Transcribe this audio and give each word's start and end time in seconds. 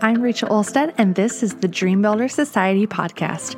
I'm 0.00 0.22
Rachel 0.22 0.50
Olstad, 0.50 0.94
and 0.96 1.16
this 1.16 1.42
is 1.42 1.54
the 1.54 1.66
Dream 1.66 2.02
Builder 2.02 2.28
Society 2.28 2.86
podcast. 2.86 3.56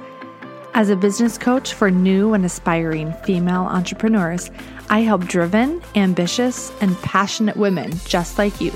As 0.72 0.88
a 0.88 0.96
business 0.96 1.36
coach 1.36 1.74
for 1.74 1.90
new 1.90 2.32
and 2.32 2.46
aspiring 2.46 3.12
female 3.24 3.64
entrepreneurs, 3.64 4.50
I 4.88 5.00
help 5.00 5.26
driven, 5.26 5.82
ambitious, 5.96 6.72
and 6.80 6.96
passionate 7.02 7.58
women 7.58 7.92
just 8.06 8.38
like 8.38 8.58
you 8.58 8.72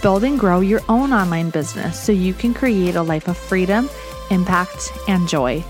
build 0.00 0.22
and 0.22 0.38
grow 0.38 0.60
your 0.60 0.80
own 0.88 1.12
online 1.12 1.50
business 1.50 2.00
so 2.00 2.12
you 2.12 2.34
can 2.34 2.54
create 2.54 2.94
a 2.94 3.02
life 3.02 3.26
of 3.26 3.36
freedom, 3.36 3.90
impact, 4.30 4.92
and 5.08 5.28
joy. 5.28 5.64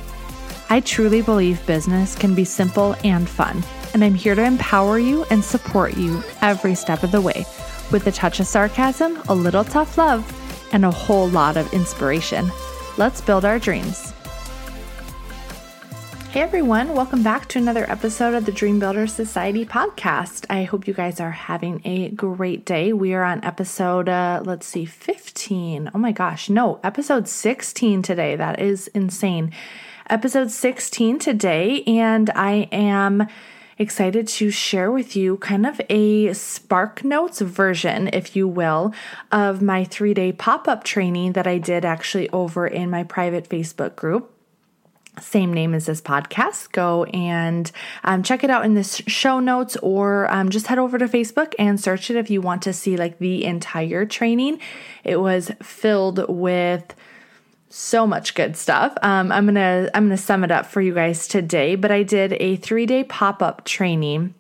I 0.69 0.81
truly 0.81 1.23
believe 1.23 1.65
business 1.65 2.15
can 2.15 2.35
be 2.35 2.45
simple 2.45 2.95
and 3.05 3.27
fun, 3.27 3.65
and 3.95 4.05
I'm 4.05 4.15
here 4.15 4.35
to 4.35 4.45
empower 4.45 4.99
you 4.99 5.25
and 5.31 5.43
support 5.43 5.97
you 5.97 6.23
every 6.43 6.75
step 6.75 7.03
of 7.03 7.11
the 7.11 7.23
way 7.23 7.47
with 7.91 8.07
a 8.07 8.13
touch 8.13 8.39
of 8.39 8.47
sarcasm, 8.47 9.19
a 9.31 9.35
little 9.35 9.65
tough 9.65 9.97
love, 9.97 10.31
and 10.73 10.85
a 10.85 10.91
whole 10.91 11.29
lot 11.29 11.57
of 11.57 11.73
inspiration. 11.73 12.51
Let's 12.97 13.21
build 13.21 13.45
our 13.45 13.59
dreams. 13.59 14.13
Hey 16.31 16.43
everyone, 16.43 16.93
welcome 16.95 17.23
back 17.23 17.49
to 17.49 17.59
another 17.59 17.91
episode 17.91 18.35
of 18.35 18.45
the 18.45 18.53
Dream 18.53 18.79
Builder 18.79 19.07
Society 19.07 19.65
podcast. 19.65 20.45
I 20.51 20.65
hope 20.65 20.87
you 20.87 20.93
guys 20.93 21.21
are 21.21 21.31
having 21.31 21.81
a 21.87 22.11
great 22.11 22.67
day. 22.67 22.93
We 22.93 23.15
are 23.15 23.25
on 23.25 23.43
episode, 23.43 24.11
uh, 24.11 24.43
let's 24.45 24.67
see, 24.67 24.85
15. 24.85 25.91
Oh 25.95 25.99
my 25.99 26.13
gosh, 26.13 26.51
no, 26.51 26.81
episode 26.85 27.29
16 27.29 28.03
today. 28.03 28.37
That 28.37 28.61
is 28.61 28.89
insane. 28.89 29.53
Episode 30.11 30.51
16 30.51 31.19
today, 31.19 31.83
and 31.85 32.29
I 32.35 32.69
am 32.73 33.27
excited 33.79 34.27
to 34.29 34.51
share 34.51 34.91
with 34.91 35.15
you 35.17 35.37
kind 35.39 35.67
of 35.67 35.81
a 35.89 36.33
Spark 36.35 37.05
Notes 37.05 37.41
version, 37.41 38.09
if 38.13 38.35
you 38.35 38.49
will, 38.49 38.93
of 39.31 39.63
my 39.63 39.85
three 39.85 40.15
day 40.15 40.33
pop 40.33 40.69
up 40.69 40.85
training 40.85 41.33
that 41.33 41.47
I 41.47 41.59
did 41.59 41.85
actually 41.85 42.29
over 42.31 42.67
in 42.67 42.91
my 42.91 43.05
private 43.05 43.49
Facebook 43.49 43.97
group 43.97 44.35
same 45.21 45.53
name 45.53 45.75
as 45.75 45.87
this 45.87 46.01
podcast. 46.01 46.73
Go 46.73 47.05
and 47.05 47.71
um, 48.05 48.23
check 48.23 48.45
it 48.45 48.51
out 48.51 48.65
in 48.65 48.75
the 48.75 48.85
show 48.85 49.41
notes 49.41 49.77
or 49.79 50.33
um, 50.33 50.51
just 50.51 50.67
head 50.67 50.79
over 50.79 50.99
to 50.99 51.07
Facebook 51.07 51.55
and 51.59 51.81
search 51.81 52.11
it 52.11 52.17
if 52.17 52.31
you 52.31 52.41
want 52.41 52.63
to 52.63 52.73
see 52.73 52.97
like 52.97 53.19
the 53.19 53.45
entire 53.45 54.05
training. 54.07 54.61
It 55.05 55.21
was 55.21 55.51
filled 55.63 56.29
with 56.29 56.95
so 57.69 58.07
much 58.07 58.35
good 58.35 58.57
stuff. 58.57 58.95
Um, 59.03 59.31
I'm 59.31 59.47
gonna 59.47 59.91
I'm 59.95 60.05
gonna 60.05 60.17
sum 60.17 60.45
it 60.45 60.51
up 60.51 60.67
for 60.67 60.81
you 60.81 60.95
guys 60.95 61.29
today. 61.29 61.75
But 61.75 61.91
I 61.91 62.03
did 62.03 62.35
a 62.41 62.57
three 62.57 62.87
day 62.87 63.05
pop 63.05 63.43
up 63.43 63.65
training 63.65 64.35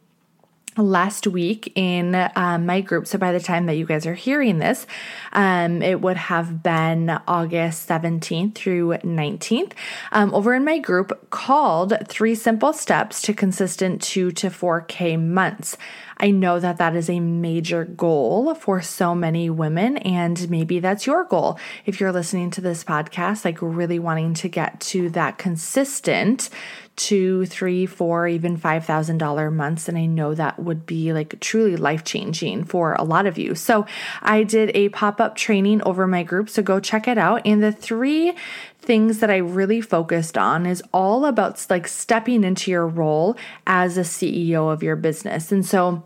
last 0.78 1.26
week 1.26 1.72
in 1.74 2.14
um, 2.36 2.66
my 2.66 2.80
group. 2.80 3.06
So 3.06 3.18
by 3.18 3.32
the 3.32 3.40
time 3.40 3.66
that 3.66 3.74
you 3.74 3.84
guys 3.84 4.06
are 4.06 4.14
hearing 4.14 4.58
this, 4.58 4.86
um, 5.32 5.82
it 5.82 6.00
would 6.00 6.16
have 6.16 6.62
been 6.62 7.10
August 7.26 7.88
17th 7.88 8.54
through 8.54 8.90
19th 8.98 9.72
um, 10.12 10.32
over 10.34 10.54
in 10.54 10.64
my 10.64 10.78
group 10.78 11.30
called 11.30 11.94
Three 12.06 12.34
Simple 12.34 12.72
Steps 12.72 13.22
to 13.22 13.34
Consistent 13.34 14.02
2 14.02 14.32
to 14.32 14.48
4K 14.48 15.20
Months. 15.20 15.76
I 16.20 16.30
know 16.30 16.58
that 16.58 16.78
that 16.78 16.96
is 16.96 17.08
a 17.08 17.20
major 17.20 17.84
goal 17.84 18.54
for 18.54 18.82
so 18.82 19.14
many 19.14 19.48
women, 19.50 19.98
and 19.98 20.50
maybe 20.50 20.80
that's 20.80 21.06
your 21.06 21.24
goal. 21.24 21.58
If 21.86 22.00
you're 22.00 22.12
listening 22.12 22.50
to 22.52 22.60
this 22.60 22.82
podcast, 22.82 23.44
like 23.44 23.58
really 23.62 23.98
wanting 23.98 24.34
to 24.34 24.48
get 24.48 24.80
to 24.80 25.10
that 25.10 25.38
consistent 25.38 26.50
two, 26.98 27.46
three, 27.46 27.86
four, 27.86 28.28
even 28.28 28.56
five 28.56 28.84
thousand 28.84 29.18
dollar 29.18 29.50
months, 29.50 29.88
and 29.88 29.96
I 29.96 30.04
know 30.04 30.34
that 30.34 30.58
would 30.58 30.84
be 30.84 31.12
like 31.12 31.38
truly 31.40 31.76
life 31.76 32.04
changing 32.04 32.64
for 32.64 32.94
a 32.94 33.04
lot 33.04 33.24
of 33.26 33.38
you. 33.38 33.54
So 33.54 33.86
I 34.20 34.42
did 34.42 34.72
a 34.74 34.90
pop 34.90 35.20
up 35.20 35.36
training 35.36 35.80
over 35.82 36.06
my 36.06 36.24
group, 36.24 36.50
so 36.50 36.62
go 36.62 36.80
check 36.80 37.08
it 37.08 37.16
out. 37.16 37.42
And 37.46 37.62
the 37.62 37.72
three 37.72 38.34
things 38.80 39.20
that 39.20 39.30
I 39.30 39.36
really 39.36 39.80
focused 39.80 40.36
on 40.36 40.66
is 40.66 40.82
all 40.92 41.24
about 41.24 41.64
like 41.70 41.86
stepping 41.86 42.42
into 42.42 42.70
your 42.70 42.86
role 42.86 43.36
as 43.66 43.96
a 43.96 44.02
CEO 44.02 44.70
of 44.70 44.82
your 44.82 44.96
business, 44.96 45.50
and 45.52 45.64
so. 45.64 46.02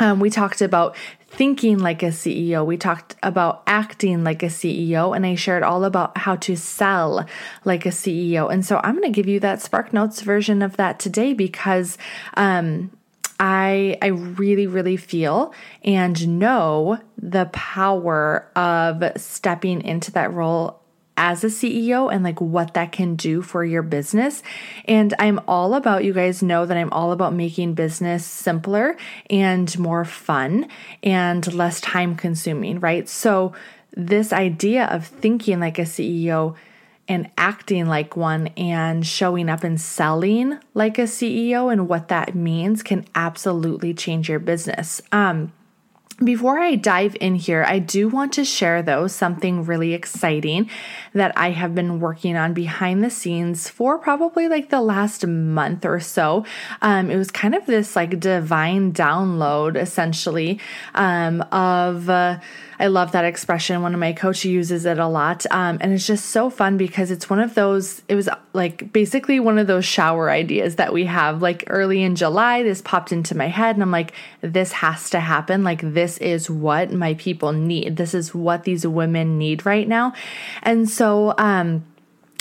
Um, 0.00 0.18
we 0.18 0.30
talked 0.30 0.62
about 0.62 0.96
thinking 1.28 1.78
like 1.78 2.02
a 2.02 2.06
CEO. 2.06 2.66
We 2.66 2.76
talked 2.76 3.14
about 3.22 3.62
acting 3.66 4.24
like 4.24 4.42
a 4.42 4.46
CEO, 4.46 5.14
and 5.14 5.24
I 5.24 5.34
shared 5.36 5.62
all 5.62 5.84
about 5.84 6.16
how 6.18 6.36
to 6.36 6.56
sell 6.56 7.26
like 7.64 7.86
a 7.86 7.90
CEO. 7.90 8.50
And 8.52 8.64
so 8.64 8.80
I'm 8.82 8.96
going 8.96 9.12
to 9.12 9.16
give 9.16 9.28
you 9.28 9.38
that 9.40 9.62
Spark 9.62 9.92
Notes 9.92 10.22
version 10.22 10.62
of 10.62 10.76
that 10.78 10.98
today 10.98 11.34
because 11.34 11.98
um, 12.34 12.90
I 13.38 13.98
I 14.02 14.08
really 14.08 14.66
really 14.66 14.96
feel 14.96 15.54
and 15.84 16.38
know 16.38 16.98
the 17.16 17.46
power 17.46 18.50
of 18.56 19.02
stepping 19.16 19.82
into 19.82 20.10
that 20.12 20.32
role 20.32 20.79
as 21.20 21.44
a 21.44 21.48
CEO 21.48 22.10
and 22.10 22.24
like 22.24 22.40
what 22.40 22.72
that 22.72 22.92
can 22.92 23.14
do 23.14 23.42
for 23.42 23.62
your 23.62 23.82
business. 23.82 24.42
And 24.86 25.12
I'm 25.18 25.38
all 25.46 25.74
about, 25.74 26.02
you 26.02 26.14
guys 26.14 26.42
know 26.42 26.64
that 26.64 26.76
I'm 26.78 26.90
all 26.92 27.12
about 27.12 27.34
making 27.34 27.74
business 27.74 28.24
simpler 28.24 28.96
and 29.28 29.78
more 29.78 30.06
fun 30.06 30.66
and 31.02 31.52
less 31.52 31.78
time 31.82 32.16
consuming, 32.16 32.80
right? 32.80 33.08
So, 33.08 33.52
this 33.96 34.32
idea 34.32 34.86
of 34.86 35.08
thinking 35.08 35.58
like 35.58 35.78
a 35.78 35.82
CEO 35.82 36.54
and 37.08 37.28
acting 37.36 37.86
like 37.86 38.16
one 38.16 38.46
and 38.56 39.04
showing 39.04 39.48
up 39.48 39.64
and 39.64 39.80
selling 39.80 40.58
like 40.74 40.96
a 40.96 41.02
CEO 41.02 41.72
and 41.72 41.88
what 41.88 42.06
that 42.06 42.36
means 42.36 42.84
can 42.84 43.04
absolutely 43.16 43.92
change 43.92 44.28
your 44.28 44.38
business. 44.38 45.02
Um, 45.10 45.52
before 46.22 46.58
I 46.58 46.74
dive 46.74 47.16
in 47.20 47.34
here, 47.34 47.64
I 47.66 47.78
do 47.78 48.08
want 48.08 48.34
to 48.34 48.44
share, 48.44 48.82
though, 48.82 49.06
something 49.06 49.64
really 49.64 49.94
exciting 49.94 50.68
that 51.14 51.32
I 51.36 51.50
have 51.50 51.74
been 51.74 51.98
working 51.98 52.36
on 52.36 52.52
behind 52.52 53.02
the 53.02 53.10
scenes 53.10 53.68
for 53.68 53.98
probably 53.98 54.46
like 54.46 54.68
the 54.68 54.82
last 54.82 55.26
month 55.26 55.84
or 55.86 55.98
so. 55.98 56.44
Um, 56.82 57.10
it 57.10 57.16
was 57.16 57.30
kind 57.30 57.54
of 57.54 57.64
this 57.64 57.96
like 57.96 58.20
divine 58.20 58.92
download, 58.92 59.76
essentially, 59.76 60.60
um, 60.94 61.40
of. 61.52 62.10
Uh, 62.10 62.40
I 62.80 62.86
love 62.86 63.12
that 63.12 63.26
expression. 63.26 63.82
One 63.82 63.92
of 63.92 64.00
my 64.00 64.14
coaches 64.14 64.46
uses 64.46 64.86
it 64.86 64.98
a 64.98 65.06
lot. 65.06 65.44
Um, 65.50 65.76
and 65.82 65.92
it's 65.92 66.06
just 66.06 66.26
so 66.26 66.48
fun 66.48 66.78
because 66.78 67.10
it's 67.10 67.28
one 67.28 67.38
of 67.38 67.54
those, 67.54 68.00
it 68.08 68.14
was 68.14 68.28
like 68.54 68.90
basically 68.90 69.38
one 69.38 69.58
of 69.58 69.66
those 69.66 69.84
shower 69.84 70.30
ideas 70.30 70.76
that 70.76 70.92
we 70.92 71.04
have. 71.04 71.42
Like 71.42 71.64
early 71.66 72.02
in 72.02 72.16
July, 72.16 72.62
this 72.62 72.80
popped 72.80 73.12
into 73.12 73.36
my 73.36 73.48
head, 73.48 73.76
and 73.76 73.82
I'm 73.82 73.90
like, 73.90 74.14
this 74.40 74.72
has 74.72 75.10
to 75.10 75.20
happen. 75.20 75.62
Like, 75.62 75.82
this 75.82 76.16
is 76.18 76.48
what 76.48 76.90
my 76.90 77.14
people 77.14 77.52
need. 77.52 77.96
This 77.96 78.14
is 78.14 78.34
what 78.34 78.64
these 78.64 78.86
women 78.86 79.36
need 79.36 79.66
right 79.66 79.86
now. 79.86 80.14
And 80.62 80.88
so, 80.88 81.34
um, 81.36 81.84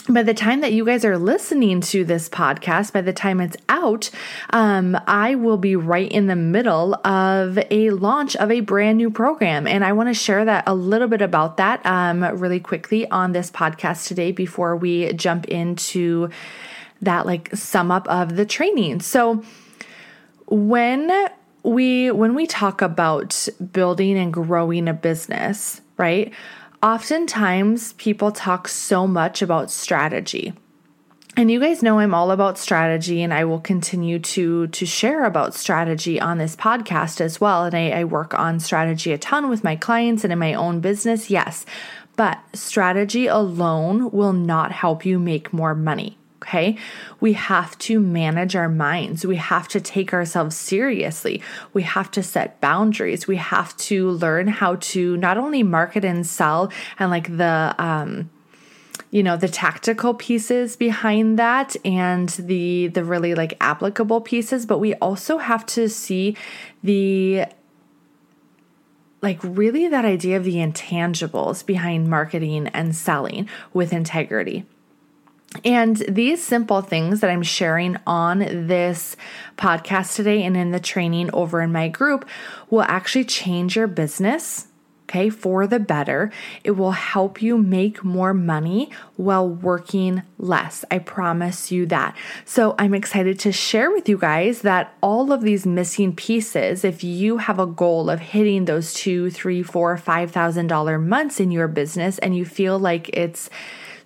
by 0.09 0.23
the 0.23 0.33
time 0.33 0.61
that 0.61 0.73
you 0.73 0.85
guys 0.85 1.05
are 1.05 1.17
listening 1.17 1.81
to 1.81 2.03
this 2.03 2.29
podcast, 2.29 2.93
by 2.93 3.01
the 3.01 3.13
time 3.13 3.39
it's 3.39 3.57
out, 3.69 4.09
um, 4.49 4.97
I 5.05 5.35
will 5.35 5.57
be 5.57 5.75
right 5.75 6.11
in 6.11 6.27
the 6.27 6.35
middle 6.35 6.95
of 7.05 7.59
a 7.69 7.91
launch 7.91 8.35
of 8.37 8.49
a 8.49 8.61
brand 8.61 8.97
new 8.97 9.11
program. 9.11 9.67
And 9.67 9.85
I 9.85 9.93
want 9.93 10.09
to 10.09 10.13
share 10.15 10.45
that 10.45 10.63
a 10.65 10.73
little 10.73 11.07
bit 11.07 11.21
about 11.21 11.57
that 11.57 11.85
um, 11.85 12.23
really 12.39 12.59
quickly 12.59 13.09
on 13.09 13.33
this 13.33 13.51
podcast 13.51 14.07
today 14.07 14.31
before 14.31 14.75
we 14.75 15.13
jump 15.13 15.45
into 15.45 16.29
that 17.01 17.25
like 17.25 17.55
sum 17.55 17.91
up 17.91 18.07
of 18.07 18.35
the 18.35 18.45
training. 18.45 19.01
So 19.01 19.43
when 20.47 21.29
we 21.61 22.09
when 22.09 22.33
we 22.33 22.47
talk 22.47 22.81
about 22.81 23.47
building 23.71 24.17
and 24.17 24.33
growing 24.33 24.87
a 24.87 24.93
business, 24.93 25.81
right? 25.97 26.33
Oftentimes, 26.81 27.93
people 27.93 28.31
talk 28.31 28.69
so 28.69 29.05
much 29.05 29.41
about 29.41 29.69
strategy. 29.69 30.53
And 31.35 31.51
you 31.51 31.59
guys 31.59 31.83
know 31.83 31.99
I'm 31.99 32.13
all 32.13 32.31
about 32.31 32.57
strategy, 32.57 33.21
and 33.21 33.33
I 33.33 33.43
will 33.45 33.59
continue 33.59 34.19
to 34.19 34.67
to 34.67 34.85
share 34.85 35.25
about 35.25 35.53
strategy 35.53 36.21
on 36.21 36.37
this 36.37 36.55
podcast 36.55 37.19
as 37.21 37.41
well. 37.41 37.65
And 37.65 37.75
I, 37.75 37.89
I 37.89 38.03
work 38.05 38.33
on 38.33 38.59
strategy 38.59 39.11
a 39.11 39.17
ton 39.17 39.49
with 39.49 39.63
my 39.63 39.75
clients 39.75 40.23
and 40.23 40.31
in 40.31 40.39
my 40.39 40.53
own 40.53 40.79
business, 40.79 41.29
yes. 41.29 41.65
But 42.15 42.39
strategy 42.53 43.27
alone 43.27 44.11
will 44.11 44.33
not 44.33 44.71
help 44.71 45.05
you 45.05 45.19
make 45.19 45.53
more 45.53 45.73
money. 45.73 46.18
Okay. 46.41 46.77
We 47.19 47.33
have 47.33 47.77
to 47.79 47.99
manage 47.99 48.55
our 48.55 48.69
minds. 48.69 49.25
We 49.25 49.35
have 49.35 49.67
to 49.69 49.81
take 49.81 50.13
ourselves 50.13 50.55
seriously. 50.55 51.41
We 51.73 51.83
have 51.83 52.09
to 52.11 52.23
set 52.23 52.61
boundaries. 52.61 53.27
We 53.27 53.35
have 53.35 53.75
to 53.77 54.11
learn 54.11 54.47
how 54.47 54.75
to 54.75 55.17
not 55.17 55.37
only 55.37 55.63
market 55.63 56.05
and 56.05 56.25
sell 56.25 56.71
and 56.97 57.11
like 57.11 57.35
the, 57.35 57.75
um, 57.77 58.29
you 59.11 59.23
know 59.23 59.35
the 59.35 59.47
tactical 59.47 60.13
pieces 60.13 60.75
behind 60.75 61.39
that 61.39 61.75
and 61.83 62.29
the 62.29 62.87
the 62.87 63.03
really 63.03 63.33
like 63.33 63.57
applicable 63.59 64.21
pieces 64.21 64.67
but 64.67 64.77
we 64.77 64.93
also 64.95 65.39
have 65.39 65.65
to 65.65 65.89
see 65.89 66.37
the 66.83 67.43
like 69.23 69.39
really 69.41 69.87
that 69.87 70.05
idea 70.05 70.37
of 70.37 70.43
the 70.43 70.55
intangibles 70.55 71.65
behind 71.65 72.07
marketing 72.07 72.67
and 72.67 72.95
selling 72.95 73.49
with 73.73 73.91
integrity 73.91 74.63
and 75.65 75.97
these 75.97 76.43
simple 76.43 76.81
things 76.81 77.21
that 77.21 77.29
I'm 77.29 77.43
sharing 77.43 77.97
on 78.05 78.39
this 78.39 79.15
podcast 79.57 80.15
today 80.15 80.43
and 80.43 80.55
in 80.55 80.71
the 80.71 80.79
training 80.79 81.31
over 81.33 81.61
in 81.61 81.71
my 81.71 81.87
group 81.87 82.27
will 82.69 82.83
actually 82.83 83.25
change 83.25 83.75
your 83.75 83.87
business 83.87 84.67
okay, 85.09 85.29
for 85.31 85.65
the 85.65 85.79
better. 85.79 86.31
It 86.63 86.71
will 86.71 86.91
help 86.91 87.41
you 87.41 87.57
make 87.57 88.03
more 88.03 88.31
money 88.31 88.91
while 89.15 89.49
working 89.49 90.21
less. 90.37 90.85
I 90.91 90.99
promise 90.99 91.71
you 91.71 91.87
that. 91.87 92.15
So 92.45 92.75
I'm 92.77 92.93
excited 92.93 93.39
to 93.39 93.51
share 93.51 93.89
with 93.89 94.07
you 94.07 94.19
guys 94.19 94.61
that 94.61 94.93
all 95.01 95.31
of 95.31 95.41
these 95.41 95.65
missing 95.65 96.15
pieces, 96.15 96.85
if 96.85 97.03
you 97.03 97.37
have 97.37 97.57
a 97.57 97.65
goal 97.65 98.09
of 98.11 98.19
hitting 98.19 98.65
those 98.65 98.93
two, 98.93 99.31
three, 99.31 99.63
four, 99.63 99.97
five 99.97 100.29
thousand 100.29 100.67
dollar 100.67 100.99
months 100.99 101.39
in 101.39 101.49
your 101.49 101.67
business 101.67 102.19
and 102.19 102.35
you 102.35 102.45
feel 102.45 102.77
like 102.77 103.09
it's 103.09 103.49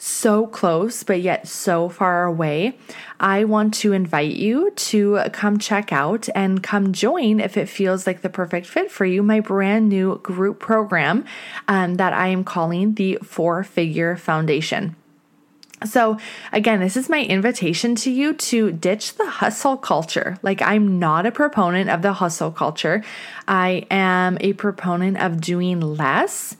so 0.03 0.47
close, 0.47 1.01
but 1.03 1.21
yet 1.21 1.47
so 1.47 1.88
far 1.88 2.25
away, 2.25 2.77
I 3.21 3.45
want 3.45 3.73
to 3.75 3.94
invite 3.94 4.33
you 4.33 4.71
to 4.71 5.21
come 5.31 5.57
check 5.57 5.94
out 5.94 6.27
and 6.35 6.61
come 6.61 6.91
join 6.91 7.39
if 7.39 7.55
it 7.55 7.69
feels 7.69 8.05
like 8.05 8.21
the 8.21 8.29
perfect 8.29 8.67
fit 8.67 8.91
for 8.91 9.05
you. 9.05 9.23
My 9.23 9.39
brand 9.39 9.88
new 9.88 10.17
group 10.17 10.59
program 10.59 11.23
um, 11.69 11.95
that 11.95 12.11
I 12.11 12.27
am 12.27 12.44
calling 12.44 12.95
the 12.95 13.17
Four 13.23 13.63
Figure 13.63 14.17
Foundation. 14.17 14.97
So, 15.85 16.17
again, 16.51 16.81
this 16.81 16.97
is 16.97 17.07
my 17.07 17.23
invitation 17.23 17.95
to 17.95 18.11
you 18.11 18.33
to 18.33 18.73
ditch 18.73 19.15
the 19.15 19.29
hustle 19.29 19.77
culture. 19.77 20.38
Like, 20.41 20.61
I'm 20.61 21.00
not 21.00 21.25
a 21.25 21.31
proponent 21.31 21.89
of 21.89 22.01
the 22.01 22.13
hustle 22.13 22.51
culture. 22.51 23.03
I 23.47 23.85
am 23.89 24.38
a 24.41 24.51
proponent 24.51 25.21
of 25.21 25.39
doing 25.39 25.79
less 25.79 26.57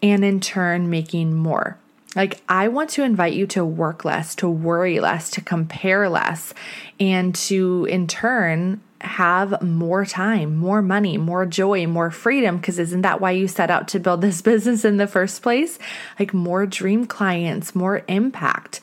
and 0.00 0.24
in 0.24 0.38
turn 0.38 0.90
making 0.90 1.34
more. 1.34 1.78
Like, 2.14 2.40
I 2.48 2.68
want 2.68 2.90
to 2.90 3.02
invite 3.02 3.32
you 3.32 3.46
to 3.48 3.64
work 3.64 4.04
less, 4.04 4.34
to 4.36 4.48
worry 4.48 5.00
less, 5.00 5.30
to 5.30 5.40
compare 5.40 6.08
less, 6.08 6.52
and 7.00 7.34
to 7.34 7.86
in 7.88 8.06
turn 8.06 8.80
have 9.00 9.62
more 9.62 10.04
time, 10.04 10.56
more 10.56 10.82
money, 10.82 11.16
more 11.16 11.46
joy, 11.46 11.86
more 11.86 12.10
freedom. 12.10 12.58
Because 12.58 12.78
isn't 12.78 13.00
that 13.02 13.20
why 13.20 13.32
you 13.32 13.48
set 13.48 13.70
out 13.70 13.88
to 13.88 14.00
build 14.00 14.20
this 14.20 14.42
business 14.42 14.84
in 14.84 14.98
the 14.98 15.06
first 15.06 15.42
place? 15.42 15.78
Like, 16.18 16.34
more 16.34 16.66
dream 16.66 17.06
clients, 17.06 17.74
more 17.74 18.02
impact. 18.08 18.80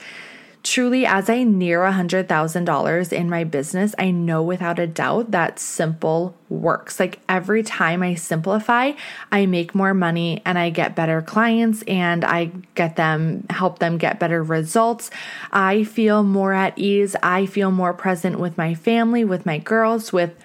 Truly, 0.62 1.06
as 1.06 1.30
I 1.30 1.44
near 1.44 1.80
$100,000 1.80 3.14
in 3.14 3.30
my 3.30 3.44
business, 3.46 3.96
I 3.98 4.12
know 4.12 4.44
without 4.44 4.78
a 4.78 4.88
doubt 4.88 5.32
that 5.32 5.58
simple 5.58 6.36
works. 6.50 7.00
Like 7.00 7.20
every 7.30 7.64
time 7.64 8.04
I 8.04 8.16
simplify, 8.16 8.92
I 9.32 9.46
make 9.46 9.74
more 9.74 9.94
money 9.94 10.42
and 10.44 10.60
I 10.60 10.70
get 10.70 10.98
better 10.98 11.22
clients 11.22 11.82
and 11.84 12.26
I 12.26 12.52
get 12.76 12.98
them, 12.98 13.46
help 13.50 13.80
them 13.80 13.98
get 13.98 14.20
better 14.20 14.44
results. 14.44 15.10
I 15.52 15.86
feel 15.86 16.24
more 16.24 16.52
at 16.52 16.78
ease. 16.78 17.16
I 17.24 17.46
feel 17.46 17.72
more 17.72 17.94
present 17.94 18.38
with 18.38 18.58
my 18.58 18.76
family, 18.76 19.24
with 19.24 19.46
my 19.46 19.60
girls, 19.60 20.12
with 20.12 20.36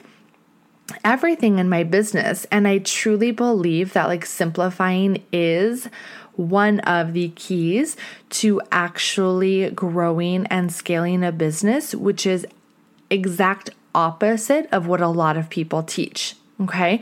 everything 1.03 1.59
in 1.59 1.69
my 1.69 1.83
business. 1.83 2.47
And 2.53 2.69
I 2.69 2.79
truly 2.79 3.31
believe 3.31 3.95
that 3.95 4.07
like 4.07 4.25
simplifying 4.27 5.25
is 5.33 5.89
one 6.37 6.81
of 6.81 7.13
the 7.13 7.29
keys 7.31 7.97
to 8.31 8.61
actually 8.73 9.71
growing 9.71 10.47
and 10.47 10.73
scaling 10.73 11.25
a 11.25 11.33
business, 11.33 11.95
which 11.95 12.27
is 12.27 12.47
exact 13.11 13.71
opposite 13.95 14.69
of 14.73 14.87
what 14.87 15.01
a 15.01 15.09
lot 15.09 15.37
of 15.37 15.49
people 15.49 15.83
teach. 15.83 16.35
Okay, 16.61 17.01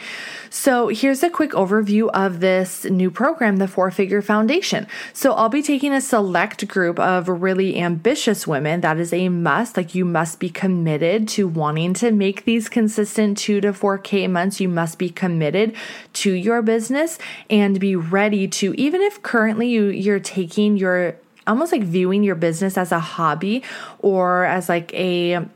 so 0.49 0.89
here's 0.89 1.23
a 1.23 1.29
quick 1.29 1.51
overview 1.51 2.09
of 2.15 2.41
this 2.41 2.87
new 2.87 3.11
program, 3.11 3.59
the 3.59 3.69
Four 3.69 3.91
Figure 3.91 4.23
Foundation. 4.23 4.87
So 5.13 5.35
I'll 5.35 5.51
be 5.51 5.63
taking 5.63 5.93
a 5.93 6.01
select 6.01 6.67
group 6.69 6.99
of 6.99 7.29
really 7.29 7.79
ambitious 7.79 8.47
women. 8.47 8.81
That 8.81 8.97
is 8.97 9.13
a 9.13 9.29
must. 9.29 9.77
Like 9.77 9.95
you 9.95 10.07
must 10.07 10.41
be 10.41 10.49
committed 10.49 11.29
to 11.29 11.47
wanting 11.47 11.93
to 11.95 12.13
make 12.13 12.47
these 12.47 12.71
consistent 12.71 13.37
two 13.37 13.61
to 13.61 13.75
4K 13.75 14.31
months. 14.31 14.59
You 14.59 14.71
must 14.71 14.99
be 14.99 15.11
committed 15.11 15.77
to 16.15 16.33
your 16.33 16.63
business 16.63 17.19
and 17.51 17.79
be 17.79 17.95
ready 17.95 18.49
to, 18.49 18.73
even 18.77 19.03
if 19.03 19.23
currently 19.23 19.69
you, 19.69 19.89
you're 19.89 20.19
taking 20.19 20.79
your 20.79 21.17
almost 21.47 21.73
like 21.73 21.83
viewing 21.83 22.23
your 22.23 22.37
business 22.37 22.79
as 22.79 22.91
a 22.91 23.01
hobby 23.01 23.63
or 23.99 24.45
as 24.45 24.71
like 24.71 24.95
a 24.95 25.47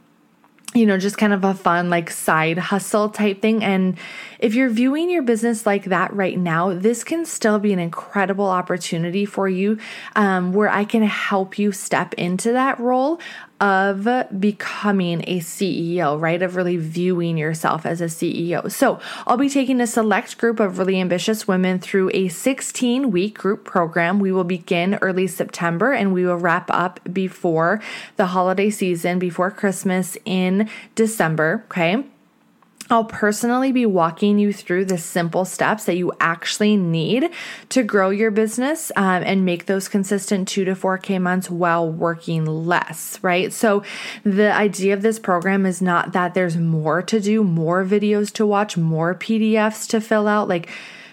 you 0.77 0.87
know, 0.87 0.99
just 0.99 1.17
kind 1.17 1.33
of 1.33 1.43
a 1.43 1.55
fun, 1.55 1.89
like 1.89 2.11
side 2.11 2.59
hustle 2.59 3.09
type 3.09 3.41
thing. 3.41 3.65
And 3.65 3.99
if 4.39 4.55
you're 4.55 4.69
viewing 4.69 5.11
your 5.11 5.23
business 5.23 5.65
like 5.65 5.85
that 5.85 6.13
right 6.13 6.39
now, 6.39 6.75
this 6.75 7.03
can 7.03 7.25
still 7.25 7.59
be 7.59 7.73
an 7.73 7.79
incredible 7.79 8.47
opportunity 8.47 9.25
for 9.25 9.49
you 9.49 9.79
um, 10.15 10.53
where 10.53 10.69
I 10.69 10.85
can 10.85 11.03
help 11.03 11.59
you 11.59 11.73
step 11.73 12.15
into 12.15 12.53
that 12.53 12.79
role 12.79 13.21
of 13.61 14.09
becoming 14.39 15.23
a 15.27 15.41
CEO, 15.41 16.21
right? 16.21 16.43
Of 16.43 16.57
really 16.57 16.77
viewing 16.77 17.39
yourself 17.39 17.87
as 17.87 18.01
a 18.01 18.07
CEO. 18.07 18.71
So 18.71 19.01
I'll 19.27 19.37
be 19.37 19.49
taking 19.49 19.81
a 19.81 19.87
select 19.87 20.39
group 20.39 20.61
of 20.61 20.79
really 20.79 21.01
ambitious 21.01 21.49
women 21.49 21.79
through 21.79 22.11
a 22.13 22.29
16 22.29 23.11
week 23.11 23.39
group 23.39 23.65
program. 23.65 24.19
We 24.19 24.33
will 24.33 24.45
begin 24.45 24.99
early 25.01 25.27
September 25.27 25.93
and 25.93 26.13
we 26.13 26.25
will 26.25 26.37
wrap 26.37 26.71
up 26.71 27.01
before 27.13 27.81
the 28.17 28.27
holiday 28.27 28.71
season, 28.71 29.19
before 29.19 29.51
Christmas 29.51 30.17
in 30.25 30.69
December. 30.95 31.65
Okay. 31.67 32.05
I'll 32.89 33.05
personally 33.05 33.73
be 33.73 33.87
walking 33.87 34.39
you 34.39 34.53
through 34.53 34.85
the 34.85 34.99
simple 34.99 35.45
steps 35.45 35.85
that 35.85 35.97
you 35.97 36.13
actually 36.21 36.77
need 36.77 37.31
to 37.71 37.83
grow 37.83 38.11
your 38.11 38.31
business 38.31 38.93
um, 38.97 39.23
and 39.25 39.45
make 39.45 39.67
those 39.67 39.89
consistent 39.89 40.47
two 40.47 40.65
to 40.65 40.73
4K 40.75 41.21
months 41.21 41.51
while 41.51 41.91
working 41.91 42.45
less, 42.45 43.19
right? 43.23 43.53
So, 43.53 43.83
the 44.25 44.53
idea 44.53 44.95
of 44.95 45.03
this 45.03 45.19
program 45.19 45.67
is 45.67 45.83
not 45.83 46.13
that 46.13 46.35
there's 46.35 46.57
more 46.57 47.03
to 47.03 47.21
do, 47.21 47.43
more 47.43 47.85
videos 47.85 48.33
to 48.35 48.47
watch, 48.47 48.77
more 48.77 49.15
PDFs 49.15 49.89
to 49.89 50.01
fill 50.01 50.29
out. 50.29 50.49
Like, 50.49 50.69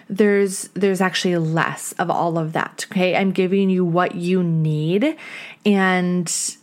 there's 0.08 0.68
there's 0.74 1.00
actually 1.00 1.36
less 1.38 1.92
of 1.92 2.10
all 2.10 2.36
of 2.36 2.52
that 2.52 2.84
okay 2.90 3.16
i'm 3.16 3.32
giving 3.32 3.70
you 3.70 3.82
what 3.82 4.14
you 4.14 4.42
need 4.42 5.16
and 5.64 6.56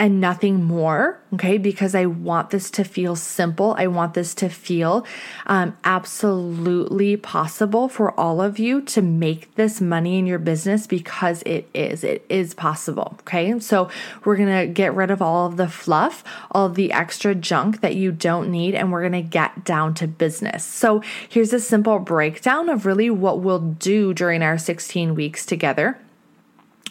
and 0.00 0.18
nothing 0.18 0.64
more, 0.64 1.20
okay? 1.34 1.58
Because 1.58 1.94
I 1.94 2.06
want 2.06 2.48
this 2.48 2.70
to 2.70 2.84
feel 2.84 3.14
simple. 3.16 3.74
I 3.76 3.86
want 3.86 4.14
this 4.14 4.34
to 4.36 4.48
feel 4.48 5.06
um, 5.44 5.76
absolutely 5.84 7.18
possible 7.18 7.86
for 7.86 8.18
all 8.18 8.40
of 8.40 8.58
you 8.58 8.80
to 8.80 9.02
make 9.02 9.54
this 9.56 9.78
money 9.78 10.18
in 10.18 10.26
your 10.26 10.38
business 10.38 10.86
because 10.86 11.42
it 11.42 11.68
is. 11.74 12.02
It 12.02 12.24
is 12.30 12.54
possible, 12.54 13.18
okay? 13.20 13.60
So 13.60 13.90
we're 14.24 14.38
gonna 14.38 14.66
get 14.66 14.94
rid 14.94 15.10
of 15.10 15.20
all 15.20 15.48
of 15.48 15.58
the 15.58 15.68
fluff, 15.68 16.24
all 16.50 16.70
the 16.70 16.92
extra 16.92 17.34
junk 17.34 17.82
that 17.82 17.94
you 17.94 18.10
don't 18.10 18.50
need, 18.50 18.74
and 18.74 18.90
we're 18.90 19.02
gonna 19.02 19.20
get 19.20 19.66
down 19.66 19.92
to 19.96 20.08
business. 20.08 20.64
So 20.64 21.02
here's 21.28 21.52
a 21.52 21.60
simple 21.60 21.98
breakdown 21.98 22.70
of 22.70 22.86
really 22.86 23.10
what 23.10 23.40
we'll 23.40 23.58
do 23.58 24.14
during 24.14 24.42
our 24.42 24.56
16 24.56 25.14
weeks 25.14 25.44
together 25.44 25.98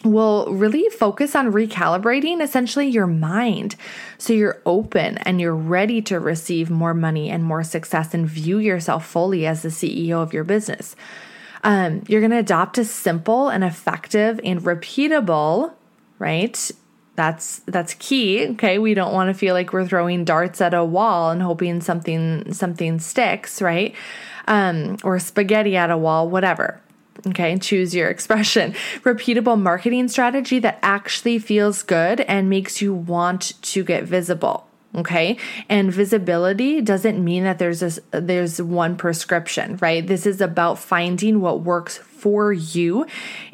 will 0.04 0.46
really 0.52 0.88
focus 0.88 1.34
on 1.34 1.52
recalibrating 1.52 2.40
essentially 2.42 2.88
your 2.88 3.06
mind 3.06 3.76
so 4.18 4.32
you're 4.32 4.60
open 4.64 5.18
and 5.18 5.40
you're 5.40 5.54
ready 5.54 6.00
to 6.00 6.18
receive 6.18 6.70
more 6.70 6.94
money 6.94 7.30
and 7.30 7.44
more 7.44 7.62
success 7.62 8.14
and 8.14 8.28
view 8.28 8.58
yourself 8.58 9.06
fully 9.06 9.46
as 9.46 9.62
the 9.62 9.68
CEO 9.68 10.22
of 10.22 10.32
your 10.32 10.44
business. 10.44 10.96
Um, 11.62 12.02
you're 12.08 12.20
going 12.20 12.30
to 12.30 12.38
adopt 12.38 12.78
a 12.78 12.84
simple 12.84 13.48
and 13.48 13.62
effective 13.62 14.40
and 14.42 14.62
repeatable, 14.62 15.72
right? 16.18 16.70
That's 17.16 17.58
that's 17.66 17.94
key. 17.94 18.46
Okay, 18.50 18.78
we 18.78 18.94
don't 18.94 19.12
want 19.12 19.28
to 19.28 19.34
feel 19.34 19.52
like 19.52 19.72
we're 19.74 19.86
throwing 19.86 20.24
darts 20.24 20.62
at 20.62 20.72
a 20.72 20.84
wall 20.84 21.30
and 21.30 21.42
hoping 21.42 21.82
something 21.82 22.54
something 22.54 22.98
sticks, 22.98 23.60
right? 23.60 23.94
Um, 24.46 24.96
or 25.04 25.18
spaghetti 25.18 25.76
at 25.76 25.90
a 25.90 25.98
wall, 25.98 26.30
whatever. 26.30 26.80
Okay, 27.26 27.58
choose 27.58 27.94
your 27.94 28.08
expression. 28.08 28.72
Repeatable 29.02 29.60
marketing 29.60 30.08
strategy 30.08 30.58
that 30.60 30.78
actually 30.82 31.38
feels 31.38 31.82
good 31.82 32.20
and 32.22 32.48
makes 32.48 32.80
you 32.80 32.94
want 32.94 33.60
to 33.62 33.84
get 33.84 34.04
visible. 34.04 34.66
Okay. 34.94 35.36
And 35.68 35.92
visibility 35.92 36.80
doesn't 36.80 37.22
mean 37.22 37.44
that 37.44 37.58
there's 37.58 37.82
a, 37.82 38.20
there's 38.20 38.60
one 38.60 38.96
prescription, 38.96 39.76
right? 39.80 40.04
This 40.04 40.26
is 40.26 40.40
about 40.40 40.78
finding 40.80 41.40
what 41.40 41.60
works 41.60 41.98
for 41.98 42.52
you 42.52 43.06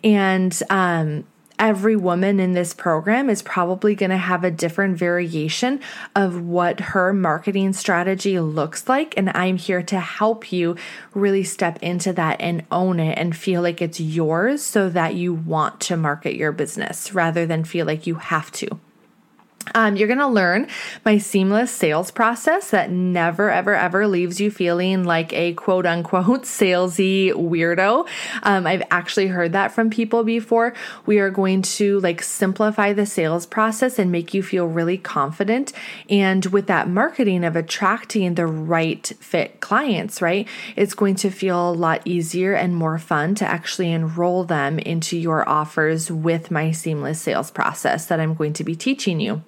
and 0.02 0.60
um 0.70 1.24
every 1.58 1.96
woman 1.96 2.40
in 2.40 2.52
this 2.52 2.74
program 2.74 3.30
is 3.30 3.42
probably 3.42 3.94
going 3.94 4.10
to 4.10 4.16
have 4.16 4.44
a 4.44 4.50
different 4.50 4.96
variation 4.96 5.80
of 6.14 6.40
what 6.40 6.80
her 6.80 7.12
marketing 7.12 7.72
strategy 7.72 8.38
looks 8.38 8.88
like. 8.88 9.14
And 9.16 9.30
I'm 9.30 9.56
here 9.56 9.82
to 9.84 10.00
help 10.00 10.52
you 10.52 10.76
really 11.14 11.44
step 11.44 11.78
into 11.82 12.12
that 12.14 12.40
and 12.40 12.64
own 12.70 13.00
it 13.00 13.18
and 13.18 13.36
feel 13.36 13.62
like 13.62 13.82
it's 13.82 14.00
yours 14.00 14.62
so 14.62 14.88
that 14.90 15.14
you 15.14 15.34
want 15.34 15.80
to 15.82 15.96
market 15.96 16.36
your 16.36 16.52
business 16.52 17.12
rather 17.14 17.46
than 17.46 17.64
feel 17.64 17.86
like 17.86 18.06
you 18.06 18.16
have 18.16 18.50
to. 18.52 18.80
Um, 19.74 19.96
you're 19.96 20.06
going 20.06 20.18
to 20.18 20.28
learn 20.28 20.68
my 21.04 21.18
seamless 21.18 21.72
sales 21.72 22.10
process 22.10 22.70
that 22.70 22.90
never, 22.90 23.50
ever, 23.50 23.74
ever 23.74 24.06
leaves 24.06 24.40
you 24.40 24.50
feeling 24.50 25.04
like 25.04 25.32
a 25.32 25.54
quote 25.54 25.86
unquote 25.86 26.24
salesy 26.44 27.32
weirdo. 27.32 28.06
Um, 28.42 28.66
I've 28.66 28.84
actually 28.90 29.26
heard 29.26 29.52
that 29.52 29.72
from 29.72 29.90
people 29.90 30.22
before. 30.24 30.72
We 31.04 31.18
are 31.18 31.30
going 31.30 31.62
to 31.62 31.98
like 32.00 32.22
simplify 32.22 32.92
the 32.92 33.06
sales 33.06 33.44
process 33.44 33.98
and 33.98 34.12
make 34.12 34.32
you 34.32 34.42
feel 34.42 34.66
really 34.66 34.98
confident. 34.98 35.72
And 36.08 36.46
with 36.46 36.68
that 36.68 36.88
marketing 36.88 37.44
of 37.44 37.56
attracting 37.56 38.34
the 38.34 38.46
right 38.46 39.06
fit 39.20 39.60
clients, 39.60 40.22
right? 40.22 40.46
It's 40.76 40.94
going 40.94 41.16
to 41.16 41.30
feel 41.30 41.70
a 41.70 41.72
lot 41.72 42.02
easier 42.04 42.54
and 42.54 42.76
more 42.76 42.98
fun 42.98 43.34
to 43.36 43.46
actually 43.46 43.90
enroll 43.90 44.44
them 44.44 44.78
into 44.78 45.16
your 45.16 45.46
offers 45.48 46.10
with 46.10 46.50
my 46.50 46.70
seamless 46.70 47.20
sales 47.20 47.50
process 47.50 48.06
that 48.06 48.20
I'm 48.20 48.34
going 48.34 48.52
to 48.54 48.64
be 48.64 48.76
teaching 48.76 49.20
you. 49.20 49.42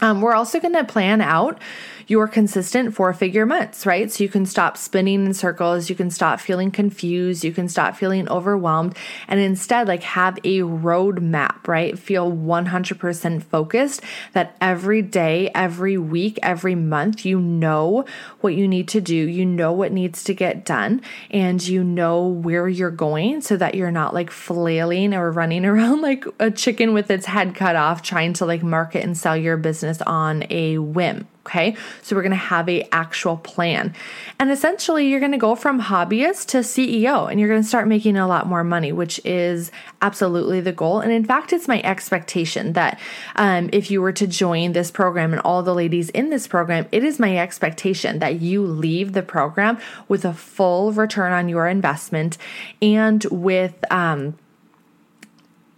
Um, 0.00 0.20
we're 0.20 0.34
also 0.34 0.60
going 0.60 0.74
to 0.74 0.84
plan 0.84 1.20
out 1.20 1.58
your 2.06 2.28
consistent 2.28 2.94
four 2.94 3.12
figure 3.12 3.44
months, 3.44 3.84
right? 3.84 4.12
So 4.12 4.22
you 4.22 4.28
can 4.28 4.46
stop 4.46 4.76
spinning 4.76 5.26
in 5.26 5.34
circles, 5.34 5.90
you 5.90 5.96
can 5.96 6.10
stop 6.10 6.38
feeling 6.40 6.70
confused, 6.70 7.42
you 7.42 7.52
can 7.52 7.68
stop 7.68 7.96
feeling 7.96 8.28
overwhelmed, 8.28 8.96
and 9.26 9.40
instead, 9.40 9.88
like, 9.88 10.04
have 10.04 10.38
a 10.44 10.60
roadmap, 10.60 11.66
right? 11.66 11.98
Feel 11.98 12.30
100% 12.30 13.42
focused 13.42 14.02
that 14.34 14.56
every 14.60 15.02
day, 15.02 15.50
every 15.54 15.98
week, 15.98 16.38
every 16.42 16.76
month, 16.76 17.24
you 17.24 17.40
know 17.40 18.04
what 18.40 18.54
you 18.54 18.68
need 18.68 18.86
to 18.88 19.00
do, 19.00 19.14
you 19.14 19.44
know 19.44 19.72
what 19.72 19.90
needs 19.90 20.22
to 20.24 20.34
get 20.34 20.64
done, 20.64 21.02
and 21.30 21.66
you 21.66 21.82
know 21.82 22.26
where 22.26 22.68
you're 22.68 22.90
going 22.90 23.40
so 23.40 23.56
that 23.56 23.74
you're 23.74 23.90
not 23.90 24.14
like 24.14 24.30
flailing 24.30 25.12
or 25.12 25.32
running 25.32 25.64
around 25.66 26.02
like 26.02 26.24
a 26.38 26.50
chicken 26.50 26.94
with 26.94 27.10
its 27.10 27.26
head 27.26 27.54
cut 27.54 27.74
off 27.74 28.00
trying 28.02 28.32
to 28.32 28.46
like 28.46 28.62
market 28.62 29.02
and 29.02 29.18
sell 29.18 29.36
your 29.36 29.56
business 29.56 30.00
on 30.02 30.44
a 30.50 30.78
whim, 30.78 31.26
Okay. 31.46 31.76
So 32.02 32.16
we're 32.16 32.22
going 32.22 32.30
to 32.30 32.36
have 32.36 32.68
a 32.68 32.82
actual 32.92 33.36
plan. 33.36 33.94
And 34.40 34.50
essentially 34.50 35.06
you're 35.08 35.20
going 35.20 35.30
to 35.30 35.38
go 35.38 35.54
from 35.54 35.80
hobbyist 35.80 36.46
to 36.48 36.58
CEO 36.58 37.30
and 37.30 37.38
you're 37.38 37.48
going 37.48 37.62
to 37.62 37.68
start 37.68 37.86
making 37.86 38.16
a 38.16 38.26
lot 38.26 38.48
more 38.48 38.64
money, 38.64 38.90
which 38.90 39.20
is 39.24 39.70
absolutely 40.02 40.60
the 40.60 40.72
goal. 40.72 40.98
And 40.98 41.12
in 41.12 41.24
fact, 41.24 41.52
it's 41.52 41.68
my 41.68 41.80
expectation 41.82 42.72
that 42.72 42.98
um, 43.36 43.70
if 43.72 43.92
you 43.92 44.02
were 44.02 44.12
to 44.12 44.26
join 44.26 44.72
this 44.72 44.90
program 44.90 45.32
and 45.32 45.40
all 45.42 45.62
the 45.62 45.74
ladies 45.74 46.10
in 46.10 46.30
this 46.30 46.48
program, 46.48 46.88
it 46.90 47.04
is 47.04 47.20
my 47.20 47.38
expectation 47.38 48.18
that 48.18 48.40
you 48.40 48.62
leave 48.66 49.12
the 49.12 49.22
program 49.22 49.78
with 50.08 50.24
a 50.24 50.34
full 50.34 50.90
return 50.90 51.32
on 51.32 51.48
your 51.48 51.68
investment 51.68 52.38
and 52.82 53.24
with, 53.30 53.84
um, 53.92 54.36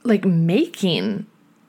like 0.03 0.25
making 0.25 1.27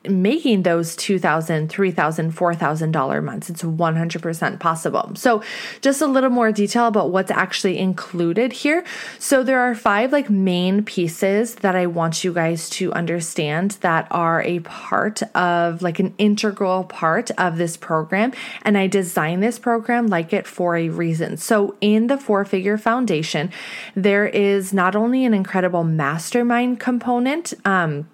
making 0.07 0.63
those 0.63 0.95
$2,000, 0.95 1.67
$3,000, 1.67 2.31
$4,000 2.31 3.23
months. 3.23 3.49
It's 3.49 3.63
100% 3.63 4.59
possible. 4.59 5.11
So, 5.15 5.43
just 5.81 6.01
a 6.01 6.07
little 6.07 6.29
more 6.29 6.51
detail 6.53 6.87
about 6.87 7.09
what's 7.09 7.31
actually 7.31 7.77
included 7.77 8.53
here. 8.53 8.85
So, 9.19 9.43
there 9.43 9.59
are 9.59 9.75
five 9.75 10.13
like 10.13 10.29
main 10.29 10.85
pieces 10.85 11.55
that 11.55 11.75
I 11.75 11.85
want 11.85 12.23
you 12.23 12.33
guys 12.33 12.69
to 12.71 12.93
understand 12.93 13.71
that 13.81 14.07
are 14.09 14.41
a 14.43 14.59
part 14.59 15.21
of 15.35 15.81
like 15.81 15.99
an 15.99 16.13
integral 16.17 16.85
part 16.85 17.31
of 17.31 17.57
this 17.57 17.75
program. 17.75 18.31
And 18.63 18.77
I 18.77 18.87
designed 18.87 19.43
this 19.43 19.59
program 19.59 20.07
like 20.07 20.31
it 20.31 20.47
for 20.47 20.77
a 20.77 20.87
reason. 20.87 21.35
So, 21.35 21.75
in 21.81 22.07
the 22.07 22.17
four 22.17 22.45
figure 22.45 22.77
foundation, 22.77 23.51
there 23.95 24.27
is 24.27 24.71
not 24.71 24.95
only 24.95 25.25
an 25.25 25.33
incredible 25.33 25.83
mastermind 25.83 26.79
component, 26.79 27.53
um, 27.65 28.07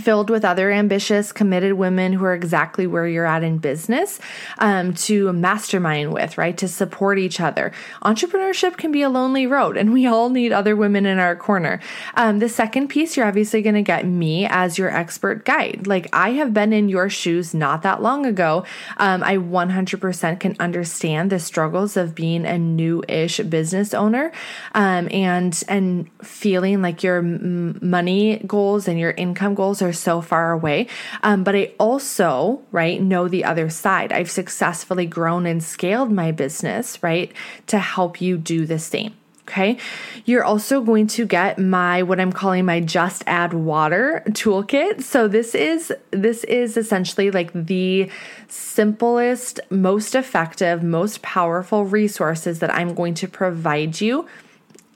filled 0.00 0.30
with 0.30 0.44
other 0.44 0.70
ambitious, 0.70 1.32
committed 1.32 1.74
women 1.74 2.12
who 2.12 2.24
are 2.24 2.34
exactly 2.34 2.86
where 2.86 3.06
you're 3.06 3.26
at 3.26 3.42
in 3.42 3.58
business 3.58 4.18
um, 4.58 4.94
to 4.94 5.32
mastermind 5.32 6.12
with, 6.12 6.38
right? 6.38 6.56
To 6.58 6.68
support 6.68 7.18
each 7.18 7.40
other. 7.40 7.72
Entrepreneurship 8.02 8.76
can 8.76 8.92
be 8.92 9.02
a 9.02 9.08
lonely 9.08 9.46
road, 9.46 9.76
and 9.76 9.92
we 9.92 10.06
all 10.06 10.30
need 10.30 10.52
other 10.52 10.76
women 10.76 11.06
in 11.06 11.18
our 11.18 11.36
corner. 11.36 11.80
Um, 12.14 12.38
the 12.38 12.48
second 12.48 12.88
piece, 12.88 13.16
you're 13.16 13.26
obviously 13.26 13.62
going 13.62 13.74
to 13.74 13.82
get 13.82 14.06
me 14.06 14.46
as 14.46 14.78
your 14.78 14.90
expert 14.90 15.44
guide. 15.44 15.86
Like 15.86 16.08
I 16.12 16.30
have 16.32 16.52
been 16.52 16.72
in 16.72 16.88
your 16.88 17.08
shoes 17.08 17.54
not 17.54 17.82
that 17.82 18.02
long 18.02 18.26
ago. 18.26 18.64
Um, 18.98 19.22
I 19.22 19.36
100% 19.36 20.40
can 20.40 20.56
understand 20.60 21.30
the 21.30 21.38
struggles 21.38 21.96
of 21.96 22.14
being 22.14 22.46
a 22.46 22.58
new-ish 22.58 23.38
business 23.40 23.94
owner 23.94 24.32
um, 24.74 25.08
and 25.10 25.62
and 25.68 26.10
feeling 26.22 26.82
like 26.82 27.02
your 27.02 27.18
m- 27.18 27.78
money 27.82 28.42
goals 28.46 28.88
and 28.88 28.98
your 28.98 29.12
income 29.12 29.54
goals 29.54 29.82
are 29.86 29.92
so 29.92 30.20
far 30.20 30.52
away. 30.52 30.88
Um, 31.22 31.44
but 31.44 31.56
I 31.56 31.72
also, 31.78 32.60
right, 32.72 33.00
know 33.00 33.28
the 33.28 33.44
other 33.44 33.70
side. 33.70 34.12
I've 34.12 34.30
successfully 34.30 35.06
grown 35.06 35.46
and 35.46 35.62
scaled 35.62 36.12
my 36.12 36.32
business, 36.32 37.02
right, 37.02 37.32
to 37.68 37.78
help 37.78 38.20
you 38.20 38.36
do 38.36 38.66
the 38.66 38.78
same. 38.78 39.14
Okay. 39.48 39.78
You're 40.24 40.42
also 40.42 40.80
going 40.80 41.06
to 41.06 41.24
get 41.24 41.56
my 41.56 42.02
what 42.02 42.18
I'm 42.18 42.32
calling 42.32 42.64
my 42.64 42.80
just 42.80 43.22
add 43.28 43.54
water 43.54 44.24
toolkit. 44.30 45.02
So 45.02 45.28
this 45.28 45.54
is 45.54 45.92
this 46.10 46.42
is 46.44 46.76
essentially 46.76 47.30
like 47.30 47.52
the 47.52 48.10
simplest, 48.48 49.60
most 49.70 50.16
effective, 50.16 50.82
most 50.82 51.22
powerful 51.22 51.84
resources 51.84 52.58
that 52.58 52.74
I'm 52.74 52.92
going 52.92 53.14
to 53.14 53.28
provide 53.28 54.00
you 54.00 54.26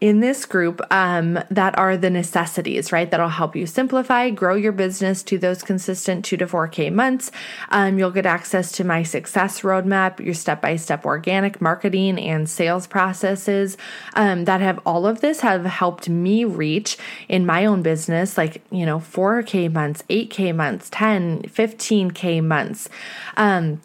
in 0.00 0.20
this 0.20 0.46
group 0.46 0.80
um, 0.90 1.38
that 1.50 1.78
are 1.78 1.96
the 1.96 2.08
necessities, 2.08 2.90
right? 2.90 3.10
That'll 3.10 3.28
help 3.28 3.54
you 3.54 3.66
simplify, 3.66 4.30
grow 4.30 4.54
your 4.54 4.72
business 4.72 5.22
to 5.24 5.38
those 5.38 5.62
consistent 5.62 6.24
two 6.24 6.38
to 6.38 6.46
4K 6.46 6.92
months. 6.92 7.30
Um, 7.68 7.98
you'll 7.98 8.10
get 8.10 8.24
access 8.24 8.72
to 8.72 8.84
my 8.84 9.02
success 9.02 9.60
roadmap, 9.60 10.18
your 10.24 10.34
step 10.34 10.62
by 10.62 10.76
step 10.76 11.04
organic 11.04 11.60
marketing 11.60 12.18
and 12.18 12.48
sales 12.48 12.86
processes 12.86 13.76
um, 14.14 14.46
that 14.46 14.60
have 14.60 14.80
all 14.86 15.06
of 15.06 15.20
this 15.20 15.40
have 15.40 15.66
helped 15.66 16.08
me 16.08 16.44
reach 16.44 16.96
in 17.28 17.44
my 17.44 17.66
own 17.66 17.82
business, 17.82 18.38
like, 18.38 18.62
you 18.70 18.86
know, 18.86 18.98
4K 18.98 19.70
months, 19.70 20.02
8K 20.08 20.54
months, 20.54 20.88
10, 20.90 21.42
15K 21.42 22.42
months. 22.42 22.88
Um, 23.36 23.82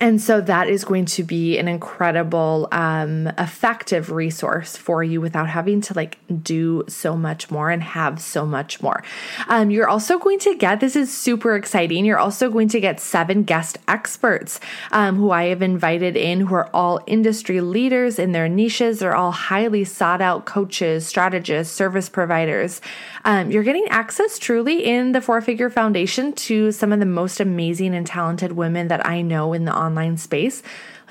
and 0.00 0.20
so 0.20 0.40
that 0.40 0.68
is 0.68 0.84
going 0.84 1.04
to 1.06 1.24
be 1.24 1.58
an 1.58 1.68
incredible, 1.68 2.68
um, 2.72 3.26
effective 3.38 4.10
resource 4.10 4.76
for 4.76 5.02
you 5.04 5.20
without 5.20 5.48
having 5.48 5.80
to 5.82 5.94
like 5.94 6.18
do 6.42 6.84
so 6.88 7.16
much 7.16 7.50
more 7.50 7.70
and 7.70 7.82
have 7.82 8.20
so 8.20 8.46
much 8.46 8.82
more. 8.82 9.02
Um, 9.48 9.70
you're 9.70 9.88
also 9.88 10.18
going 10.18 10.38
to 10.40 10.54
get 10.54 10.80
this 10.80 10.96
is 10.96 11.12
super 11.12 11.54
exciting. 11.56 12.04
You're 12.04 12.18
also 12.18 12.50
going 12.50 12.68
to 12.68 12.80
get 12.80 13.00
seven 13.00 13.42
guest 13.42 13.78
experts 13.88 14.60
um, 14.92 15.16
who 15.16 15.30
I 15.30 15.44
have 15.44 15.62
invited 15.62 16.16
in 16.16 16.40
who 16.40 16.54
are 16.54 16.70
all 16.72 17.00
industry 17.06 17.60
leaders 17.60 18.18
in 18.18 18.32
their 18.32 18.48
niches. 18.48 19.00
They're 19.00 19.16
all 19.16 19.32
highly 19.32 19.84
sought 19.84 20.20
out 20.20 20.44
coaches, 20.44 21.06
strategists, 21.06 21.74
service 21.74 22.08
providers. 22.08 22.80
Um, 23.24 23.50
you're 23.50 23.62
getting 23.62 23.86
access 23.88 24.38
truly 24.38 24.84
in 24.84 25.12
the 25.12 25.20
Four 25.20 25.40
Figure 25.40 25.70
Foundation 25.70 26.32
to 26.32 26.72
some 26.72 26.92
of 26.92 27.00
the 27.00 27.06
most 27.06 27.40
amazing 27.40 27.94
and 27.94 28.06
talented 28.06 28.52
women 28.52 28.88
that 28.88 29.06
I 29.06 29.22
know 29.22 29.52
in 29.52 29.64
the 29.64 29.72
online 29.82 30.16
space 30.16 30.62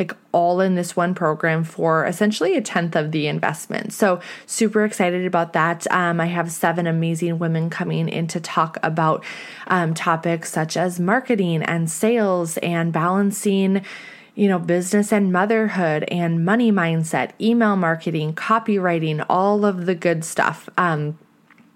like 0.02 0.16
all 0.32 0.62
in 0.62 0.74
this 0.74 0.96
one 0.96 1.14
program 1.14 1.64
for 1.64 2.06
essentially 2.06 2.58
a 2.58 2.62
tenth 2.62 2.96
of 2.96 3.12
the 3.12 3.28
investment. 3.28 3.94
So, 3.94 4.20
super 4.48 4.84
excited 4.84 5.28
about 5.28 5.54
that. 5.54 5.86
Um, 5.92 6.20
I 6.20 6.26
have 6.26 6.52
seven 6.52 6.88
amazing 6.88 7.38
women 7.38 7.70
coming 7.70 8.10
in 8.10 8.26
to 8.28 8.40
talk 8.40 8.78
about 8.82 9.24
um, 9.68 9.94
topics 9.94 10.52
such 10.52 10.76
as 10.76 11.00
marketing 11.00 11.62
and 11.64 11.90
sales 11.90 12.58
and 12.58 12.92
balancing 12.92 13.86
you 14.34 14.48
know, 14.48 14.58
business 14.58 15.12
and 15.12 15.32
motherhood 15.32 16.06
and 16.08 16.46
money 16.46 16.72
mindset, 16.72 17.32
email 17.40 17.76
marketing, 17.76 18.34
copywriting, 18.34 19.24
all 19.30 19.66
of 19.66 19.86
the 19.86 19.94
good 19.94 20.24
stuff. 20.24 20.70
Um, 20.78 21.20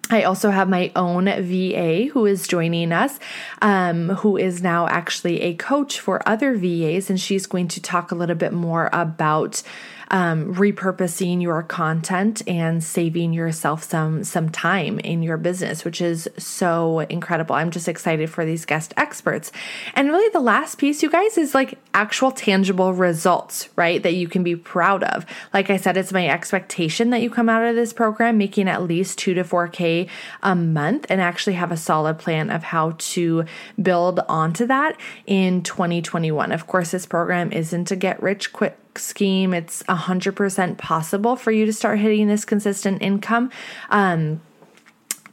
I 0.09 0.23
also 0.23 0.51
have 0.51 0.69
my 0.69 0.91
own 0.95 1.25
VA 1.25 2.05
who 2.11 2.25
is 2.25 2.47
joining 2.47 2.91
us, 2.91 3.19
um, 3.61 4.09
who 4.09 4.37
is 4.37 4.61
now 4.61 4.87
actually 4.87 5.41
a 5.41 5.55
coach 5.55 5.99
for 5.99 6.27
other 6.27 6.55
VAs, 6.55 7.09
and 7.09 7.19
she's 7.19 7.47
going 7.47 7.67
to 7.69 7.81
talk 7.81 8.11
a 8.11 8.15
little 8.15 8.35
bit 8.35 8.53
more 8.53 8.89
about 8.93 9.63
um, 10.09 10.53
repurposing 10.55 11.41
your 11.41 11.63
content 11.63 12.41
and 12.47 12.83
saving 12.83 13.33
yourself 13.33 13.83
some 13.83 14.23
some 14.23 14.49
time 14.49 14.99
in 14.99 15.23
your 15.23 15.37
business, 15.37 15.83
which 15.83 16.01
is 16.01 16.29
so 16.37 16.99
incredible. 17.01 17.55
I'm 17.55 17.71
just 17.71 17.87
excited 17.87 18.29
for 18.29 18.45
these 18.45 18.65
guest 18.65 18.93
experts. 18.97 19.51
And 19.93 20.09
really, 20.09 20.29
the 20.29 20.39
last 20.39 20.77
piece, 20.77 21.01
you 21.01 21.09
guys, 21.09 21.37
is 21.37 21.55
like 21.55 21.77
actual 21.93 22.31
tangible 22.31 22.93
results, 22.93 23.69
right? 23.75 24.01
That 24.01 24.13
you 24.13 24.27
can 24.27 24.43
be 24.43 24.55
proud 24.55 25.03
of. 25.03 25.25
Like 25.53 25.69
I 25.69 25.77
said, 25.77 25.97
it's 25.97 26.13
my 26.13 26.27
expectation 26.27 27.09
that 27.09 27.21
you 27.21 27.29
come 27.29 27.49
out 27.49 27.65
of 27.65 27.75
this 27.75 27.93
program 27.93 28.37
making 28.37 28.67
at 28.67 28.83
least 28.83 29.17
two 29.17 29.33
to 29.33 29.43
four 29.43 29.67
K 29.67 30.07
a 30.43 30.55
month 30.55 31.05
and 31.09 31.21
actually 31.21 31.53
have 31.53 31.71
a 31.71 31.77
solid 31.77 32.19
plan 32.19 32.49
of 32.49 32.63
how 32.63 32.95
to 32.97 33.45
build 33.81 34.19
onto 34.27 34.65
that 34.67 34.99
in 35.25 35.61
2021. 35.63 36.51
Of 36.51 36.67
course, 36.67 36.91
this 36.91 37.05
program 37.05 37.51
isn't 37.51 37.85
to 37.85 37.95
get 37.95 38.21
rich 38.21 38.53
quick 38.53 38.77
scheme, 38.99 39.53
it's 39.53 39.83
100% 39.83 40.77
possible 40.77 41.35
for 41.35 41.51
you 41.51 41.65
to 41.65 41.73
start 41.73 41.99
hitting 41.99 42.27
this 42.27 42.45
consistent 42.45 43.01
income. 43.01 43.51
Um, 43.89 44.41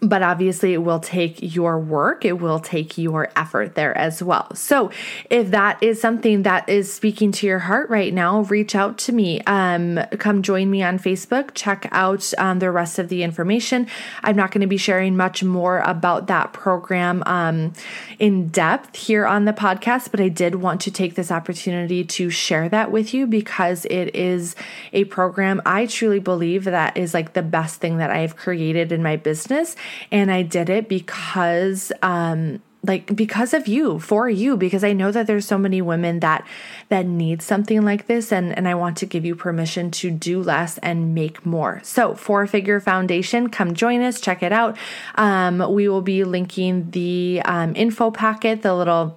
but 0.03 0.23
obviously 0.23 0.75
it 0.75 0.79
will 0.79 1.01
take 1.01 1.39
your 1.41 1.79
work 1.79 2.25
it 2.25 2.41
will 2.41 2.59
take 2.59 2.99
your 2.99 3.31
effort 3.37 3.75
there 3.75 3.97
as 3.97 4.23
well. 4.23 4.55
So 4.55 4.91
if 5.31 5.51
that 5.51 5.83
is 5.83 6.01
something 6.01 6.43
that 6.43 6.69
is 6.69 6.93
speaking 6.93 7.33
to 7.33 7.47
your 7.47 7.61
heart 7.61 7.89
right 7.89 8.13
now 8.13 8.43
reach 8.43 8.75
out 8.75 8.99
to 8.99 9.13
me. 9.13 9.41
Um, 9.43 10.01
come 10.19 10.43
join 10.43 10.71
me 10.71 10.83
on 10.83 10.99
facebook. 10.99 11.51
Check 11.55 11.89
out 11.93 12.33
um, 12.39 12.59
the 12.59 12.71
rest 12.71 12.99
of 12.99 13.09
the 13.09 13.23
information. 13.23 13.87
I'm 14.23 14.37
not 14.37 14.51
going 14.51 14.61
to 14.63 14.67
be 14.67 14.77
sharing 14.77 15.17
much 15.17 15.43
more 15.45 15.81
about 15.81 16.27
that 16.27 16.53
program 16.53 17.23
um, 17.27 17.73
in 18.19 18.49
depth 18.49 18.97
here 18.97 19.27
on 19.27 19.45
the 19.45 19.53
podcast 19.53 20.11
but 20.11 20.21
i 20.21 20.29
did 20.29 20.57
want 20.57 20.81
to 20.81 20.91
take 20.91 21.15
this 21.15 21.31
opportunity 21.31 22.05
to 22.05 22.31
share 22.31 22.69
that 22.69 22.91
with 22.91 23.15
you 23.15 23.27
because 23.27 23.85
it 23.87 24.15
is 24.15 24.55
a 24.93 25.05
program 25.05 25.61
i 25.67 25.87
truly 25.87 26.19
believe 26.19 26.65
that 26.65 26.97
is 26.97 27.15
like 27.15 27.33
the 27.33 27.43
best 27.43 27.81
thing 27.81 27.99
that 27.99 28.11
i've 28.11 28.37
created 28.37 28.93
in 28.93 29.03
my 29.03 29.17
business 29.17 29.77
and 30.11 30.31
I 30.31 30.43
did 30.43 30.69
it 30.71 30.89
because, 30.89 31.93
um, 32.03 32.61
like 32.85 33.15
because 33.15 33.55
of 33.55 33.69
you 33.69 33.99
for 34.01 34.29
you 34.29 34.57
because 34.57 34.83
i 34.83 34.93
know 34.93 35.13
that 35.13 35.27
there's 35.27 35.47
so 35.47 35.57
many 35.57 35.81
women 35.81 36.21
that 36.21 36.45
that 36.89 37.07
need 37.07 37.41
something 37.41 37.83
like 37.83 38.07
this 38.07 38.33
and 38.33 38.57
and 38.57 38.67
i 38.67 38.75
want 38.75 38.97
to 38.97 39.07
give 39.07 39.25
you 39.25 39.37
permission 39.37 39.91
to 39.91 40.11
do 40.11 40.43
less 40.43 40.79
and 40.79 41.15
make 41.15 41.47
more 41.47 41.81
so 41.85 42.15
four 42.15 42.47
figure 42.47 42.81
foundation 42.81 43.49
come 43.49 43.73
join 43.75 44.03
us 44.03 44.21
check 44.21 44.43
it 44.43 44.53
out 44.53 44.77
um, 45.15 45.73
we 45.73 45.89
will 45.89 46.03
be 46.03 46.25
linking 46.25 46.91
the 46.91 47.41
um, 47.45 47.73
info 47.77 48.11
packet 48.11 48.63
the 48.63 48.75
little 48.75 49.17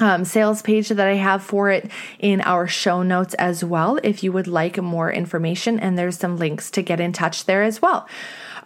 um, 0.00 0.24
sales 0.24 0.62
page 0.62 0.88
that 0.88 1.06
I 1.06 1.14
have 1.14 1.42
for 1.42 1.70
it 1.70 1.90
in 2.18 2.40
our 2.40 2.66
show 2.66 3.02
notes 3.02 3.34
as 3.34 3.62
well 3.62 3.98
if 4.02 4.22
you 4.22 4.32
would 4.32 4.46
like 4.46 4.78
more 4.78 5.12
information. 5.12 5.78
And 5.78 5.98
there's 5.98 6.16
some 6.16 6.38
links 6.38 6.70
to 6.72 6.82
get 6.82 7.00
in 7.00 7.12
touch 7.12 7.44
there 7.44 7.62
as 7.62 7.82
well. 7.82 8.08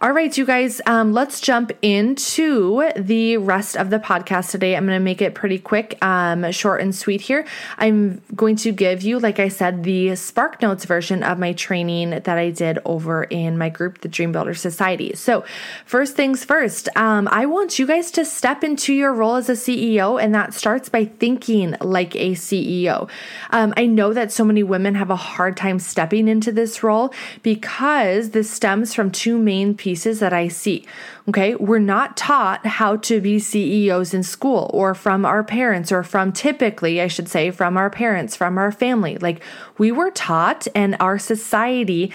All 0.01 0.11
right, 0.11 0.37
you 0.37 0.45
guys, 0.45 0.81
um, 0.87 1.13
let's 1.13 1.39
jump 1.39 1.71
into 1.81 2.91
the 2.97 3.37
rest 3.37 3.77
of 3.77 3.89
the 3.89 3.97
podcast 3.97 4.51
today. 4.51 4.75
I'm 4.75 4.85
going 4.85 4.99
to 4.99 5.03
make 5.03 5.21
it 5.21 5.33
pretty 5.35 5.57
quick, 5.57 5.97
um, 6.03 6.51
short 6.51 6.81
and 6.81 6.93
sweet 6.93 7.21
here. 7.21 7.45
I'm 7.77 8.21
going 8.35 8.57
to 8.57 8.73
give 8.73 9.03
you, 9.03 9.19
like 9.19 9.39
I 9.39 9.47
said, 9.47 9.85
the 9.85 10.17
Spark 10.17 10.61
Notes 10.61 10.83
version 10.83 11.23
of 11.23 11.39
my 11.39 11.53
training 11.53 12.09
that 12.09 12.27
I 12.27 12.49
did 12.49 12.79
over 12.83 13.23
in 13.23 13.57
my 13.57 13.69
group, 13.69 14.01
the 14.01 14.09
Dream 14.09 14.33
Builder 14.33 14.53
Society. 14.53 15.15
So, 15.15 15.45
first 15.85 16.17
things 16.17 16.43
first, 16.43 16.89
um, 16.97 17.29
I 17.31 17.45
want 17.45 17.79
you 17.79 17.87
guys 17.87 18.11
to 18.11 18.25
step 18.25 18.65
into 18.65 18.93
your 18.93 19.13
role 19.13 19.35
as 19.35 19.47
a 19.47 19.53
CEO, 19.53 20.21
and 20.21 20.35
that 20.35 20.53
starts 20.53 20.89
by 20.89 21.05
thinking 21.05 21.77
like 21.79 22.17
a 22.17 22.31
CEO. 22.31 23.09
Um, 23.51 23.73
I 23.77 23.85
know 23.85 24.11
that 24.11 24.33
so 24.33 24.43
many 24.43 24.61
women 24.61 24.95
have 24.95 25.09
a 25.09 25.15
hard 25.15 25.55
time 25.55 25.79
stepping 25.79 26.27
into 26.27 26.51
this 26.51 26.83
role 26.83 27.13
because 27.43 28.31
this 28.31 28.49
stems 28.51 28.93
from 28.93 29.09
two 29.09 29.37
main 29.37 29.73
pieces 29.85 30.19
that 30.19 30.33
I 30.33 30.47
see. 30.47 30.83
Okay, 31.29 31.53
we're 31.53 31.77
not 31.77 32.17
taught 32.17 32.65
how 32.65 32.95
to 33.09 33.21
be 33.21 33.37
CEOs 33.37 34.15
in 34.15 34.23
school 34.23 34.71
or 34.73 34.95
from 34.95 35.27
our 35.27 35.43
parents 35.43 35.91
or 35.91 36.01
from 36.01 36.31
typically, 36.31 36.99
I 36.99 37.07
should 37.07 37.29
say, 37.29 37.51
from 37.51 37.77
our 37.77 37.91
parents, 37.91 38.35
from 38.35 38.57
our 38.57 38.71
family. 38.71 39.19
Like 39.19 39.43
we 39.77 39.91
were 39.91 40.09
taught, 40.09 40.67
and 40.73 40.97
our 40.99 41.19
society 41.19 42.11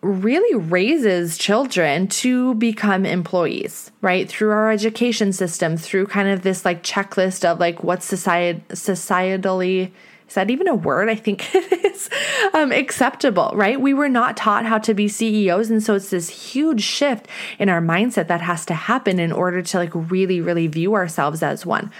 really 0.00 0.58
raises 0.58 1.36
children 1.36 2.08
to 2.22 2.54
become 2.54 3.04
employees, 3.04 3.92
right? 4.00 4.26
Through 4.26 4.52
our 4.52 4.70
education 4.70 5.34
system, 5.34 5.76
through 5.76 6.06
kind 6.06 6.30
of 6.30 6.40
this 6.40 6.64
like 6.64 6.82
checklist 6.82 7.44
of 7.44 7.60
like 7.60 7.84
what's 7.84 8.06
society 8.06 8.62
societally 8.70 9.90
is 10.28 10.34
that 10.34 10.50
even 10.50 10.66
a 10.68 10.74
word? 10.74 11.08
I 11.08 11.14
think 11.14 11.48
it 11.54 11.84
is 11.84 12.10
um, 12.52 12.72
acceptable, 12.72 13.52
right? 13.54 13.80
We 13.80 13.94
were 13.94 14.08
not 14.08 14.36
taught 14.36 14.64
how 14.64 14.78
to 14.78 14.94
be 14.94 15.08
CEOs. 15.08 15.70
And 15.70 15.82
so 15.82 15.94
it's 15.94 16.10
this 16.10 16.28
huge 16.28 16.82
shift 16.82 17.28
in 17.58 17.68
our 17.68 17.80
mindset 17.80 18.26
that 18.28 18.40
has 18.40 18.66
to 18.66 18.74
happen 18.74 19.18
in 19.18 19.32
order 19.32 19.62
to 19.62 19.78
like 19.78 19.92
really, 19.94 20.40
really 20.40 20.66
view 20.66 20.94
ourselves 20.94 21.42
as 21.42 21.64
one. 21.64 21.92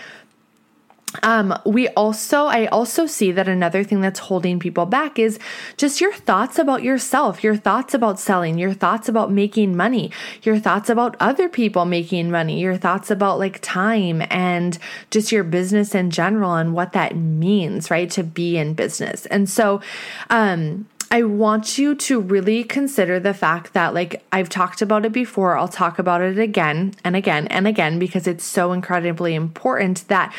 Um, 1.22 1.56
we 1.64 1.88
also, 1.90 2.44
I 2.44 2.66
also 2.66 3.06
see 3.06 3.32
that 3.32 3.48
another 3.48 3.84
thing 3.84 4.00
that's 4.00 4.18
holding 4.18 4.58
people 4.58 4.86
back 4.86 5.18
is 5.18 5.38
just 5.76 6.00
your 6.00 6.12
thoughts 6.12 6.58
about 6.58 6.82
yourself, 6.82 7.42
your 7.42 7.56
thoughts 7.56 7.94
about 7.94 8.18
selling, 8.20 8.58
your 8.58 8.72
thoughts 8.72 9.08
about 9.08 9.30
making 9.30 9.76
money, 9.76 10.10
your 10.42 10.58
thoughts 10.58 10.90
about 10.90 11.16
other 11.20 11.48
people 11.48 11.84
making 11.84 12.30
money, 12.30 12.60
your 12.60 12.76
thoughts 12.76 13.10
about 13.10 13.38
like 13.38 13.60
time 13.62 14.22
and 14.30 14.78
just 15.10 15.32
your 15.32 15.44
business 15.44 15.94
in 15.94 16.10
general 16.10 16.54
and 16.54 16.74
what 16.74 16.92
that 16.92 17.16
means, 17.16 17.90
right? 17.90 18.10
To 18.10 18.22
be 18.24 18.56
in 18.56 18.74
business. 18.74 19.26
And 19.26 19.48
so, 19.48 19.80
um, 20.28 20.86
I 21.08 21.22
want 21.22 21.78
you 21.78 21.94
to 21.94 22.20
really 22.20 22.64
consider 22.64 23.20
the 23.20 23.32
fact 23.32 23.74
that, 23.74 23.94
like, 23.94 24.24
I've 24.32 24.48
talked 24.48 24.82
about 24.82 25.06
it 25.06 25.12
before, 25.12 25.56
I'll 25.56 25.68
talk 25.68 26.00
about 26.00 26.20
it 26.20 26.36
again 26.36 26.94
and 27.04 27.14
again 27.14 27.46
and 27.46 27.68
again 27.68 28.00
because 28.00 28.26
it's 28.26 28.42
so 28.42 28.72
incredibly 28.72 29.36
important 29.36 30.08
that 30.08 30.34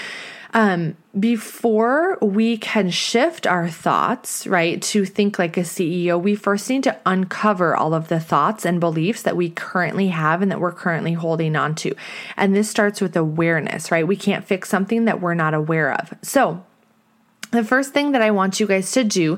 um, 0.54 0.96
before 1.20 2.18
we 2.22 2.58
can 2.58 2.90
shift 2.90 3.48
our 3.48 3.70
thoughts, 3.70 4.46
right, 4.48 4.82
to 4.84 5.06
think 5.06 5.40
like 5.40 5.58
a 5.58 5.62
CEO, 5.62 6.22
we 6.22 6.36
first 6.36 6.70
need 6.70 6.84
to 6.84 6.98
uncover 7.06 7.76
all 7.76 7.94
of 7.94 8.08
the 8.08 8.20
thoughts 8.20 8.66
and 8.66 8.80
beliefs 8.80 9.24
that 9.24 9.36
we 9.36 9.50
currently 9.50 10.10
have 10.10 10.42
and 10.42 10.52
that 10.52 10.60
we're 10.60 10.72
currently 10.72 11.14
holding 11.14 11.56
on 11.56 11.76
to. 11.76 11.96
And 12.36 12.56
this 12.56 12.70
starts 12.70 13.02
with 13.02 13.16
awareness, 13.16 13.92
right? 13.92 14.08
We 14.08 14.16
can't 14.16 14.46
fix 14.46 14.70
something 14.70 15.06
that 15.06 15.22
we're 15.22 15.34
not 15.34 15.54
aware 15.54 15.94
of. 15.94 16.14
So, 16.22 16.64
the 17.52 17.64
first 17.64 17.94
thing 17.94 18.12
that 18.12 18.22
I 18.22 18.32
want 18.32 18.60
you 18.60 18.68
guys 18.68 18.92
to 18.92 19.04
do 19.04 19.38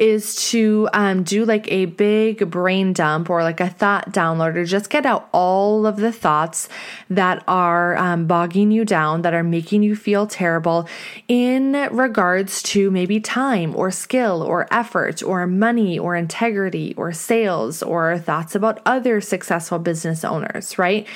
is 0.00 0.50
to 0.50 0.88
um, 0.92 1.22
do 1.22 1.44
like 1.44 1.70
a 1.70 1.86
big 1.86 2.50
brain 2.50 2.92
dump 2.92 3.30
or 3.30 3.42
like 3.42 3.60
a 3.60 3.68
thought 3.68 4.10
downloader. 4.10 4.66
Just 4.66 4.90
get 4.90 5.06
out 5.06 5.28
all 5.32 5.86
of 5.86 5.96
the 5.96 6.10
thoughts 6.10 6.68
that 7.10 7.44
are 7.46 7.96
um, 7.96 8.26
bogging 8.26 8.70
you 8.72 8.84
down, 8.84 9.22
that 9.22 9.34
are 9.34 9.44
making 9.44 9.82
you 9.82 9.94
feel 9.94 10.26
terrible 10.26 10.88
in 11.28 11.72
regards 11.92 12.62
to 12.64 12.90
maybe 12.90 13.20
time 13.20 13.74
or 13.76 13.90
skill 13.90 14.42
or 14.42 14.66
effort 14.72 15.22
or 15.22 15.46
money 15.46 15.98
or 15.98 16.16
integrity 16.16 16.92
or 16.96 17.12
sales 17.12 17.82
or 17.82 18.18
thoughts 18.18 18.54
about 18.54 18.80
other 18.84 19.20
successful 19.20 19.78
business 19.78 20.24
owners, 20.24 20.76
right? 20.76 21.06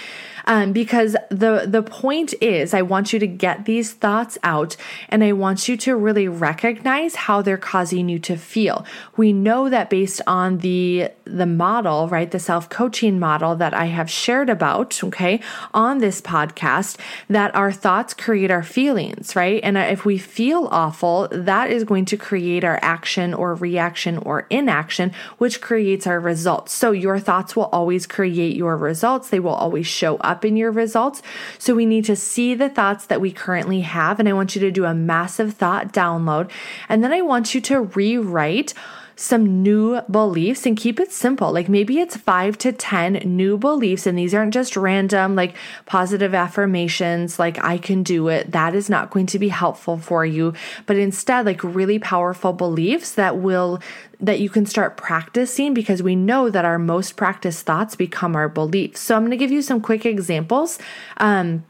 Um, 0.48 0.72
because 0.72 1.14
the 1.28 1.66
the 1.68 1.82
point 1.82 2.32
is, 2.40 2.72
I 2.72 2.80
want 2.80 3.12
you 3.12 3.18
to 3.18 3.26
get 3.26 3.66
these 3.66 3.92
thoughts 3.92 4.38
out, 4.42 4.76
and 5.10 5.22
I 5.22 5.32
want 5.32 5.68
you 5.68 5.76
to 5.76 5.94
really 5.94 6.26
recognize 6.26 7.14
how 7.14 7.42
they're 7.42 7.58
causing 7.58 8.08
you 8.08 8.18
to 8.20 8.36
feel. 8.36 8.86
We 9.18 9.34
know 9.34 9.68
that 9.68 9.90
based 9.90 10.22
on 10.26 10.58
the 10.58 11.10
the 11.26 11.44
model, 11.44 12.08
right, 12.08 12.30
the 12.30 12.38
self 12.38 12.70
coaching 12.70 13.18
model 13.18 13.56
that 13.56 13.74
I 13.74 13.86
have 13.86 14.10
shared 14.10 14.48
about, 14.48 15.04
okay, 15.04 15.40
on 15.74 15.98
this 15.98 16.22
podcast, 16.22 16.96
that 17.28 17.54
our 17.54 17.70
thoughts 17.70 18.14
create 18.14 18.50
our 18.50 18.62
feelings, 18.62 19.36
right, 19.36 19.60
and 19.62 19.76
if 19.76 20.06
we 20.06 20.16
feel 20.16 20.66
awful, 20.70 21.28
that 21.30 21.70
is 21.70 21.84
going 21.84 22.06
to 22.06 22.16
create 22.16 22.64
our 22.64 22.78
action 22.80 23.34
or 23.34 23.54
reaction 23.54 24.16
or 24.16 24.46
inaction, 24.48 25.12
which 25.36 25.60
creates 25.60 26.06
our 26.06 26.18
results. 26.18 26.72
So 26.72 26.92
your 26.92 27.18
thoughts 27.18 27.54
will 27.54 27.66
always 27.66 28.06
create 28.06 28.56
your 28.56 28.78
results. 28.78 29.28
They 29.28 29.40
will 29.40 29.50
always 29.52 29.86
show 29.86 30.16
up 30.16 30.37
up 30.38 30.44
in 30.44 30.56
your 30.56 30.70
results. 30.70 31.20
So 31.58 31.74
we 31.74 31.84
need 31.84 32.04
to 32.04 32.14
see 32.14 32.54
the 32.54 32.68
thoughts 32.68 33.06
that 33.06 33.20
we 33.20 33.32
currently 33.32 33.80
have. 33.80 34.20
And 34.20 34.28
I 34.28 34.32
want 34.32 34.54
you 34.54 34.60
to 34.60 34.70
do 34.70 34.84
a 34.84 34.94
massive 34.94 35.54
thought 35.54 35.92
download. 35.92 36.48
And 36.88 37.02
then 37.02 37.12
I 37.12 37.22
want 37.22 37.56
you 37.56 37.60
to 37.62 37.80
rewrite 37.80 38.72
some 39.18 39.64
new 39.64 40.00
beliefs 40.02 40.64
and 40.64 40.76
keep 40.76 41.00
it 41.00 41.10
simple. 41.10 41.52
Like 41.52 41.68
maybe 41.68 41.98
it's 41.98 42.16
five 42.16 42.56
to 42.58 42.70
10 42.70 43.14
new 43.24 43.58
beliefs, 43.58 44.06
and 44.06 44.16
these 44.16 44.32
aren't 44.32 44.54
just 44.54 44.76
random, 44.76 45.34
like 45.34 45.56
positive 45.86 46.34
affirmations, 46.34 47.36
like 47.38 47.62
I 47.62 47.78
can 47.78 48.04
do 48.04 48.28
it. 48.28 48.52
That 48.52 48.76
is 48.76 48.88
not 48.88 49.10
going 49.10 49.26
to 49.26 49.38
be 49.40 49.48
helpful 49.48 49.98
for 49.98 50.24
you, 50.24 50.54
but 50.86 50.96
instead, 50.96 51.46
like 51.46 51.64
really 51.64 51.98
powerful 51.98 52.52
beliefs 52.52 53.12
that 53.12 53.38
will 53.38 53.80
that 54.20 54.40
you 54.40 54.50
can 54.50 54.66
start 54.66 54.96
practicing 54.96 55.74
because 55.74 56.02
we 56.02 56.16
know 56.16 56.50
that 56.50 56.64
our 56.64 56.78
most 56.78 57.16
practiced 57.16 57.64
thoughts 57.64 57.94
become 57.94 58.34
our 58.34 58.48
beliefs. 58.48 59.00
So 59.00 59.14
I'm 59.14 59.22
going 59.22 59.30
to 59.30 59.36
give 59.36 59.52
you 59.52 59.62
some 59.62 59.80
quick 59.80 60.04
examples. 60.04 60.78
Um, 61.18 61.64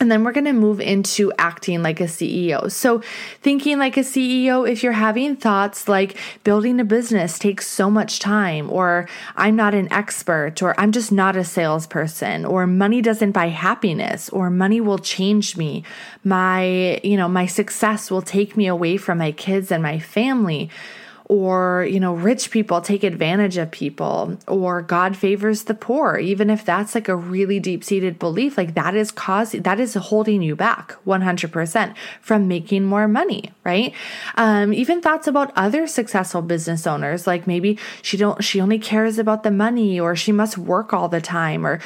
and 0.00 0.10
then 0.10 0.22
we're 0.22 0.32
going 0.32 0.44
to 0.44 0.52
move 0.52 0.80
into 0.80 1.32
acting 1.38 1.82
like 1.82 2.00
a 2.00 2.04
CEO. 2.04 2.70
So, 2.70 3.02
thinking 3.42 3.78
like 3.78 3.96
a 3.96 4.00
CEO, 4.00 4.68
if 4.68 4.82
you're 4.82 4.92
having 4.92 5.36
thoughts 5.36 5.88
like 5.88 6.16
building 6.44 6.78
a 6.78 6.84
business 6.84 7.38
takes 7.38 7.66
so 7.66 7.90
much 7.90 8.20
time, 8.20 8.70
or 8.70 9.08
I'm 9.36 9.56
not 9.56 9.74
an 9.74 9.92
expert, 9.92 10.62
or 10.62 10.78
I'm 10.78 10.92
just 10.92 11.10
not 11.10 11.36
a 11.36 11.44
salesperson, 11.44 12.44
or 12.44 12.66
money 12.66 13.02
doesn't 13.02 13.32
buy 13.32 13.48
happiness, 13.48 14.28
or 14.28 14.50
money 14.50 14.80
will 14.80 14.98
change 14.98 15.56
me, 15.56 15.82
my, 16.22 17.00
you 17.02 17.16
know, 17.16 17.28
my 17.28 17.46
success 17.46 18.10
will 18.10 18.22
take 18.22 18.56
me 18.56 18.66
away 18.68 18.96
from 18.96 19.18
my 19.18 19.32
kids 19.32 19.72
and 19.72 19.82
my 19.82 19.98
family 19.98 20.70
or, 21.28 21.86
you 21.90 22.00
know, 22.00 22.14
rich 22.14 22.50
people 22.50 22.80
take 22.80 23.04
advantage 23.04 23.58
of 23.58 23.70
people, 23.70 24.38
or 24.48 24.80
God 24.80 25.14
favors 25.14 25.64
the 25.64 25.74
poor, 25.74 26.16
even 26.16 26.48
if 26.48 26.64
that's 26.64 26.94
like 26.94 27.06
a 27.06 27.14
really 27.14 27.60
deep 27.60 27.84
seated 27.84 28.18
belief, 28.18 28.56
like 28.56 28.74
that 28.74 28.96
is 28.96 29.10
causing, 29.10 29.62
that 29.62 29.78
is 29.78 29.92
holding 29.94 30.40
you 30.40 30.56
back 30.56 30.96
100% 31.06 31.94
from 32.22 32.48
making 32.48 32.84
more 32.84 33.06
money, 33.06 33.52
right? 33.62 33.94
Um, 34.36 34.72
even 34.72 35.02
thoughts 35.02 35.26
about 35.26 35.52
other 35.54 35.86
successful 35.86 36.40
business 36.40 36.86
owners, 36.86 37.26
like 37.26 37.46
maybe 37.46 37.78
she 38.00 38.16
don't, 38.16 38.42
she 38.42 38.58
only 38.58 38.78
cares 38.78 39.18
about 39.18 39.42
the 39.42 39.50
money, 39.50 40.00
or 40.00 40.16
she 40.16 40.32
must 40.32 40.56
work 40.56 40.94
all 40.94 41.10
the 41.10 41.20
time, 41.20 41.66
or 41.66 41.78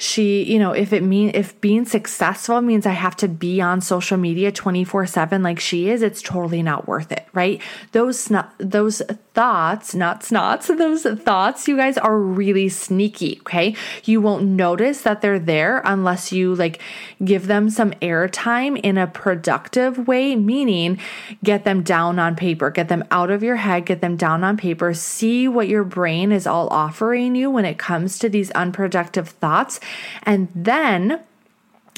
she, 0.00 0.44
you 0.44 0.60
know, 0.60 0.70
if 0.70 0.92
it 0.92 1.02
mean 1.02 1.32
if 1.34 1.60
being 1.60 1.84
successful 1.84 2.60
means 2.60 2.86
I 2.86 2.92
have 2.92 3.16
to 3.16 3.28
be 3.28 3.60
on 3.60 3.80
social 3.80 4.16
media 4.16 4.52
24/7 4.52 5.42
like 5.42 5.58
she 5.58 5.90
is, 5.90 6.02
it's 6.02 6.22
totally 6.22 6.62
not 6.62 6.86
worth 6.86 7.10
it, 7.10 7.26
right? 7.32 7.60
Those 7.90 8.30
those 8.58 9.02
thoughts, 9.38 9.94
not 9.94 10.22
snots, 10.22 10.66
those 10.78 11.04
thoughts, 11.22 11.68
you 11.68 11.76
guys 11.76 11.96
are 11.96 12.18
really 12.18 12.68
sneaky, 12.68 13.38
okay? 13.42 13.76
You 14.02 14.20
won't 14.20 14.44
notice 14.44 15.02
that 15.02 15.20
they're 15.20 15.38
there 15.38 15.80
unless 15.84 16.32
you 16.32 16.56
like 16.56 16.80
give 17.24 17.46
them 17.46 17.70
some 17.70 17.92
airtime 18.02 18.80
in 18.80 18.98
a 18.98 19.06
productive 19.06 20.08
way, 20.08 20.34
meaning 20.34 20.98
get 21.44 21.62
them 21.62 21.84
down 21.84 22.18
on 22.18 22.34
paper, 22.34 22.68
get 22.70 22.88
them 22.88 23.04
out 23.12 23.30
of 23.30 23.44
your 23.44 23.54
head, 23.54 23.86
get 23.86 24.00
them 24.00 24.16
down 24.16 24.42
on 24.42 24.56
paper, 24.56 24.92
see 24.92 25.46
what 25.46 25.68
your 25.68 25.84
brain 25.84 26.32
is 26.32 26.44
all 26.44 26.66
offering 26.70 27.36
you 27.36 27.48
when 27.48 27.64
it 27.64 27.78
comes 27.78 28.18
to 28.18 28.28
these 28.28 28.50
unproductive 28.52 29.28
thoughts 29.28 29.78
and 30.24 30.48
then 30.52 31.20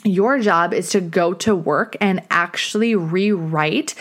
your 0.04 0.38
job 0.38 0.72
is 0.72 0.90
to 0.90 1.00
go 1.00 1.34
to 1.34 1.54
work 1.54 1.96
and 2.00 2.22
actually 2.30 2.94
rewrite 2.94 3.94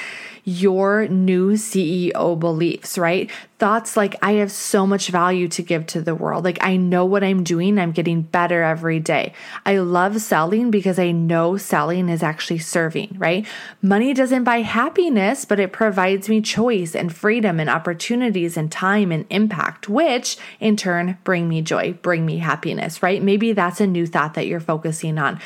your 0.44 1.08
new 1.08 1.54
CEO 1.54 2.40
beliefs, 2.40 2.98
right? 2.98 3.30
Thoughts 3.60 3.98
like, 3.98 4.16
I 4.22 4.34
have 4.34 4.52
so 4.52 4.88
much 4.88 5.10
value 5.10 5.50
to 5.50 5.62
give 5.62 5.86
to 5.88 6.02
the 6.02 6.16
world. 6.16 6.46
Like, 6.46 6.60
I 6.62 6.78
know 6.78 7.04
what 7.04 7.26
I'm 7.26 7.44
doing. 7.44 7.78
I'm 7.78 7.92
getting 7.92 8.22
better 8.22 8.64
every 8.64 9.02
day. 9.02 9.34
I 9.66 9.80
love 9.80 10.22
selling 10.22 10.72
because 10.72 10.98
I 10.98 11.12
know 11.12 11.58
selling 11.58 12.08
is 12.08 12.24
actually 12.24 12.60
serving, 12.60 13.18
right? 13.18 13.46
Money 13.82 14.14
doesn't 14.14 14.46
buy 14.46 14.62
happiness, 14.62 15.44
but 15.44 15.60
it 15.60 15.74
provides 15.74 16.30
me 16.30 16.40
choice 16.40 16.96
and 16.96 17.14
freedom 17.14 17.60
and 17.60 17.70
opportunities 17.70 18.56
and 18.56 18.72
time 18.72 19.12
and 19.12 19.26
impact, 19.30 19.90
which 19.90 20.38
in 20.62 20.78
turn 20.78 21.18
bring 21.26 21.50
me 21.50 21.62
joy, 21.62 21.94
bring 22.02 22.26
me 22.26 22.38
happiness, 22.38 23.04
right? 23.04 23.22
Maybe 23.22 23.52
that's 23.52 23.82
a 23.82 23.88
new 23.88 24.08
thought 24.08 24.36
that 24.36 24.48
you're 24.48 24.62
focusing 24.62 25.18
on. 25.18 25.40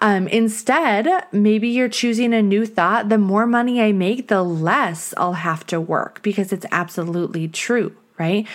Um, 0.00 0.28
instead, 0.28 1.08
maybe 1.32 1.68
you're 1.68 1.88
choosing 1.88 2.32
a 2.32 2.42
new 2.42 2.66
thought. 2.66 3.08
The 3.08 3.18
more 3.18 3.46
money 3.46 3.80
I 3.82 3.92
make, 3.92 4.28
the 4.28 4.42
less 4.42 5.12
I'll 5.16 5.32
have 5.32 5.66
to 5.66 5.80
work 5.80 6.22
because 6.22 6.52
it's 6.52 6.66
absolutely 6.70 7.48
true, 7.48 7.96
right? 8.18 8.46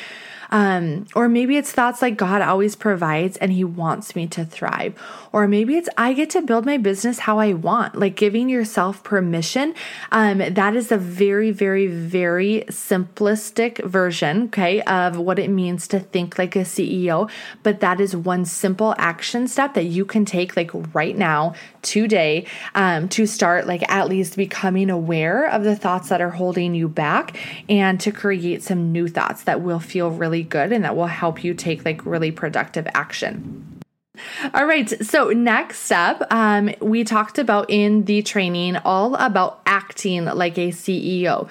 Um, 0.54 1.08
or 1.16 1.28
maybe 1.28 1.58
it's 1.58 1.72
thoughts 1.72 2.00
like 2.04 2.16
God 2.16 2.44
always 2.44 2.76
provides 2.76 3.38
and 3.38 3.52
He 3.52 3.64
wants 3.64 4.16
me 4.16 4.28
to 4.28 4.46
thrive. 4.46 4.94
Or 5.32 5.48
maybe 5.48 5.78
it's 5.78 5.90
I 5.98 6.14
get 6.14 6.30
to 6.32 6.44
build 6.44 6.64
my 6.64 6.78
business 6.78 7.18
how 7.18 7.40
I 7.40 7.54
want, 7.54 7.96
like 7.96 8.16
giving 8.16 8.50
yourself 8.50 9.04
permission. 9.04 9.74
Um, 10.12 10.38
that 10.38 10.76
is 10.76 10.92
a 10.92 10.98
very, 10.98 11.50
very, 11.50 11.88
very 11.88 12.66
simplistic 12.68 13.84
version, 13.84 14.44
okay, 14.44 14.84
of 14.84 15.18
what 15.18 15.40
it 15.40 15.50
means 15.50 15.88
to 15.88 16.00
think 16.00 16.38
like 16.38 16.56
a 16.56 16.60
CEO. 16.60 17.32
But 17.64 17.80
that 17.80 18.00
is 18.00 18.16
one 18.16 18.46
simple 18.46 18.94
action 19.00 19.48
step 19.48 19.74
that 19.74 19.86
you 19.86 20.06
can 20.06 20.24
take 20.24 20.56
like 20.56 20.70
right 20.94 21.18
now, 21.18 21.56
today, 21.82 22.46
um, 22.76 23.10
to 23.10 23.26
start 23.26 23.66
like 23.66 23.90
at 23.90 24.08
least 24.08 24.38
becoming 24.38 24.92
aware 24.92 25.50
of 25.50 25.64
the 25.64 25.76
thoughts 25.76 26.10
that 26.10 26.22
are 26.22 26.30
holding 26.30 26.76
you 26.76 26.88
back 26.88 27.36
and 27.68 28.00
to 28.02 28.12
create 28.12 28.62
some 28.62 28.92
new 28.92 29.08
thoughts 29.08 29.44
that 29.46 29.62
will 29.62 29.80
feel 29.80 30.12
really 30.12 30.43
good 30.44 30.72
and 30.72 30.84
that 30.84 30.96
will 30.96 31.08
help 31.08 31.44
you 31.44 31.54
take 31.54 31.86
like 31.86 32.06
really 32.06 32.32
productive 32.32 32.88
action. 32.94 33.82
All 34.54 34.66
right. 34.68 34.88
So, 35.04 35.30
next 35.30 35.92
up, 35.92 36.22
um, 36.30 36.70
we 36.80 37.04
talked 37.04 37.40
about 37.40 37.70
in 37.70 38.06
the 38.06 38.22
training 38.22 38.78
all 38.78 39.16
about 39.16 39.62
acting 39.66 40.26
like 40.26 40.60
a 40.60 40.70
CEO. 40.70 41.50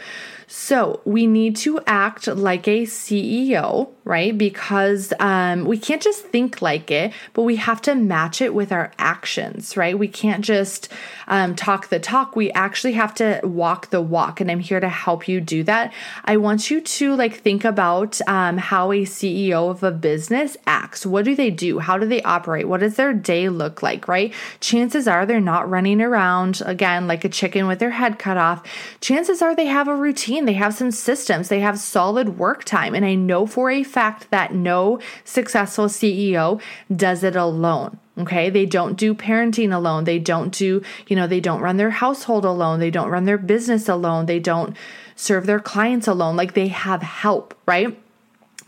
So 0.54 1.00
we 1.06 1.26
need 1.26 1.56
to 1.56 1.80
act 1.86 2.26
like 2.26 2.68
a 2.68 2.82
CEO, 2.82 3.88
right? 4.04 4.36
Because 4.36 5.12
um, 5.20 5.64
we 5.64 5.78
can't 5.78 6.02
just 6.02 6.24
think 6.26 6.60
like 6.60 6.90
it, 6.90 7.12
but 7.34 7.42
we 7.42 7.56
have 7.56 7.80
to 7.82 7.94
match 7.94 8.40
it 8.40 8.54
with 8.54 8.72
our 8.72 8.92
actions, 8.98 9.76
right? 9.76 9.98
We 9.98 10.08
can't 10.08 10.44
just 10.44 10.88
um, 11.28 11.54
talk 11.54 11.88
the 11.88 12.00
talk. 12.00 12.34
We 12.34 12.50
actually 12.52 12.92
have 12.92 13.14
to 13.14 13.40
walk 13.44 13.90
the 13.90 14.00
walk. 14.00 14.40
And 14.40 14.50
I'm 14.50 14.60
here 14.60 14.80
to 14.80 14.88
help 14.88 15.28
you 15.28 15.40
do 15.40 15.62
that. 15.64 15.92
I 16.24 16.36
want 16.36 16.70
you 16.70 16.80
to 16.80 17.14
like 17.14 17.36
think 17.36 17.64
about 17.64 18.20
um, 18.26 18.58
how 18.58 18.92
a 18.92 19.04
CEO 19.04 19.70
of 19.70 19.82
a 19.82 19.90
business 19.90 20.56
acts. 20.66 21.06
What 21.06 21.24
do 21.24 21.34
they 21.34 21.50
do? 21.50 21.78
How 21.78 21.98
do 21.98 22.06
they 22.06 22.22
operate? 22.22 22.68
What 22.68 22.80
does 22.80 22.96
their 22.96 23.12
day 23.12 23.48
look 23.48 23.82
like, 23.82 24.08
right? 24.08 24.32
Chances 24.60 25.06
are 25.06 25.24
they're 25.26 25.40
not 25.40 25.68
running 25.68 26.00
around 26.00 26.62
again 26.66 27.06
like 27.06 27.24
a 27.24 27.28
chicken 27.28 27.66
with 27.66 27.78
their 27.78 27.90
head 27.90 28.18
cut 28.18 28.36
off. 28.36 28.62
Chances 29.00 29.42
are 29.42 29.54
they 29.54 29.66
have 29.66 29.88
a 29.88 29.94
routine 29.94 30.44
they 30.44 30.52
have 30.54 30.74
some 30.74 30.90
systems, 30.90 31.48
they 31.48 31.60
have 31.60 31.78
solid 31.78 32.38
work 32.38 32.64
time. 32.64 32.94
And 32.94 33.04
I 33.04 33.14
know 33.14 33.46
for 33.46 33.70
a 33.70 33.82
fact 33.92 34.30
that 34.30 34.54
no 34.54 34.98
successful 35.24 35.86
CEO 35.86 36.60
does 36.94 37.22
it 37.22 37.36
alone. 37.36 37.98
Okay. 38.18 38.50
They 38.50 38.66
don't 38.66 38.96
do 38.96 39.14
parenting 39.14 39.72
alone. 39.74 40.04
They 40.04 40.18
don't 40.18 40.52
do, 40.52 40.82
you 41.06 41.16
know, 41.16 41.26
they 41.26 41.40
don't 41.40 41.60
run 41.60 41.78
their 41.78 41.90
household 41.90 42.44
alone. 42.44 42.80
They 42.80 42.90
don't 42.90 43.08
run 43.08 43.24
their 43.24 43.38
business 43.38 43.88
alone. 43.88 44.26
They 44.26 44.38
don't 44.38 44.76
serve 45.16 45.46
their 45.46 45.60
clients 45.60 46.06
alone. 46.08 46.36
Like 46.36 46.54
they 46.54 46.68
have 46.68 47.02
help, 47.02 47.54
right? 47.66 47.98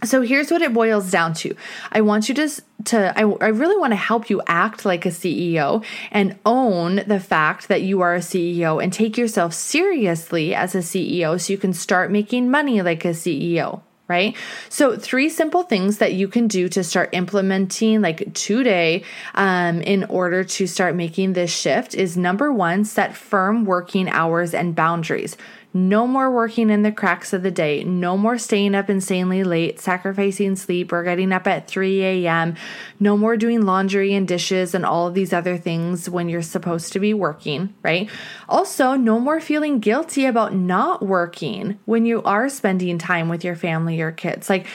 So 0.03 0.23
here's 0.23 0.51
what 0.51 0.63
it 0.63 0.75
boils 0.75 1.11
down 1.11 1.35
to. 1.35 1.55
I 1.91 2.01
want 2.01 2.29
you 2.29 2.35
to 2.35 2.49
to 2.87 3.19
I, 3.19 3.23
I 3.23 3.49
really 3.49 3.77
want 3.77 3.93
to 3.93 3.97
help 3.97 4.29
you 4.29 4.43
act 4.47 4.85
like 4.85 5.07
a 5.07 5.11
CEO 5.11 5.85
and 6.11 6.39
own 6.45 6.97
the 7.07 7.21
fact 7.21 7.69
that 7.69 7.83
you 7.83 8.03
are 8.03 8.15
a 8.15 8.19
CEO 8.19 8.83
and 8.83 8.93
take 8.93 9.17
yourself 9.17 9.55
seriously 9.55 10.55
as 10.55 10.75
a 10.75 10.79
CEO 10.79 11.41
so 11.41 11.53
you 11.53 11.59
can 11.59 11.73
start 11.73 12.11
making 12.11 12.51
money 12.51 12.83
like 12.83 13.05
a 13.05 13.11
CEO 13.11 13.81
right? 14.09 14.37
So, 14.69 14.97
three 14.97 15.29
simple 15.29 15.63
things 15.63 15.99
that 15.99 16.13
you 16.13 16.29
can 16.29 16.47
do 16.47 16.69
to 16.71 16.85
start 16.85 17.11
implementing 17.13 18.03
like 18.03 18.35
today 18.35 19.05
um, 19.35 19.81
in 19.83 20.05
order 20.05 20.45
to 20.45 20.67
start 20.67 20.95
making 20.95 21.33
this 21.33 21.51
shift 21.51 21.95
is 21.95 22.17
number 22.17 22.53
one, 22.53 22.85
set 22.85 23.17
firm 23.17 23.65
working 23.65 24.09
hours 24.09 24.53
and 24.53 24.75
boundaries. 24.75 25.37
No 25.77 26.07
more 26.07 26.31
working 26.31 26.71
in 26.71 26.83
the 26.83 26.93
cracks 26.93 27.33
of 27.33 27.43
the 27.43 27.51
day. 27.51 27.83
No 27.83 28.17
more 28.17 28.39
staying 28.39 28.77
up 28.77 28.89
insanely 28.89 29.43
late, 29.43 29.81
sacrificing 29.81 30.55
sleep, 30.55 30.93
or 30.93 31.03
getting 31.03 31.33
up 31.33 31.49
at 31.49 31.67
3 31.67 32.01
a.m. 32.05 32.55
No 33.01 33.17
more 33.17 33.37
doing 33.37 33.63
laundry 33.63 34.15
and 34.15 34.27
dishes 34.27 34.73
and 34.73 34.87
all 34.87 35.09
of 35.09 35.15
these 35.15 35.33
other 35.33 35.59
things 35.59 36.09
when 36.09 36.29
you're 36.29 36.43
supposed 36.43 36.93
to 36.93 37.01
be 37.01 37.13
working, 37.13 37.75
right? 37.83 38.09
Also, 38.49 38.95
no 38.95 39.19
more 39.19 39.41
feeling 39.41 39.81
guilty 39.81 40.27
about 40.27 40.55
not 40.55 41.05
working 41.05 41.81
when 41.87 42.07
you 42.07 42.23
are 42.23 42.49
spending 42.49 42.97
time 42.97 43.29
with 43.29 43.43
your 43.43 43.57
family 43.57 44.01
or 44.01 44.13
kids. 44.13 44.49
Like, 44.49 44.69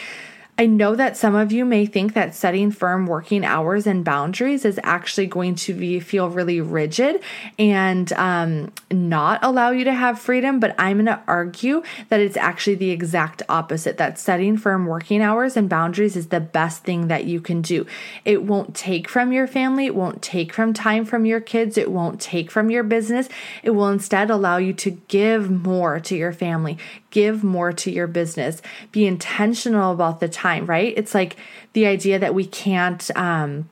I 0.60 0.65
know 0.65 0.93
that 0.93 1.15
some 1.15 1.36
of 1.36 1.54
you 1.54 1.63
may 1.63 1.86
think 1.86 2.15
that 2.15 2.36
setting 2.36 2.69
firm 2.69 3.08
working 3.08 3.45
hours 3.45 3.88
and 3.88 4.04
boundaries 4.04 4.65
is 4.65 4.78
actually 4.84 5.28
going 5.28 5.56
to 5.56 5.74
be 5.74 6.02
feel 6.02 6.30
really 6.30 6.60
rigid 6.60 7.24
and 7.58 8.12
um, 8.12 8.69
not 8.91 9.39
allow 9.41 9.72
you 9.72 9.86
to 9.86 9.93
have 9.93 10.19
freedom, 10.19 10.60
but 10.60 10.76
I'm 10.78 10.98
going 10.98 11.06
to 11.06 11.22
argue 11.30 11.82
that 12.10 12.19
it's 12.19 12.36
actually 12.36 12.76
the 12.76 12.89
exact 12.89 13.41
opposite. 13.48 13.95
That 13.95 14.19
setting 14.19 14.58
firm 14.58 14.86
working 14.86 15.22
hours 15.22 15.56
and 15.56 15.69
boundaries 15.69 16.17
is 16.17 16.28
the 16.28 16.41
best 16.41 16.84
thing 16.84 17.08
that 17.08 17.24
you 17.24 17.39
can 17.39 17.62
do. 17.62 17.88
It 18.26 18.43
won't 18.43 18.76
take 18.76 19.08
from 19.08 19.32
your 19.32 19.48
family, 19.48 19.86
it 19.86 19.95
won't 19.95 20.22
take 20.22 20.52
from 20.52 20.74
time 20.74 21.06
from 21.06 21.26
your 21.26 21.39
kids, 21.39 21.78
it 21.78 21.89
won't 21.89 22.19
take 22.19 22.52
from 22.52 22.69
your 22.69 22.84
business. 22.84 23.30
It 23.63 23.69
will 23.69 23.88
instead 23.88 24.30
allow 24.30 24.58
you 24.58 24.74
to 24.74 24.91
give 25.08 25.50
more 25.50 26.02
to 26.02 26.17
your 26.17 26.34
family, 26.34 26.78
give 27.12 27.43
more 27.43 27.72
to 27.74 27.91
your 27.91 28.08
business, 28.08 28.62
be 28.91 29.06
intentional 29.06 29.91
about 29.91 30.19
the 30.19 30.30
time, 30.30 30.65
right? 30.65 30.93
It's 30.95 31.13
like 31.13 31.38
the 31.74 31.86
idea 31.86 32.19
that 32.19 32.34
we 32.34 32.45
can't, 32.45 33.10
um, 33.15 33.69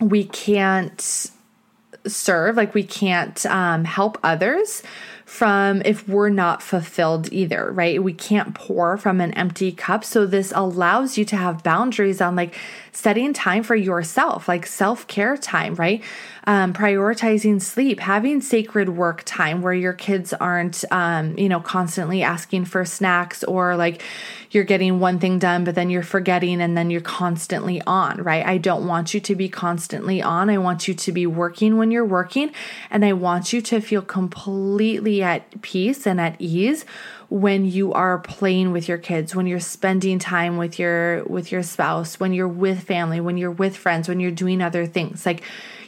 we 0.00 0.24
can't 0.24 1.30
serve, 2.06 2.56
like 2.56 2.74
we 2.74 2.84
can't 2.84 3.44
um, 3.46 3.84
help 3.84 4.18
others 4.22 4.82
from 5.28 5.82
if 5.84 6.08
we're 6.08 6.30
not 6.30 6.62
fulfilled 6.62 7.30
either, 7.30 7.70
right? 7.70 8.02
We 8.02 8.14
can't 8.14 8.54
pour 8.54 8.96
from 8.96 9.20
an 9.20 9.34
empty 9.34 9.72
cup. 9.72 10.02
So 10.02 10.24
this 10.24 10.54
allows 10.56 11.18
you 11.18 11.24
to 11.26 11.36
have 11.36 11.62
boundaries 11.62 12.22
on 12.22 12.34
like 12.34 12.56
setting 12.98 13.32
time 13.32 13.62
for 13.62 13.76
yourself, 13.76 14.48
like 14.48 14.66
self 14.66 15.06
care 15.06 15.36
time, 15.36 15.76
right? 15.76 16.02
Um, 16.48 16.72
prioritizing 16.72 17.62
sleep, 17.62 18.00
having 18.00 18.40
sacred 18.40 18.88
work 18.88 19.22
time 19.24 19.62
where 19.62 19.72
your 19.72 19.92
kids 19.92 20.32
aren't, 20.32 20.84
um, 20.90 21.38
you 21.38 21.48
know, 21.48 21.60
constantly 21.60 22.24
asking 22.24 22.64
for 22.64 22.84
snacks 22.84 23.44
or 23.44 23.76
like 23.76 24.02
you're 24.50 24.64
getting 24.64 24.98
one 24.98 25.20
thing 25.20 25.38
done, 25.38 25.62
but 25.62 25.76
then 25.76 25.90
you're 25.90 26.02
forgetting 26.02 26.60
and 26.60 26.76
then 26.76 26.90
you're 26.90 27.00
constantly 27.00 27.80
on, 27.86 28.20
right? 28.22 28.44
I 28.44 28.58
don't 28.58 28.88
want 28.88 29.14
you 29.14 29.20
to 29.20 29.36
be 29.36 29.48
constantly 29.48 30.20
on. 30.20 30.50
I 30.50 30.58
want 30.58 30.88
you 30.88 30.94
to 30.94 31.12
be 31.12 31.26
working 31.26 31.76
when 31.76 31.92
you're 31.92 32.04
working, 32.04 32.50
and 32.90 33.04
I 33.04 33.12
want 33.12 33.52
you 33.52 33.60
to 33.62 33.80
feel 33.80 34.02
completely 34.02 35.22
at 35.22 35.62
peace 35.62 36.04
and 36.04 36.20
at 36.20 36.34
ease 36.40 36.84
when 37.30 37.66
you 37.66 37.92
are 37.92 38.18
playing 38.18 38.72
with 38.72 38.88
your 38.88 38.98
kids, 38.98 39.34
when 39.34 39.46
you're 39.46 39.60
spending 39.60 40.18
time 40.18 40.56
with 40.56 40.78
your 40.78 41.24
with 41.24 41.52
your 41.52 41.62
spouse, 41.62 42.18
when 42.18 42.32
you're 42.32 42.48
with 42.48 42.82
family, 42.82 43.20
when 43.20 43.36
you're 43.36 43.50
with 43.50 43.76
friends, 43.76 44.08
when 44.08 44.20
you're 44.20 44.30
doing 44.30 44.62
other 44.62 44.86
things. 44.86 45.26
Like 45.26 45.42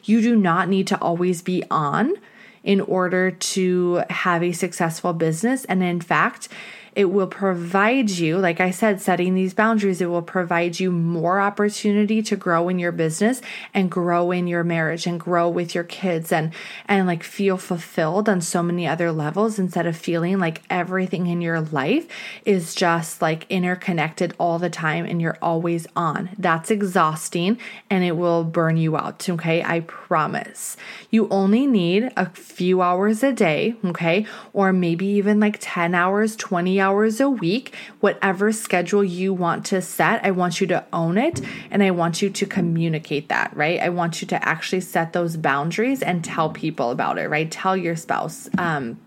you 0.05 0.21
do 0.21 0.37
not 0.37 0.69
need 0.69 0.87
to 0.89 1.01
always 1.01 1.43
be 1.43 1.65
on 1.71 2.15
in 2.63 2.81
order 2.83 3.31
to 3.31 4.03
have 4.11 4.43
a 4.43 4.53
successful 4.53 5.15
business 5.15 5.65
and 5.65 5.83
in 5.83 6.01
fact, 6.01 6.49
it 6.95 7.07
will 7.07 7.27
provide 7.27 8.11
you, 8.11 8.39
like 8.39 8.61
I 8.61 8.71
said, 8.71 9.01
setting 9.01 9.35
these 9.35 9.55
boundaries, 9.55 10.01
it 10.01 10.07
will 10.07 10.23
provide 10.23 10.81
you 10.81 10.91
more 10.91 11.41
opportunity 11.41 12.23
to 12.23 12.37
grow 12.37 12.69
in 12.69 12.79
your 12.79 12.93
business 12.93 13.41
and 13.73 13.91
grow 13.91 14.31
in 14.31 14.47
your 14.47 14.65
marriage 14.65 15.07
and 15.07 15.21
grow 15.21 15.49
with 15.49 15.75
your 15.75 15.85
kids 15.85 16.33
and 16.33 16.53
and 16.87 17.07
like 17.07 17.23
feel 17.23 17.57
fulfilled 17.57 18.29
on 18.29 18.41
so 18.41 18.63
many 18.63 18.87
other 18.87 19.13
levels 19.13 19.59
instead 19.59 19.87
of 19.87 19.97
feeling 19.97 20.39
like 20.39 20.63
everything 20.69 21.27
in 21.27 21.41
your 21.41 21.61
life 21.61 22.07
is 22.45 22.75
just 22.75 23.23
like 23.23 23.47
interconnected 23.49 24.35
all 24.39 24.59
the 24.59 24.71
time 24.71 25.05
and 25.05 25.21
you're 25.21 25.39
always 25.41 25.87
on. 25.95 26.31
That's 26.39 26.71
exhausting 26.71 27.59
and 27.89 28.03
it 28.03 28.17
will 28.17 28.45
burn 28.45 28.77
you 28.77 28.97
out, 28.97 29.29
okay? 29.29 29.63
I 29.63 29.81
promise. 29.81 30.77
You 31.11 31.29
only 31.29 31.67
need 31.67 32.11
a 32.17 32.27
few 32.31 32.83
hours 32.83 33.23
a 33.23 33.33
day, 33.33 33.75
okay? 33.85 34.27
Or 34.53 34.73
maybe 34.73 35.07
even 35.07 35.41
like 35.41 35.59
10 35.61 35.95
hours, 35.95 36.37
20 36.37 36.80
hours 36.81 37.21
a 37.21 37.29
week, 37.29 37.75
whatever 38.01 38.53
schedule 38.53 39.05
you 39.05 39.33
want 39.33 39.67
to 39.67 39.81
set, 39.83 40.25
I 40.25 40.31
want 40.31 40.61
you 40.61 40.67
to 40.69 40.85
own 40.93 41.19
it 41.19 41.41
and 41.71 41.83
I 41.83 41.91
want 41.91 42.23
you 42.23 42.31
to 42.31 42.47
communicate 42.47 43.29
that, 43.29 43.55
right? 43.57 43.81
I 43.81 43.91
want 43.91 44.21
you 44.21 44.29
to 44.29 44.49
actually 44.49 44.81
set 44.81 45.13
those 45.13 45.37
boundaries 45.37 46.03
and 46.03 46.25
tell 46.25 46.51
people 46.51 46.91
about 46.91 47.19
it, 47.19 47.29
right? 47.29 47.51
Tell 47.51 47.77
your 47.77 47.97
spouse, 47.97 48.49
um, 48.59 48.99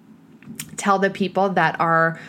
tell 0.77 0.99
the 0.99 1.09
people 1.09 1.49
that 1.49 1.79
are 1.79 2.19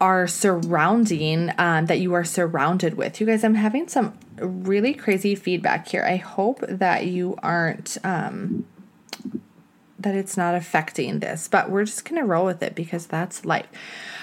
are 0.00 0.26
surrounding 0.26 1.50
um, 1.56 1.86
that 1.86 1.98
you 2.00 2.12
are 2.12 2.24
surrounded 2.24 2.98
with 2.98 3.18
you 3.18 3.26
guys 3.26 3.42
i'm 3.42 3.54
having 3.54 3.88
some 3.88 4.12
really 4.36 4.92
crazy 4.92 5.34
feedback 5.34 5.88
here 5.88 6.04
i 6.04 6.16
hope 6.16 6.60
that 6.68 7.06
you 7.06 7.34
aren't 7.42 7.96
um, 8.04 8.66
that 10.06 10.14
it's 10.14 10.36
not 10.36 10.54
affecting 10.54 11.18
this, 11.18 11.48
but 11.48 11.68
we're 11.68 11.84
just 11.84 12.04
going 12.08 12.20
to 12.20 12.24
roll 12.24 12.46
with 12.46 12.62
it 12.62 12.76
because 12.76 13.08
that's 13.08 13.44
life. 13.44 13.66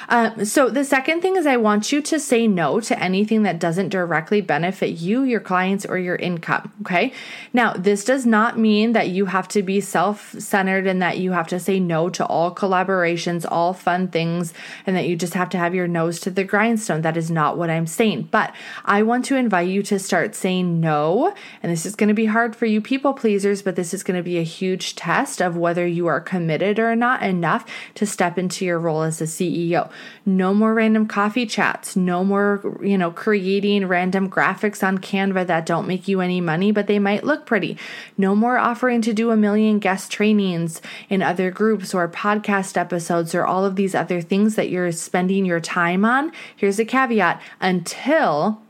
Um, 0.10 0.46
so, 0.46 0.70
the 0.70 0.84
second 0.84 1.22
thing 1.22 1.36
is 1.36 1.46
I 1.46 1.58
want 1.58 1.92
you 1.92 2.02
to 2.02 2.20
say 2.20 2.48
no 2.48 2.80
to 2.82 3.02
anything 3.02 3.44
that 3.44 3.60
doesn't 3.60 3.90
directly 3.90 4.42
benefit 4.42 4.92
you, 4.92 5.24
your 5.24 5.40
clients, 5.40 5.86
or 5.86 5.98
your 5.98 6.16
income. 6.16 6.72
Okay. 6.82 7.14
Now, 7.54 7.74
this 7.74 8.04
does 8.04 8.26
not 8.26 8.58
mean 8.58 8.94
that 8.94 9.10
you 9.10 9.26
have 9.26 9.48
to 9.50 9.62
be 9.62 9.82
self 9.82 10.34
centered 10.40 10.88
and 10.88 11.02
that 11.02 11.18
you 11.18 11.32
have 11.32 11.48
to 11.48 11.60
say 11.60 11.80
no 11.80 12.10
to 12.10 12.26
all 12.26 12.54
collaborations, 12.54 13.46
all 13.50 13.74
fun 13.74 14.08
things, 14.08 14.54
and 14.86 14.96
that 14.96 15.08
you 15.08 15.16
just 15.16 15.34
have 15.34 15.50
to 15.50 15.58
have 15.58 15.76
your 15.76 15.88
nose 15.88 16.20
to 16.22 16.32
the 16.32 16.44
grindstone. 16.44 17.02
That 17.02 17.18
is 17.18 17.32
not 17.32 17.58
what 17.58 17.70
I'm 17.70 17.88
saying. 17.88 18.30
But 18.32 18.54
I 18.86 19.04
want 19.04 19.26
to 19.26 19.36
invite 19.36 19.70
you 19.70 19.84
to 19.84 20.00
start 20.00 20.36
saying 20.36 20.80
no. 20.80 21.34
And 21.62 21.72
this 21.72 21.86
is 21.86 21.96
going 21.96 22.10
to 22.10 22.14
be 22.14 22.26
hard 22.26 22.56
for 22.56 22.66
you 22.66 22.82
people 22.82 23.14
pleasers, 23.14 23.62
but 23.62 23.76
this 23.76 23.94
is 23.94 24.04
going 24.04 24.18
to 24.18 24.24
be 24.24 24.38
a 24.38 24.44
huge 24.44 24.96
test 24.96 25.42
of 25.42 25.58
whether 25.58 25.86
you 25.86 26.08
are 26.08 26.20
committed 26.20 26.80
or 26.80 26.96
not 26.96 27.24
enough 27.24 27.66
to 27.96 28.06
step 28.06 28.38
into 28.38 28.66
your 28.66 28.80
role 28.80 29.04
as 29.04 29.22
a 29.22 29.26
CEO. 29.26 29.92
No 30.26 30.54
more 30.54 30.74
random 30.74 31.08
coffee 31.08 31.46
chats. 31.46 31.96
No 31.96 32.24
more, 32.24 32.80
you 32.82 32.98
know, 32.98 33.12
creating 33.12 33.88
random 33.88 34.30
graphics 34.30 34.86
on 34.86 34.98
Canva 34.98 35.46
that 35.48 35.66
don't 35.66 35.88
make 35.88 36.08
you 36.08 36.22
any 36.22 36.42
money, 36.42 36.72
but 36.72 36.88
they 36.88 37.00
might 37.00 37.24
look 37.24 37.46
pretty. 37.46 37.78
No 38.18 38.36
more 38.36 38.58
offering 38.58 39.02
to 39.04 39.14
do 39.14 39.32
a 39.32 39.38
million 39.38 39.80
guest 39.80 40.12
trainings 40.12 40.82
in 41.10 41.22
other 41.22 41.52
groups 41.52 41.94
or 41.94 42.08
podcast 42.08 42.78
episodes 42.78 43.36
or 43.36 43.46
all 43.46 43.66
of 43.66 43.76
these 43.76 43.94
other 43.94 44.22
things 44.22 44.56
that 44.56 44.70
you're 44.70 44.92
spending 44.92 45.46
your 45.46 45.60
time 45.60 46.04
on. 46.04 46.32
Here's 46.56 46.80
a 46.80 46.86
caveat 46.86 47.42
until 47.62 48.63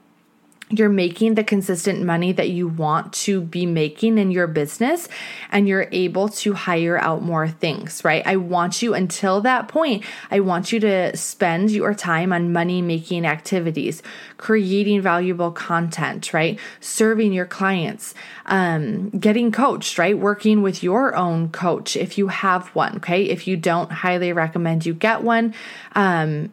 you're 0.79 0.89
making 0.89 1.35
the 1.35 1.43
consistent 1.43 2.01
money 2.03 2.31
that 2.31 2.49
you 2.49 2.67
want 2.67 3.13
to 3.13 3.41
be 3.41 3.65
making 3.65 4.17
in 4.17 4.31
your 4.31 4.47
business 4.47 5.07
and 5.51 5.67
you're 5.67 5.87
able 5.91 6.29
to 6.29 6.53
hire 6.53 6.97
out 6.97 7.21
more 7.21 7.47
things, 7.47 8.03
right? 8.03 8.23
I 8.25 8.37
want 8.37 8.81
you 8.81 8.93
until 8.93 9.41
that 9.41 9.67
point, 9.67 10.03
I 10.31 10.39
want 10.39 10.71
you 10.71 10.79
to 10.81 11.15
spend 11.15 11.71
your 11.71 11.93
time 11.93 12.33
on 12.33 12.51
money 12.51 12.81
making 12.81 13.25
activities, 13.25 14.01
creating 14.37 15.01
valuable 15.01 15.51
content, 15.51 16.33
right? 16.33 16.59
Serving 16.79 17.33
your 17.33 17.45
clients, 17.45 18.13
um, 18.45 19.09
getting 19.09 19.51
coached, 19.51 19.97
right? 19.97 20.17
Working 20.17 20.61
with 20.61 20.83
your 20.83 21.15
own 21.15 21.49
coach 21.49 21.95
if 21.95 22.17
you 22.17 22.27
have 22.27 22.67
one, 22.69 22.97
okay? 22.97 23.23
If 23.23 23.47
you 23.47 23.57
don't, 23.57 23.91
highly 23.91 24.33
recommend 24.33 24.85
you 24.85 24.93
get 24.93 25.23
one. 25.23 25.53
Um, 25.95 26.51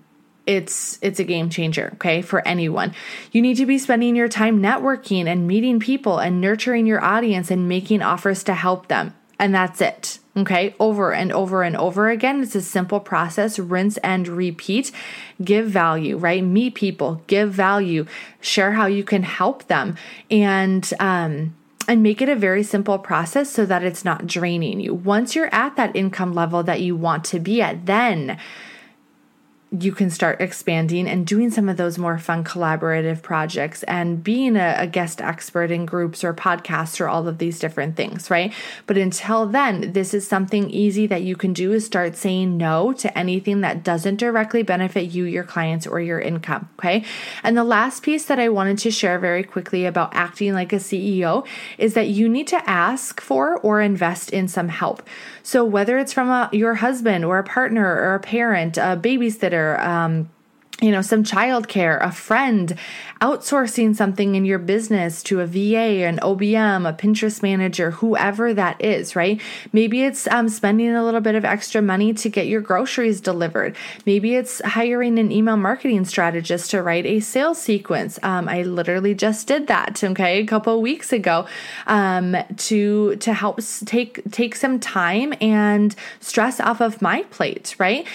it's 0.50 0.98
it's 1.00 1.20
a 1.20 1.24
game 1.24 1.48
changer 1.48 1.90
okay 1.94 2.22
for 2.22 2.46
anyone. 2.46 2.92
You 3.30 3.40
need 3.40 3.56
to 3.58 3.66
be 3.66 3.78
spending 3.78 4.16
your 4.16 4.28
time 4.28 4.60
networking 4.60 5.26
and 5.26 5.46
meeting 5.46 5.78
people 5.78 6.18
and 6.18 6.40
nurturing 6.40 6.86
your 6.86 7.02
audience 7.02 7.50
and 7.52 7.68
making 7.68 8.02
offers 8.02 8.42
to 8.44 8.54
help 8.54 8.88
them. 8.88 9.14
And 9.38 9.54
that's 9.54 9.80
it 9.80 10.18
okay? 10.36 10.74
Over 10.78 11.12
and 11.12 11.32
over 11.32 11.62
and 11.62 11.76
over 11.76 12.08
again 12.08 12.42
it's 12.42 12.54
a 12.54 12.62
simple 12.62 13.00
process 13.00 13.58
rinse 13.58 13.96
and 13.98 14.26
repeat. 14.26 14.90
Give 15.42 15.66
value 15.66 16.16
right? 16.16 16.42
Meet 16.42 16.74
people 16.74 17.22
give 17.28 17.52
value 17.52 18.06
share 18.40 18.72
how 18.72 18.86
you 18.86 19.04
can 19.04 19.22
help 19.22 19.68
them. 19.68 19.96
And 20.30 20.90
um 20.98 21.54
and 21.88 22.02
make 22.02 22.20
it 22.22 22.28
a 22.28 22.36
very 22.36 22.62
simple 22.62 22.98
process 22.98 23.50
so 23.50 23.66
that 23.66 23.82
it's 23.82 24.04
not 24.04 24.26
draining 24.26 24.80
you. 24.80 24.94
Once 24.94 25.34
you're 25.34 25.52
at 25.54 25.76
that 25.76 25.94
income 25.96 26.34
level 26.34 26.62
that 26.62 26.80
you 26.80 26.94
want 26.94 27.24
to 27.24 27.40
be 27.40 27.62
at, 27.62 27.86
then 27.86 28.38
you 29.78 29.92
can 29.92 30.10
start 30.10 30.40
expanding 30.40 31.08
and 31.08 31.24
doing 31.24 31.48
some 31.48 31.68
of 31.68 31.76
those 31.76 31.96
more 31.96 32.18
fun 32.18 32.42
collaborative 32.42 33.22
projects 33.22 33.84
and 33.84 34.22
being 34.22 34.56
a, 34.56 34.74
a, 34.78 34.86
guest 34.88 35.20
expert 35.20 35.70
in 35.70 35.86
groups 35.86 36.24
or 36.24 36.34
podcasts 36.34 37.00
or 37.00 37.06
all 37.06 37.28
of 37.28 37.38
these 37.38 37.60
different 37.60 37.96
things, 37.96 38.30
right? 38.30 38.52
But 38.86 38.98
until 38.98 39.46
then, 39.46 39.92
this 39.92 40.12
is 40.12 40.26
something 40.26 40.68
easy 40.70 41.06
that 41.06 41.22
you 41.22 41.36
can 41.36 41.52
do 41.52 41.72
is 41.72 41.86
start 41.86 42.16
saying 42.16 42.56
no 42.56 42.92
to 42.94 43.16
anything 43.16 43.60
that 43.60 43.84
doesn't 43.84 44.16
directly 44.16 44.64
benefit 44.64 45.12
you, 45.12 45.24
your 45.24 45.44
clients, 45.44 45.86
or 45.86 46.00
your 46.00 46.18
income, 46.18 46.68
okay? 46.80 47.04
And 47.44 47.56
the 47.56 47.62
last 47.62 48.02
piece 48.02 48.24
that 48.24 48.40
I 48.40 48.48
wanted 48.48 48.78
to 48.78 48.90
share 48.90 49.20
very 49.20 49.44
quickly 49.44 49.86
about 49.86 50.12
acting 50.14 50.52
like 50.52 50.72
a 50.72 50.76
CEO 50.76 51.46
is 51.78 51.94
that 51.94 52.08
you 52.08 52.28
need 52.28 52.48
to 52.48 52.68
ask 52.68 53.20
for 53.20 53.58
or 53.58 53.80
invest 53.80 54.30
in 54.30 54.48
some 54.48 54.68
help. 54.68 55.08
So 55.42 55.64
whether 55.64 55.98
it's 55.98 56.12
from 56.12 56.28
a, 56.28 56.50
your 56.52 56.74
husband 56.74 57.24
or 57.24 57.38
a 57.38 57.44
partner 57.44 57.86
or 57.86 58.14
a 58.14 58.20
parent, 58.20 58.76
a 58.76 58.98
babysitter, 59.00 59.59
um, 59.80 60.30
you 60.80 60.90
know, 60.90 61.02
some 61.02 61.22
childcare, 61.22 62.02
a 62.02 62.10
friend, 62.10 62.74
outsourcing 63.20 63.94
something 63.94 64.34
in 64.34 64.44
your 64.44 64.58
business 64.58 65.22
to 65.24 65.40
a 65.40 65.46
VA, 65.46 66.06
an 66.06 66.18
OBM, 66.18 66.88
a 66.88 66.92
Pinterest 66.92 67.42
manager, 67.42 67.90
whoever 67.90 68.54
that 68.54 68.82
is, 68.82 69.14
right? 69.14 69.40
Maybe 69.72 70.04
it's 70.04 70.26
um, 70.28 70.48
spending 70.48 70.94
a 70.94 71.04
little 71.04 71.20
bit 71.20 71.34
of 71.34 71.44
extra 71.44 71.82
money 71.82 72.14
to 72.14 72.28
get 72.30 72.46
your 72.46 72.62
groceries 72.62 73.20
delivered. 73.20 73.76
Maybe 74.06 74.34
it's 74.34 74.62
hiring 74.64 75.18
an 75.18 75.30
email 75.30 75.56
marketing 75.56 76.06
strategist 76.06 76.70
to 76.70 76.82
write 76.82 77.04
a 77.04 77.20
sales 77.20 77.60
sequence. 77.60 78.18
Um, 78.22 78.48
I 78.48 78.62
literally 78.62 79.14
just 79.14 79.46
did 79.46 79.66
that, 79.66 80.02
okay, 80.02 80.40
a 80.40 80.46
couple 80.46 80.80
weeks 80.80 81.12
ago, 81.12 81.46
um, 81.86 82.36
to 82.56 83.16
to 83.16 83.34
help 83.34 83.60
take 83.84 84.22
take 84.30 84.54
some 84.54 84.80
time 84.80 85.34
and 85.40 85.94
stress 86.20 86.58
off 86.58 86.80
of 86.80 87.02
my 87.02 87.22
plate, 87.24 87.74
right? 87.78 88.06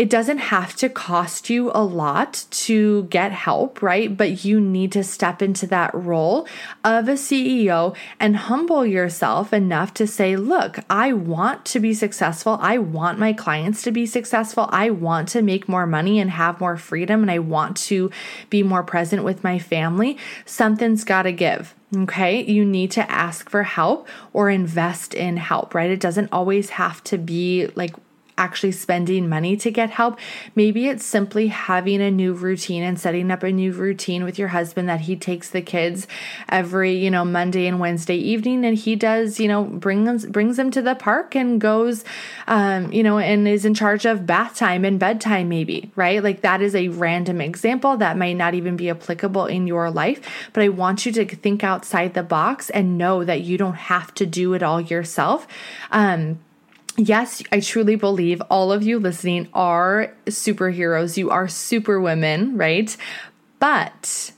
It 0.00 0.08
doesn't 0.08 0.38
have 0.38 0.74
to 0.74 0.88
cost 0.88 1.50
you 1.50 1.70
a 1.74 1.84
lot 1.84 2.46
to 2.50 3.02
get 3.10 3.32
help, 3.32 3.82
right? 3.82 4.16
But 4.16 4.46
you 4.46 4.58
need 4.58 4.92
to 4.92 5.04
step 5.04 5.42
into 5.42 5.66
that 5.66 5.94
role 5.94 6.48
of 6.82 7.06
a 7.06 7.12
CEO 7.12 7.94
and 8.18 8.34
humble 8.34 8.86
yourself 8.86 9.52
enough 9.52 9.92
to 9.92 10.06
say, 10.06 10.36
look, 10.36 10.78
I 10.88 11.12
want 11.12 11.66
to 11.66 11.80
be 11.80 11.92
successful. 11.92 12.56
I 12.62 12.78
want 12.78 13.18
my 13.18 13.34
clients 13.34 13.82
to 13.82 13.92
be 13.92 14.06
successful. 14.06 14.70
I 14.70 14.88
want 14.88 15.28
to 15.28 15.42
make 15.42 15.68
more 15.68 15.86
money 15.86 16.18
and 16.18 16.30
have 16.30 16.62
more 16.62 16.78
freedom. 16.78 17.20
And 17.20 17.30
I 17.30 17.38
want 17.38 17.76
to 17.88 18.10
be 18.48 18.62
more 18.62 18.82
present 18.82 19.22
with 19.22 19.44
my 19.44 19.58
family. 19.58 20.16
Something's 20.46 21.04
got 21.04 21.24
to 21.24 21.32
give. 21.32 21.74
Okay, 21.94 22.42
you 22.42 22.64
need 22.64 22.90
to 22.92 23.10
ask 23.10 23.50
for 23.50 23.64
help 23.64 24.08
or 24.32 24.48
invest 24.48 25.12
in 25.12 25.36
help, 25.36 25.74
right? 25.74 25.90
It 25.90 26.00
doesn't 26.00 26.32
always 26.32 26.70
have 26.70 27.04
to 27.04 27.18
be 27.18 27.66
like 27.74 27.94
actually 28.40 28.72
spending 28.72 29.28
money 29.28 29.54
to 29.58 29.70
get 29.70 29.90
help. 29.90 30.18
Maybe 30.54 30.88
it's 30.88 31.04
simply 31.04 31.48
having 31.48 32.00
a 32.00 32.10
new 32.10 32.32
routine 32.32 32.82
and 32.82 32.98
setting 32.98 33.30
up 33.30 33.42
a 33.42 33.52
new 33.52 33.72
routine 33.72 34.24
with 34.24 34.38
your 34.38 34.48
husband 34.48 34.88
that 34.88 35.02
he 35.02 35.14
takes 35.14 35.50
the 35.50 35.60
kids 35.60 36.08
every, 36.48 36.96
you 36.96 37.10
know, 37.10 37.24
Monday 37.24 37.66
and 37.66 37.78
Wednesday 37.78 38.16
evening 38.16 38.64
and 38.64 38.78
he 38.78 38.96
does, 38.96 39.38
you 39.38 39.46
know, 39.46 39.64
brings 39.64 40.26
brings 40.26 40.56
them 40.56 40.70
to 40.70 40.80
the 40.80 40.94
park 40.94 41.36
and 41.36 41.60
goes 41.60 42.02
um, 42.48 42.90
you 42.92 43.02
know, 43.02 43.18
and 43.18 43.46
is 43.46 43.64
in 43.64 43.74
charge 43.74 44.06
of 44.06 44.26
bath 44.26 44.56
time 44.56 44.84
and 44.84 44.98
bedtime 44.98 45.48
maybe, 45.48 45.90
right? 45.94 46.22
Like 46.22 46.40
that 46.40 46.62
is 46.62 46.74
a 46.74 46.88
random 46.88 47.40
example 47.42 47.98
that 47.98 48.16
might 48.16 48.34
not 48.38 48.54
even 48.54 48.76
be 48.76 48.88
applicable 48.88 49.46
in 49.46 49.66
your 49.66 49.90
life, 49.90 50.48
but 50.54 50.62
I 50.62 50.68
want 50.70 51.04
you 51.04 51.12
to 51.12 51.26
think 51.26 51.62
outside 51.62 52.14
the 52.14 52.22
box 52.22 52.70
and 52.70 52.96
know 52.96 53.22
that 53.22 53.42
you 53.42 53.58
don't 53.58 53.74
have 53.74 54.14
to 54.14 54.24
do 54.24 54.54
it 54.54 54.62
all 54.62 54.80
yourself. 54.80 55.46
Um 55.90 56.40
yes, 56.96 57.42
I 57.52 57.60
truly 57.60 57.96
believe 57.96 58.42
all 58.50 58.72
of 58.72 58.82
you 58.82 58.98
listening 58.98 59.48
are 59.54 60.14
superheroes. 60.26 61.16
You 61.16 61.30
are 61.30 61.48
superwomen, 61.48 62.56
right? 62.56 62.96
But 63.58 64.32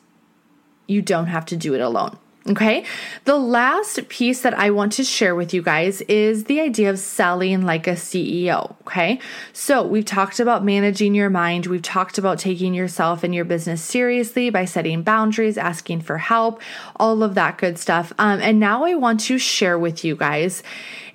you 0.87 1.03
don't 1.03 1.27
have 1.27 1.47
to 1.47 1.57
do 1.57 1.75
it 1.75 1.81
alone. 1.81 2.19
Okay. 2.49 2.85
The 3.25 3.37
last 3.37 4.09
piece 4.09 4.43
that 4.43 4.53
I 4.59 4.71
want 4.71 4.93
to 4.95 5.05
share 5.05 5.37
with 5.37 5.55
you 5.55 5.63
guys 5.63 6.01
is 6.03 6.45
the 6.45 6.61
idea 6.61 6.91
of 6.91 6.99
selling 6.99 7.63
like 7.63 7.87
a 7.87 7.93
CEO. 7.93 8.75
Okay. 8.81 9.21
So 9.53 9.87
we've 9.87 10.05
talked 10.05 10.41
about 10.41 10.65
managing 10.65 11.15
your 11.15 11.31
mind. 11.31 11.67
We've 11.67 11.83
talked 11.83 12.19
about 12.19 12.41
taking 12.41 12.75
yourself 12.75 13.23
and 13.23 13.33
your 13.33 13.45
business 13.45 13.81
seriously 13.81 14.51
by 14.51 14.65
setting 14.65 15.03
boundaries, 15.03 15.57
asking 15.57 16.01
for 16.01 16.19
help, 16.19 16.61
all 16.97 17.23
of 17.23 17.37
that 17.37 17.59
good 17.59 17.79
stuff. 17.79 18.13
Um, 18.19 18.41
and 18.41 18.59
now 18.59 18.85
I 18.85 18.97
want 18.97 19.21
to 19.21 19.39
share 19.39 19.79
with 19.79 20.05
you 20.05 20.17
guys 20.17 20.65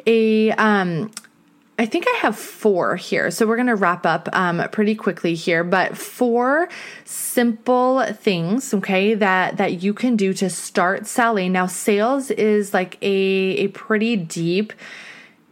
a 0.06 0.52
um, 0.52 1.12
I 1.80 1.86
think 1.86 2.06
I 2.08 2.18
have 2.18 2.38
four 2.38 2.96
here. 2.96 3.30
So 3.30 3.46
we're 3.46 3.56
going 3.56 3.68
to 3.68 3.76
wrap 3.76 4.06
up 4.06 4.28
um, 4.34 4.68
pretty 4.72 4.96
quickly 4.96 5.36
here, 5.36 5.64
but 5.64 5.96
four 5.96 6.70
simple 7.06 8.04
things, 8.14 8.74
okay, 8.74 9.14
that 9.14 9.58
that 9.58 9.84
you 9.84 9.94
can 9.94 10.16
do 10.16 10.34
to 10.34 10.50
start 10.50 11.06
selling. 11.06 11.52
Now, 11.52 11.68
sales 11.68 12.32
is 12.32 12.74
like 12.74 12.98
a 13.02 13.08
a 13.08 13.68
pretty 13.70 14.16
deep 14.16 14.74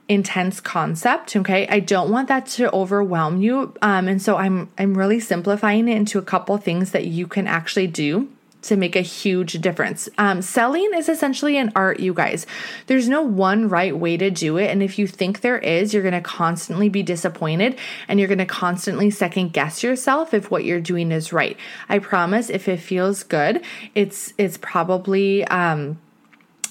intense 0.08 0.62
concept 0.62 1.36
okay 1.36 1.68
i 1.70 1.80
don't 1.80 2.12
want 2.12 2.28
that 2.28 2.46
to 2.46 2.72
overwhelm 2.72 3.42
you 3.42 3.74
um, 3.82 4.08
and 4.08 4.22
so 4.22 4.38
i'm 4.38 4.70
i'm 4.78 4.96
really 4.96 5.20
simplifying 5.20 5.88
it 5.88 5.98
into 5.98 6.20
a 6.20 6.22
couple 6.22 6.56
things 6.60 6.92
that 6.92 7.08
you 7.08 7.26
can 7.26 7.48
actually 7.48 7.88
do 7.88 8.30
to 8.68 8.76
make 8.76 8.96
a 8.96 9.02
huge 9.02 9.54
difference. 9.54 10.10
Um, 10.18 10.42
selling 10.42 10.92
is 10.96 11.10
essentially 11.10 11.58
an 11.58 11.72
art, 11.76 12.00
you 12.00 12.14
guys. 12.14 12.46
There's 12.88 13.10
no 13.10 13.22
one 13.22 13.70
right 13.70 13.96
way 13.96 14.18
to 14.18 14.30
do 14.30 14.58
it. 14.58 14.70
And 14.70 14.82
if 14.82 15.00
you 15.00 15.08
think 15.08 15.42
there 15.42 15.58
is, 15.58 15.94
you're 15.94 16.04
going 16.04 16.14
to 16.14 16.22
constantly 16.22 16.90
be 16.90 17.04
disappointed 17.04 17.78
and 18.08 18.20
you're 18.20 18.28
going 18.28 18.38
to 18.40 18.46
constantly 18.46 19.10
second 19.10 19.54
guess 19.54 19.84
yourself 19.84 20.34
if 20.34 20.52
what 20.52 20.66
you're 20.66 20.82
doing 20.82 21.12
is 21.12 21.34
right. 21.34 21.58
I 21.90 22.00
promise 22.00 22.50
if 22.50 22.68
it 22.68 22.78
feels 22.78 23.24
good, 23.24 23.64
it's, 23.94 24.34
it's 24.38 24.58
probably, 24.58 25.46
um, 25.46 26.00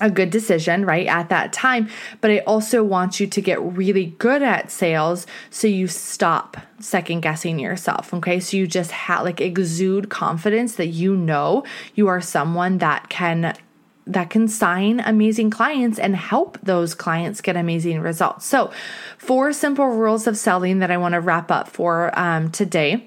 a 0.01 0.11
good 0.11 0.31
decision, 0.31 0.85
right, 0.85 1.07
at 1.07 1.29
that 1.29 1.53
time. 1.53 1.89
But 2.21 2.31
I 2.31 2.39
also 2.41 2.83
want 2.83 3.21
you 3.21 3.27
to 3.27 3.41
get 3.41 3.61
really 3.63 4.07
good 4.19 4.43
at 4.43 4.71
sales 4.71 5.27
so 5.51 5.69
you 5.69 5.87
stop 5.87 6.57
second 6.81 7.21
guessing 7.21 7.59
yourself. 7.59 8.13
Okay. 8.15 8.41
So 8.41 8.57
you 8.57 8.67
just 8.67 8.91
have 8.91 9.25
like 9.25 9.41
exude 9.41 10.11
confidence 10.11 10.77
that 10.77 10.89
you 10.89 11.17
know 11.17 11.65
you 11.95 12.09
are 12.09 12.21
someone 12.21 12.79
that 12.79 13.09
can 13.09 13.57
that 14.07 14.29
can 14.29 14.49
sign 14.49 15.01
amazing 15.01 15.49
clients 15.49 15.99
and 15.99 16.15
help 16.15 16.59
those 16.63 16.95
clients 16.95 17.41
get 17.41 17.57
amazing 17.57 18.01
results. 18.01 18.45
So, 18.45 18.71
four 19.17 19.55
simple 19.55 19.87
rules 19.87 20.27
of 20.27 20.37
selling 20.37 20.81
that 20.81 20.91
I 20.91 20.99
want 20.99 21.15
to 21.15 21.21
wrap 21.21 21.51
up 21.51 21.69
for 21.69 22.17
um, 22.19 22.51
today 22.51 23.07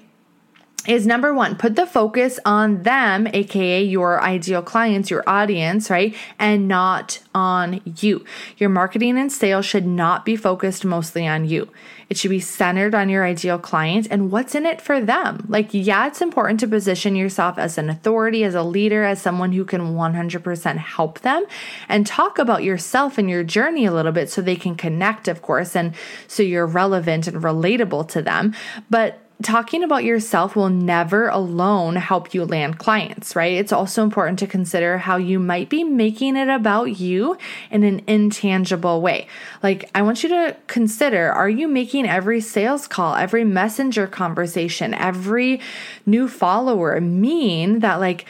is 0.88 1.06
number 1.06 1.34
one, 1.34 1.54
put 1.54 1.76
the 1.76 1.86
focus 1.86 2.40
on 2.46 2.82
them, 2.82 3.28
aka 3.34 3.82
your 3.82 4.22
ideal 4.22 4.62
clients, 4.62 5.10
your 5.10 5.22
audience, 5.26 5.90
right? 5.90 6.16
And 6.38 6.66
not 6.66 7.20
on 7.34 7.82
you. 7.84 8.24
Your 8.56 8.70
marketing 8.70 9.18
and 9.18 9.30
sales 9.30 9.66
should 9.66 9.86
not 9.86 10.24
be 10.24 10.34
focused 10.34 10.86
mostly 10.86 11.26
on 11.26 11.44
you. 11.44 11.68
It 12.08 12.16
should 12.16 12.30
be 12.30 12.40
centered 12.40 12.94
on 12.94 13.10
your 13.10 13.26
ideal 13.26 13.58
client 13.58 14.08
and 14.10 14.32
what's 14.32 14.54
in 14.54 14.64
it 14.64 14.80
for 14.80 14.98
them. 14.98 15.44
Like, 15.46 15.68
yeah, 15.72 16.06
it's 16.06 16.22
important 16.22 16.58
to 16.60 16.66
position 16.66 17.14
yourself 17.14 17.58
as 17.58 17.76
an 17.76 17.90
authority, 17.90 18.44
as 18.44 18.54
a 18.54 18.62
leader, 18.62 19.04
as 19.04 19.20
someone 19.20 19.52
who 19.52 19.66
can 19.66 19.94
100% 19.94 20.76
help 20.78 21.20
them 21.20 21.44
and 21.86 22.06
talk 22.06 22.38
about 22.38 22.64
yourself 22.64 23.18
and 23.18 23.28
your 23.28 23.44
journey 23.44 23.84
a 23.84 23.92
little 23.92 24.12
bit 24.12 24.30
so 24.30 24.40
they 24.40 24.56
can 24.56 24.74
connect, 24.74 25.28
of 25.28 25.42
course, 25.42 25.76
and 25.76 25.94
so 26.26 26.42
you're 26.42 26.66
relevant 26.66 27.26
and 27.26 27.42
relatable 27.42 28.08
to 28.08 28.22
them. 28.22 28.54
But 28.88 29.20
talking 29.42 29.84
about 29.84 30.02
yourself 30.02 30.56
will 30.56 30.68
never 30.68 31.28
alone 31.28 31.96
help 31.96 32.34
you 32.34 32.44
land 32.44 32.78
clients, 32.78 33.36
right? 33.36 33.52
It's 33.52 33.72
also 33.72 34.02
important 34.02 34.38
to 34.40 34.46
consider 34.46 34.98
how 34.98 35.16
you 35.16 35.38
might 35.38 35.68
be 35.68 35.84
making 35.84 36.36
it 36.36 36.48
about 36.48 36.98
you 36.98 37.38
in 37.70 37.84
an 37.84 38.02
intangible 38.08 39.00
way. 39.00 39.28
Like, 39.62 39.88
I 39.94 40.02
want 40.02 40.22
you 40.22 40.28
to 40.30 40.56
consider 40.66 41.30
are 41.30 41.48
you 41.48 41.68
making 41.68 42.06
every 42.06 42.40
sales 42.40 42.88
call, 42.88 43.14
every 43.14 43.44
messenger 43.44 44.08
conversation, 44.08 44.92
every 44.92 45.60
new 46.04 46.26
follower 46.26 47.00
mean 47.00 47.78
that, 47.78 48.00
like, 48.00 48.24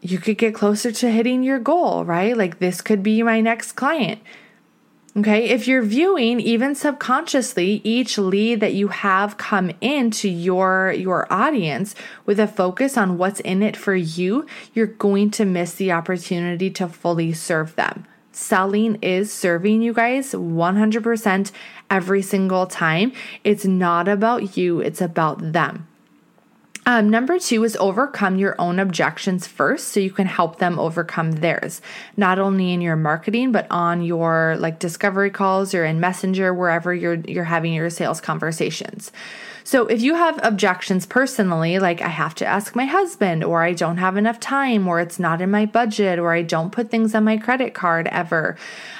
you 0.00 0.18
could 0.18 0.38
get 0.38 0.54
closer 0.54 0.92
to 0.92 1.10
hitting 1.10 1.42
your 1.42 1.58
goal, 1.58 2.04
right? 2.04 2.36
Like, 2.36 2.60
this 2.60 2.80
could 2.80 3.02
be 3.02 3.22
my 3.24 3.40
next 3.40 3.72
client 3.72 4.20
Okay, 5.16 5.48
if 5.48 5.66
you're 5.66 5.80
viewing 5.80 6.40
even 6.40 6.74
subconsciously 6.74 7.80
each 7.84 8.18
lead 8.18 8.60
that 8.60 8.74
you 8.74 8.88
have 8.88 9.38
come 9.38 9.70
into 9.80 10.28
your 10.28 10.92
your 10.92 11.26
audience 11.32 11.94
with 12.26 12.38
a 12.38 12.46
focus 12.46 12.98
on 12.98 13.16
what's 13.16 13.40
in 13.40 13.62
it 13.62 13.78
for 13.78 13.94
you, 13.94 14.44
you're 14.74 14.86
going 14.86 15.30
to 15.30 15.46
miss 15.46 15.72
the 15.72 15.90
opportunity 15.90 16.68
to 16.72 16.86
fully 16.86 17.32
serve 17.32 17.74
them. 17.76 18.04
Selling 18.30 18.96
is 18.96 19.32
serving 19.32 19.80
you 19.80 19.94
guys 19.94 20.32
100% 20.32 21.52
every 21.90 22.20
single 22.20 22.66
time. 22.66 23.12
It's 23.42 23.64
not 23.64 24.08
about 24.08 24.58
you, 24.58 24.80
it's 24.80 25.00
about 25.00 25.52
them. 25.52 25.86
Um, 26.88 27.10
number 27.10 27.40
two 27.40 27.64
is 27.64 27.76
overcome 27.78 28.36
your 28.36 28.54
own 28.60 28.78
objections 28.78 29.44
first 29.44 29.88
so 29.88 29.98
you 29.98 30.12
can 30.12 30.28
help 30.28 30.60
them 30.60 30.78
overcome 30.78 31.32
theirs, 31.32 31.82
not 32.16 32.38
only 32.38 32.72
in 32.72 32.80
your 32.80 32.94
marketing, 32.94 33.50
but 33.50 33.66
on 33.72 34.02
your 34.02 34.56
like 34.60 34.78
discovery 34.78 35.30
calls 35.30 35.74
or 35.74 35.84
in 35.84 35.98
Messenger, 35.98 36.54
wherever 36.54 36.94
you're, 36.94 37.16
you're 37.26 37.42
having 37.42 37.72
your 37.72 37.90
sales 37.90 38.20
conversations. 38.20 39.10
So 39.64 39.86
if 39.88 40.00
you 40.00 40.14
have 40.14 40.38
objections 40.44 41.06
personally, 41.06 41.80
like 41.80 42.00
I 42.00 42.08
have 42.08 42.36
to 42.36 42.46
ask 42.46 42.76
my 42.76 42.84
husband, 42.84 43.42
or 43.42 43.64
I 43.64 43.72
don't 43.72 43.96
have 43.96 44.16
enough 44.16 44.38
time, 44.38 44.86
or 44.86 45.00
it's 45.00 45.18
not 45.18 45.40
in 45.40 45.50
my 45.50 45.66
budget, 45.66 46.20
or 46.20 46.32
I 46.32 46.42
don't 46.42 46.70
put 46.70 46.88
things 46.88 47.16
on 47.16 47.24
my 47.24 47.36
credit 47.36 47.74
card 47.74 48.06
ever, 48.12 48.56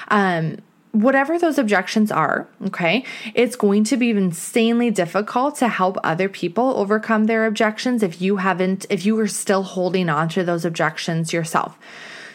um, 0.09 0.57
whatever 0.91 1.37
those 1.37 1.57
objections 1.57 2.11
are, 2.11 2.47
okay, 2.67 3.05
it's 3.33 3.55
going 3.55 3.83
to 3.85 3.97
be 3.97 4.11
insanely 4.11 4.89
difficult 4.89 5.55
to 5.57 5.67
help 5.67 5.97
other 6.03 6.29
people 6.29 6.73
overcome 6.77 7.25
their 7.25 7.45
objections 7.45 8.03
if 8.03 8.21
you 8.21 8.37
haven't, 8.37 8.85
if 8.89 9.05
you 9.05 9.19
are 9.19 9.27
still 9.27 9.63
holding 9.63 10.09
on 10.09 10.29
to 10.29 10.43
those 10.43 10.65
objections 10.65 11.33
yourself. 11.33 11.77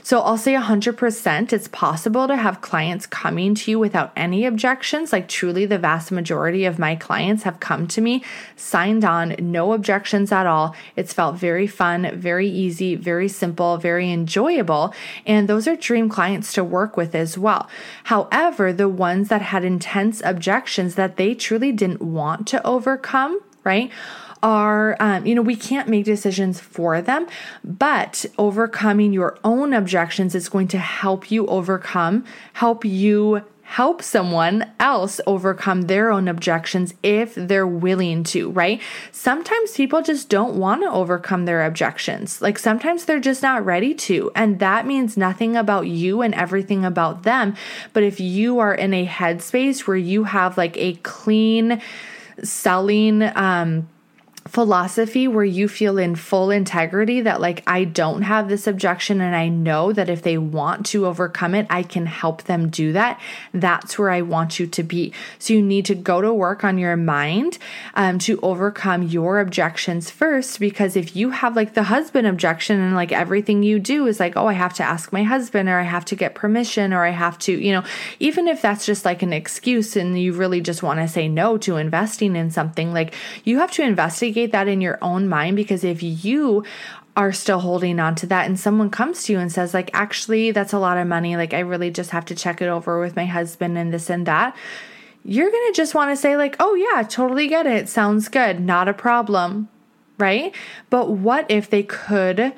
So 0.04 0.20
I'll 0.20 0.36
say 0.36 0.54
100% 0.54 1.52
it's 1.52 1.68
possible 1.68 2.26
to 2.26 2.36
have 2.36 2.60
clients 2.60 3.06
coming 3.06 3.54
to 3.54 3.70
you 3.70 3.78
without 3.78 4.12
any 4.16 4.44
objections. 4.44 5.12
Like, 5.12 5.28
truly, 5.28 5.64
the 5.64 5.78
vast 5.78 6.10
majority 6.10 6.64
of 6.64 6.78
my 6.78 6.96
clients 6.96 7.44
have 7.44 7.60
come 7.60 7.86
to 7.88 8.00
me, 8.00 8.24
signed 8.56 9.04
on, 9.04 9.36
no 9.38 9.72
objections 9.72 10.32
at 10.32 10.46
all. 10.46 10.74
It's 10.96 11.12
felt 11.12 11.36
very 11.36 11.68
fun, 11.68 12.10
very 12.18 12.48
easy, 12.48 12.96
very 12.96 13.28
simple, 13.28 13.76
very 13.76 14.10
enjoyable. 14.10 14.92
And 15.24 15.48
those 15.48 15.68
are 15.68 15.76
dream 15.76 16.08
clients 16.08 16.52
to 16.54 16.64
work 16.64 16.96
with 16.96 17.14
as 17.14 17.38
well. 17.38 17.68
However, 18.04 18.72
the 18.72 18.88
ones 18.88 19.28
that 19.28 19.42
had 19.42 19.64
intense 19.64 20.20
objections 20.24 20.96
that 20.96 21.16
they 21.16 21.34
truly 21.34 21.70
didn't 21.70 22.02
want 22.02 22.48
to 22.48 22.66
overcome, 22.66 23.40
right? 23.62 23.90
Are, 24.42 24.96
um, 25.00 25.24
you 25.26 25.34
know, 25.34 25.42
we 25.42 25.56
can't 25.56 25.88
make 25.88 26.04
decisions 26.04 26.58
for 26.60 27.00
them, 27.00 27.26
but 27.62 28.26
overcoming 28.38 29.12
your 29.12 29.38
own 29.44 29.72
objections 29.72 30.34
is 30.34 30.48
going 30.48 30.68
to 30.68 30.78
help 30.78 31.30
you 31.30 31.46
overcome, 31.46 32.24
help 32.54 32.84
you 32.84 33.42
help 33.72 34.02
someone 34.02 34.70
else 34.78 35.18
overcome 35.26 35.82
their 35.82 36.10
own 36.10 36.28
objections 36.28 36.92
if 37.02 37.34
they're 37.34 37.66
willing 37.66 38.22
to, 38.22 38.50
right? 38.50 38.82
Sometimes 39.12 39.72
people 39.72 40.02
just 40.02 40.28
don't 40.28 40.56
want 40.56 40.82
to 40.82 40.90
overcome 40.90 41.46
their 41.46 41.64
objections. 41.64 42.42
Like 42.42 42.58
sometimes 42.58 43.06
they're 43.06 43.18
just 43.18 43.42
not 43.42 43.64
ready 43.64 43.94
to. 43.94 44.30
And 44.34 44.58
that 44.58 44.86
means 44.86 45.16
nothing 45.16 45.56
about 45.56 45.86
you 45.86 46.20
and 46.20 46.34
everything 46.34 46.84
about 46.84 47.22
them. 47.22 47.54
But 47.94 48.02
if 48.02 48.20
you 48.20 48.58
are 48.58 48.74
in 48.74 48.92
a 48.92 49.06
headspace 49.06 49.86
where 49.86 49.96
you 49.96 50.24
have 50.24 50.58
like 50.58 50.76
a 50.76 50.96
clean 50.96 51.80
selling, 52.42 53.22
um, 53.22 53.88
philosophy 54.46 55.28
where 55.28 55.44
you 55.44 55.68
feel 55.68 55.98
in 55.98 56.16
full 56.16 56.50
integrity 56.50 57.20
that, 57.20 57.40
like, 57.40 57.62
I 57.66 57.84
don't 57.84 58.22
have 58.22 58.48
this 58.48 58.66
objection 58.66 59.20
and 59.20 59.36
I 59.36 59.48
know 59.48 59.92
that 59.92 60.10
if 60.10 60.22
they 60.22 60.36
want 60.36 60.86
to 60.86 61.06
overcome 61.06 61.54
it, 61.54 61.66
I 61.70 61.82
can 61.82 62.06
help 62.06 62.42
them 62.44 62.68
do 62.68 62.92
that. 62.92 63.20
That's 63.54 63.98
where 63.98 64.10
I 64.10 64.22
want 64.22 64.58
you 64.58 64.66
to 64.66 64.82
be. 64.82 65.12
So, 65.38 65.54
you 65.54 65.62
need 65.62 65.86
to 65.86 65.94
go 65.94 66.20
to 66.20 66.32
work 66.32 66.64
on 66.64 66.76
your 66.76 66.96
mind 66.96 67.58
um, 67.94 68.18
to 68.20 68.40
overcome 68.42 69.04
your 69.04 69.38
objections 69.38 70.10
first. 70.10 70.58
Because 70.58 70.96
if 70.96 71.14
you 71.14 71.30
have 71.30 71.54
like 71.54 71.74
the 71.74 71.84
husband 71.84 72.26
objection 72.26 72.80
and 72.80 72.94
like 72.94 73.12
everything 73.12 73.62
you 73.62 73.78
do 73.78 74.06
is 74.06 74.18
like, 74.18 74.36
oh, 74.36 74.48
I 74.48 74.54
have 74.54 74.74
to 74.74 74.82
ask 74.82 75.12
my 75.12 75.22
husband 75.22 75.68
or 75.68 75.78
I 75.78 75.84
have 75.84 76.04
to 76.06 76.16
get 76.16 76.34
permission 76.34 76.92
or 76.92 77.04
I 77.04 77.10
have 77.10 77.38
to, 77.40 77.52
you 77.52 77.72
know, 77.72 77.84
even 78.18 78.48
if 78.48 78.60
that's 78.60 78.84
just 78.84 79.04
like 79.04 79.22
an 79.22 79.32
excuse 79.32 79.94
and 79.94 80.20
you 80.20 80.32
really 80.32 80.60
just 80.60 80.82
want 80.82 80.98
to 80.98 81.06
say 81.06 81.28
no 81.28 81.58
to 81.58 81.76
investing 81.76 82.34
in 82.34 82.50
something, 82.50 82.92
like 82.92 83.14
you 83.44 83.58
have 83.58 83.70
to 83.72 83.82
investigate 83.82 84.31
investigate 84.32 84.52
that 84.52 84.68
in 84.68 84.80
your 84.80 84.98
own 85.02 85.28
mind 85.28 85.56
because 85.56 85.84
if 85.84 86.02
you 86.02 86.64
are 87.14 87.32
still 87.32 87.60
holding 87.60 88.00
on 88.00 88.14
to 88.14 88.26
that 88.26 88.46
and 88.46 88.58
someone 88.58 88.88
comes 88.88 89.24
to 89.24 89.32
you 89.32 89.38
and 89.38 89.52
says 89.52 89.74
like 89.74 89.90
actually 89.92 90.50
that's 90.50 90.72
a 90.72 90.78
lot 90.78 90.96
of 90.96 91.06
money 91.06 91.36
like 91.36 91.52
I 91.52 91.58
really 91.58 91.90
just 91.90 92.10
have 92.10 92.24
to 92.26 92.34
check 92.34 92.62
it 92.62 92.68
over 92.68 92.98
with 93.00 93.14
my 93.16 93.26
husband 93.26 93.76
and 93.76 93.92
this 93.92 94.08
and 94.08 94.26
that 94.26 94.56
you're 95.24 95.50
going 95.50 95.72
to 95.72 95.76
just 95.76 95.94
want 95.94 96.10
to 96.10 96.16
say, 96.16 96.36
like, 96.36 96.56
oh, 96.58 96.74
yeah, 96.74 97.02
totally 97.04 97.46
get 97.46 97.66
it. 97.66 97.88
Sounds 97.88 98.28
good. 98.28 98.60
Not 98.60 98.88
a 98.88 98.92
problem. 98.92 99.68
Right. 100.18 100.54
But 100.90 101.10
what 101.10 101.48
if 101.48 101.70
they 101.70 101.84
could 101.84 102.52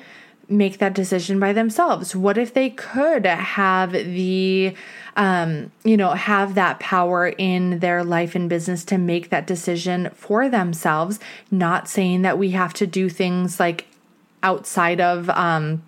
make 0.47 0.77
that 0.79 0.93
decision 0.93 1.39
by 1.39 1.53
themselves? 1.53 2.15
What 2.15 2.37
if 2.37 2.53
they 2.53 2.69
could 2.69 3.25
have 3.25 3.91
the, 3.91 4.73
um, 5.15 5.71
you 5.83 5.97
know, 5.97 6.11
have 6.11 6.55
that 6.55 6.79
power 6.79 7.27
in 7.27 7.79
their 7.79 8.03
life 8.03 8.35
and 8.35 8.49
business 8.49 8.83
to 8.85 8.97
make 8.97 9.29
that 9.29 9.47
decision 9.47 10.09
for 10.13 10.49
themselves? 10.49 11.19
Not 11.51 11.87
saying 11.87 12.21
that 12.23 12.37
we 12.37 12.51
have 12.51 12.73
to 12.75 12.87
do 12.87 13.09
things 13.09 13.59
like 13.59 13.85
outside 14.43 15.01
of, 15.01 15.29
um, 15.31 15.83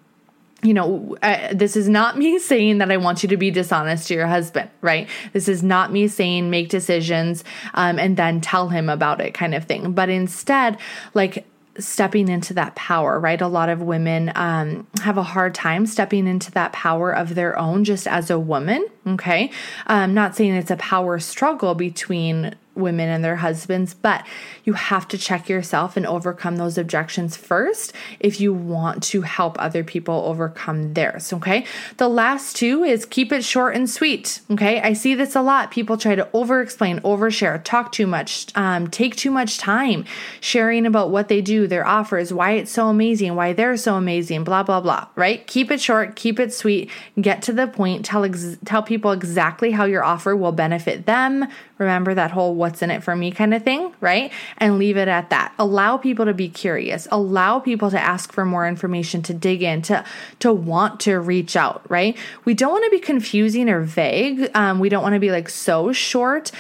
you 0.63 0.73
know, 0.73 1.15
uh, 1.21 1.53
this 1.53 1.75
is 1.75 1.87
not 1.87 2.17
me 2.17 2.39
saying 2.39 2.79
that 2.79 2.91
I 2.91 2.97
want 2.97 3.23
you 3.23 3.29
to 3.29 3.37
be 3.37 3.51
dishonest 3.51 4.07
to 4.07 4.15
your 4.15 4.27
husband, 4.27 4.69
right? 4.81 5.07
This 5.33 5.47
is 5.47 5.63
not 5.63 5.91
me 5.91 6.07
saying 6.07 6.49
make 6.49 6.69
decisions 6.69 7.43
um, 7.73 7.99
and 7.99 8.17
then 8.17 8.41
tell 8.41 8.69
him 8.69 8.89
about 8.89 9.21
it 9.21 9.33
kind 9.33 9.53
of 9.53 9.65
thing. 9.65 9.93
But 9.93 10.09
instead, 10.09 10.77
like, 11.13 11.45
stepping 11.79 12.29
into 12.29 12.53
that 12.55 12.75
power, 12.75 13.19
right? 13.19 13.41
A 13.41 13.47
lot 13.47 13.69
of 13.69 13.81
women 13.81 14.31
um, 14.35 14.87
have 15.01 15.17
a 15.17 15.23
hard 15.23 15.53
time 15.53 15.85
stepping 15.85 16.27
into 16.27 16.51
that 16.51 16.73
power 16.73 17.11
of 17.11 17.35
their 17.35 17.57
own 17.57 17.83
just 17.83 18.07
as 18.07 18.29
a 18.29 18.39
woman, 18.39 18.85
okay? 19.05 19.51
I'm 19.85 20.13
not 20.13 20.35
saying 20.35 20.53
it's 20.53 20.71
a 20.71 20.77
power 20.77 21.19
struggle 21.19 21.75
between 21.75 22.55
women 22.77 23.09
and 23.09 23.23
their 23.23 23.37
husbands, 23.37 23.93
but 23.93 24.25
you 24.63 24.73
have 24.73 25.07
to 25.07 25.17
check 25.17 25.49
yourself 25.49 25.97
and 25.97 26.05
overcome 26.05 26.57
those 26.57 26.77
objections 26.77 27.35
first 27.37 27.93
if 28.19 28.39
you 28.39 28.53
want 28.53 29.03
to 29.03 29.21
help 29.21 29.55
other 29.59 29.83
people 29.83 30.23
overcome 30.25 30.93
theirs. 30.93 31.33
Okay. 31.33 31.65
The 31.97 32.07
last 32.07 32.55
two 32.55 32.83
is 32.83 33.05
keep 33.05 33.31
it 33.31 33.43
short 33.43 33.75
and 33.75 33.89
sweet. 33.89 34.41
Okay. 34.51 34.81
I 34.81 34.93
see 34.93 35.15
this 35.15 35.35
a 35.35 35.41
lot. 35.41 35.71
People 35.71 35.97
try 35.97 36.15
to 36.15 36.27
over 36.33 36.61
explain, 36.61 36.99
overshare, 36.99 37.63
talk 37.63 37.91
too 37.91 38.07
much, 38.07 38.47
um, 38.55 38.87
take 38.87 39.15
too 39.15 39.31
much 39.31 39.57
time 39.57 40.05
sharing 40.41 40.85
about 40.85 41.09
what 41.09 41.27
they 41.27 41.41
do, 41.41 41.67
their 41.67 41.85
offers, 41.85 42.33
why 42.33 42.51
it's 42.51 42.71
so 42.71 42.87
amazing, 42.87 43.35
why 43.35 43.53
they're 43.53 43.77
so 43.77 43.95
amazing, 43.95 44.43
blah, 44.43 44.63
blah, 44.63 44.81
blah. 44.81 45.07
Right. 45.15 45.45
Keep 45.47 45.71
it 45.71 45.81
short, 45.81 46.15
keep 46.15 46.39
it 46.39 46.53
sweet, 46.53 46.89
get 47.19 47.41
to 47.43 47.53
the 47.53 47.67
point, 47.67 48.05
tell, 48.05 48.23
ex- 48.23 48.57
tell 48.65 48.83
people 48.83 49.11
exactly 49.11 49.71
how 49.71 49.85
your 49.85 50.03
offer 50.03 50.35
will 50.35 50.51
benefit 50.51 51.05
them. 51.05 51.47
Remember 51.77 52.13
that 52.13 52.31
whole 52.31 52.55
what's 52.55 52.81
in 52.81 52.91
it 52.91 53.03
for 53.03 53.15
me 53.15 53.31
kind 53.31 53.53
of 53.53 53.63
thing, 53.63 53.93
right? 54.01 54.31
And 54.57 54.79
leave 54.79 54.97
it 54.97 55.07
at 55.07 55.29
that. 55.29 55.53
Allow 55.59 55.97
people 55.97 56.25
to 56.25 56.33
be 56.33 56.49
curious. 56.49 57.07
Allow 57.11 57.59
people 57.59 57.91
to 57.91 57.99
ask 57.99 58.31
for 58.31 58.45
more 58.45 58.67
information, 58.67 59.21
to 59.23 59.33
dig 59.33 59.61
in, 59.61 59.81
to, 59.83 60.03
to 60.39 60.51
want 60.51 60.99
to 61.01 61.19
reach 61.19 61.55
out, 61.55 61.83
right? 61.89 62.17
We 62.45 62.53
don't 62.53 62.71
want 62.71 62.85
to 62.85 62.91
be 62.91 62.99
confusing 62.99 63.69
or 63.69 63.81
vague. 63.81 64.49
Um, 64.55 64.79
we 64.79 64.89
don't 64.89 65.03
want 65.03 65.13
to 65.13 65.19
be 65.19 65.31
like 65.31 65.49
so 65.49 65.91
short 65.91 66.51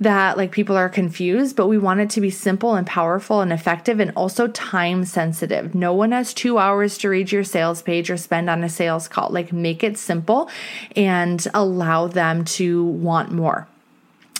that 0.00 0.36
like 0.36 0.52
people 0.52 0.76
are 0.76 0.88
confused, 0.88 1.56
but 1.56 1.68
we 1.68 1.78
want 1.78 2.00
it 2.00 2.10
to 2.10 2.20
be 2.20 2.30
simple 2.30 2.74
and 2.74 2.86
powerful 2.86 3.40
and 3.40 3.52
effective 3.52 3.98
and 4.00 4.12
also 4.14 4.48
time 4.48 5.04
sensitive. 5.04 5.74
No 5.74 5.94
one 5.94 6.12
has 6.12 6.34
two 6.34 6.58
hours 6.58 6.98
to 6.98 7.08
read 7.08 7.32
your 7.32 7.44
sales 7.44 7.82
page 7.82 8.10
or 8.10 8.16
spend 8.16 8.50
on 8.50 8.62
a 8.62 8.68
sales 8.68 9.08
call. 9.08 9.30
Like 9.30 9.52
make 9.52 9.82
it 9.82 9.96
simple 9.96 10.50
and 10.94 11.46
allow 11.54 12.08
them 12.08 12.44
to 12.44 12.84
want 12.84 13.32
more. 13.32 13.68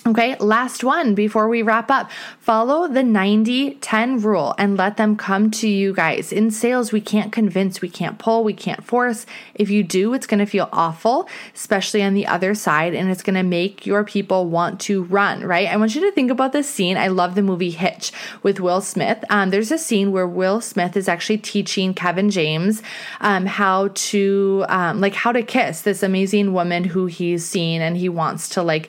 Okay, 0.07 0.36
last 0.36 0.84
one 0.84 1.16
before 1.16 1.48
we 1.48 1.62
wrap 1.62 1.90
up. 1.90 2.12
Follow 2.38 2.86
the 2.86 3.02
90 3.02 3.74
10 3.74 4.20
rule 4.20 4.54
and 4.57 4.76
let 4.76 4.98
them 4.98 5.16
come 5.16 5.50
to 5.50 5.68
you 5.68 5.92
guys. 5.92 6.32
In 6.32 6.52
sales, 6.52 6.92
we 6.92 7.00
can't 7.00 7.32
convince, 7.32 7.80
we 7.80 7.88
can't 7.88 8.16
pull, 8.16 8.44
we 8.44 8.54
can't 8.54 8.84
force. 8.84 9.26
If 9.57 9.68
you 9.68 9.82
do, 9.82 10.14
it's 10.14 10.28
going 10.28 10.38
to 10.38 10.46
feel 10.46 10.68
awful, 10.72 11.28
especially 11.57 12.04
on 12.04 12.14
the 12.14 12.28
other 12.28 12.54
side, 12.54 12.94
and 12.94 13.11
it's 13.11 13.24
going 13.24 13.34
to 13.34 13.42
make 13.42 13.84
your 13.84 14.04
people 14.04 14.46
want 14.46 14.78
to 14.82 15.02
run, 15.02 15.42
right? 15.42 15.66
I 15.66 15.76
want 15.76 15.96
you 15.96 16.02
to 16.02 16.12
think 16.12 16.30
about 16.30 16.52
this 16.52 16.70
scene. 16.70 16.96
I 16.96 17.09
love 17.09 17.34
the 17.34 17.42
movie 17.42 17.72
Hitch 17.72 18.12
with 18.44 18.61
Will 18.61 18.80
Smith. 18.80 19.24
Um, 19.28 19.50
there's 19.50 19.72
a 19.72 19.78
scene 19.78 20.12
where 20.12 20.28
Will 20.28 20.61
Smith 20.61 20.96
is 20.96 21.09
actually 21.09 21.38
teaching 21.38 21.94
Kevin 21.94 22.30
James 22.30 22.80
um, 23.20 23.44
how 23.44 23.88
to, 23.88 24.64
um, 24.68 25.00
like, 25.00 25.14
how 25.14 25.32
to 25.32 25.42
kiss 25.42 25.80
this 25.80 26.04
amazing 26.04 26.52
woman 26.52 26.84
who 26.84 27.07
he's 27.07 27.44
seen 27.44 27.82
and 27.82 27.96
he 27.96 28.09
wants 28.09 28.50
to, 28.50 28.62
like, 28.62 28.88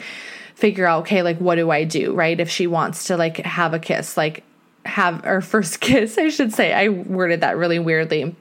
figure 0.58 0.88
out, 0.88 1.02
okay, 1.02 1.22
like 1.22 1.38
what 1.38 1.56
do 1.56 1.70
I 1.70 1.84
do, 1.84 2.16
right? 2.16 2.40
If 2.40 2.50
she 2.50 2.66
wants 2.66 3.06
to 3.06 3.16
like 3.16 3.38
have 3.38 3.76
a 3.76 3.80
kiss, 3.80 4.18
like 4.18 4.44
have 4.86 5.24
our 5.24 5.40
first 5.40 5.80
kiss, 5.82 6.18
I 6.18 6.30
should 6.30 6.52
say. 6.52 6.74
I 6.74 6.90
worded 6.90 7.42
that 7.42 7.58
really 7.58 7.78
weirdly. 7.78 8.36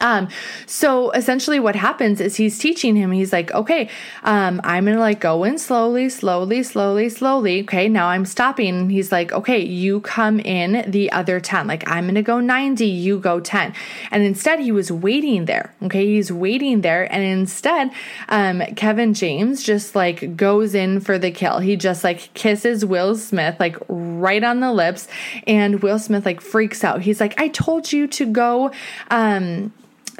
Um, 0.00 0.28
so 0.66 1.10
essentially 1.12 1.60
what 1.60 1.76
happens 1.76 2.20
is 2.20 2.36
he's 2.36 2.58
teaching 2.58 2.96
him, 2.96 3.12
he's 3.12 3.32
like, 3.32 3.52
okay, 3.52 3.88
um, 4.22 4.60
I'm 4.64 4.84
gonna 4.84 4.98
like 4.98 5.20
go 5.20 5.44
in 5.44 5.58
slowly, 5.58 6.08
slowly, 6.08 6.62
slowly, 6.62 7.08
slowly. 7.08 7.62
Okay, 7.62 7.88
now 7.88 8.08
I'm 8.08 8.24
stopping. 8.24 8.90
He's 8.90 9.10
like, 9.10 9.32
okay, 9.32 9.58
you 9.58 10.00
come 10.00 10.40
in 10.40 10.90
the 10.90 11.10
other 11.12 11.40
10. 11.40 11.66
Like 11.66 11.88
I'm 11.88 12.06
gonna 12.06 12.22
go 12.22 12.40
90, 12.40 12.86
you 12.86 13.18
go 13.18 13.40
10. 13.40 13.74
And 14.10 14.22
instead 14.22 14.60
he 14.60 14.72
was 14.72 14.92
waiting 14.92 15.46
there. 15.46 15.74
Okay, 15.82 16.06
he's 16.06 16.30
waiting 16.30 16.82
there, 16.82 17.10
and 17.12 17.22
instead, 17.22 17.90
um, 18.28 18.62
Kevin 18.76 19.14
James 19.14 19.62
just 19.62 19.94
like 19.94 20.36
goes 20.36 20.74
in 20.74 21.00
for 21.00 21.18
the 21.18 21.30
kill. 21.30 21.58
He 21.58 21.76
just 21.76 22.04
like 22.04 22.32
kisses 22.34 22.84
Will 22.84 23.16
Smith 23.16 23.56
like 23.58 23.76
right 23.88 24.44
on 24.44 24.60
the 24.60 24.72
lips, 24.72 25.08
and 25.46 25.82
Will 25.82 25.98
Smith 25.98 26.26
like 26.26 26.40
freaks 26.40 26.84
out. 26.84 27.02
He's 27.02 27.20
like, 27.20 27.40
I 27.40 27.48
told 27.48 27.92
you 27.92 28.06
to 28.08 28.26
go 28.26 28.70
um 29.10 29.72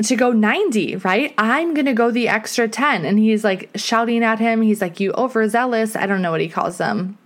to 0.05 0.17
go 0.17 0.33
90, 0.33 0.97
right? 0.97 1.35
I'm 1.39 1.75
going 1.75 1.87
to 1.87 1.93
go 1.93 2.11
the 2.11 2.29
extra 2.29 2.69
10. 2.69 3.05
And 3.05 3.19
he's 3.19 3.45
like 3.45 3.71
shouting 3.75 4.23
at 4.23 4.39
him. 4.39 4.63
He's 4.63 4.81
like, 4.81 5.01
You 5.01 5.13
overzealous. 5.13 5.97
I 5.97 6.07
don't 6.07 6.23
know 6.23 6.31
what 6.31 6.41
he 6.41 6.49
calls 6.49 6.79
them 6.79 7.19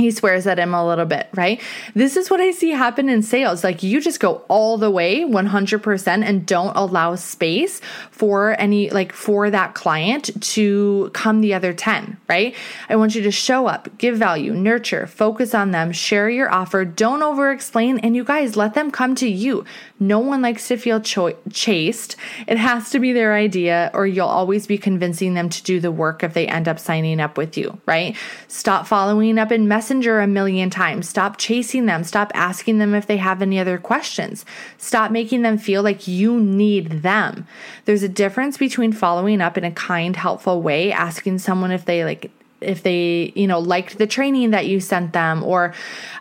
he 0.00 0.10
swears 0.10 0.46
at 0.46 0.58
him 0.58 0.74
a 0.74 0.86
little 0.86 1.04
bit, 1.04 1.28
right? 1.34 1.60
This 1.94 2.16
is 2.16 2.30
what 2.30 2.40
I 2.40 2.50
see 2.50 2.70
happen 2.70 3.08
in 3.08 3.22
sales. 3.22 3.62
Like 3.62 3.82
you 3.82 4.00
just 4.00 4.20
go 4.20 4.42
all 4.48 4.78
the 4.78 4.90
way 4.90 5.20
100% 5.20 6.24
and 6.24 6.46
don't 6.46 6.76
allow 6.76 7.14
space 7.16 7.80
for 8.10 8.58
any, 8.60 8.90
like 8.90 9.12
for 9.12 9.50
that 9.50 9.74
client 9.74 10.42
to 10.42 11.10
come 11.12 11.40
the 11.40 11.54
other 11.54 11.72
10, 11.72 12.16
right? 12.28 12.54
I 12.88 12.96
want 12.96 13.14
you 13.14 13.22
to 13.22 13.30
show 13.30 13.66
up, 13.66 13.88
give 13.98 14.16
value, 14.16 14.54
nurture, 14.54 15.06
focus 15.06 15.54
on 15.54 15.70
them, 15.70 15.92
share 15.92 16.30
your 16.30 16.50
offer, 16.52 16.84
don't 16.84 17.22
over 17.22 17.50
explain, 17.50 17.98
and 17.98 18.16
you 18.16 18.24
guys 18.24 18.56
let 18.56 18.74
them 18.74 18.90
come 18.90 19.14
to 19.16 19.28
you. 19.28 19.64
No 19.98 20.18
one 20.18 20.40
likes 20.40 20.68
to 20.68 20.76
feel 20.76 21.00
cho- 21.00 21.36
chased. 21.52 22.16
It 22.46 22.56
has 22.56 22.90
to 22.90 22.98
be 22.98 23.12
their 23.12 23.34
idea, 23.34 23.90
or 23.92 24.06
you'll 24.06 24.28
always 24.28 24.66
be 24.66 24.78
convincing 24.78 25.34
them 25.34 25.50
to 25.50 25.62
do 25.62 25.80
the 25.80 25.92
work 25.92 26.22
if 26.22 26.32
they 26.32 26.46
end 26.46 26.68
up 26.68 26.78
signing 26.78 27.20
up 27.20 27.36
with 27.36 27.58
you, 27.58 27.78
right? 27.84 28.16
Stop 28.48 28.86
following 28.86 29.38
up 29.38 29.52
in 29.52 29.68
messages 29.68 29.89
Messenger 29.90 30.20
a 30.20 30.28
million 30.28 30.70
times. 30.70 31.08
Stop 31.08 31.36
chasing 31.36 31.86
them. 31.86 32.04
Stop 32.04 32.30
asking 32.32 32.78
them 32.78 32.94
if 32.94 33.08
they 33.08 33.16
have 33.16 33.42
any 33.42 33.58
other 33.58 33.76
questions. 33.76 34.44
Stop 34.78 35.10
making 35.10 35.42
them 35.42 35.58
feel 35.58 35.82
like 35.82 36.06
you 36.06 36.38
need 36.38 37.02
them. 37.02 37.44
There's 37.86 38.04
a 38.04 38.08
difference 38.08 38.56
between 38.56 38.92
following 38.92 39.40
up 39.40 39.58
in 39.58 39.64
a 39.64 39.72
kind, 39.72 40.14
helpful 40.14 40.62
way, 40.62 40.92
asking 40.92 41.40
someone 41.40 41.72
if 41.72 41.86
they 41.86 42.04
like 42.04 42.30
if 42.60 42.82
they 42.82 43.32
you 43.34 43.46
know 43.46 43.58
liked 43.58 43.98
the 43.98 44.06
training 44.06 44.50
that 44.50 44.66
you 44.66 44.80
sent 44.80 45.12
them 45.12 45.42
or 45.42 45.72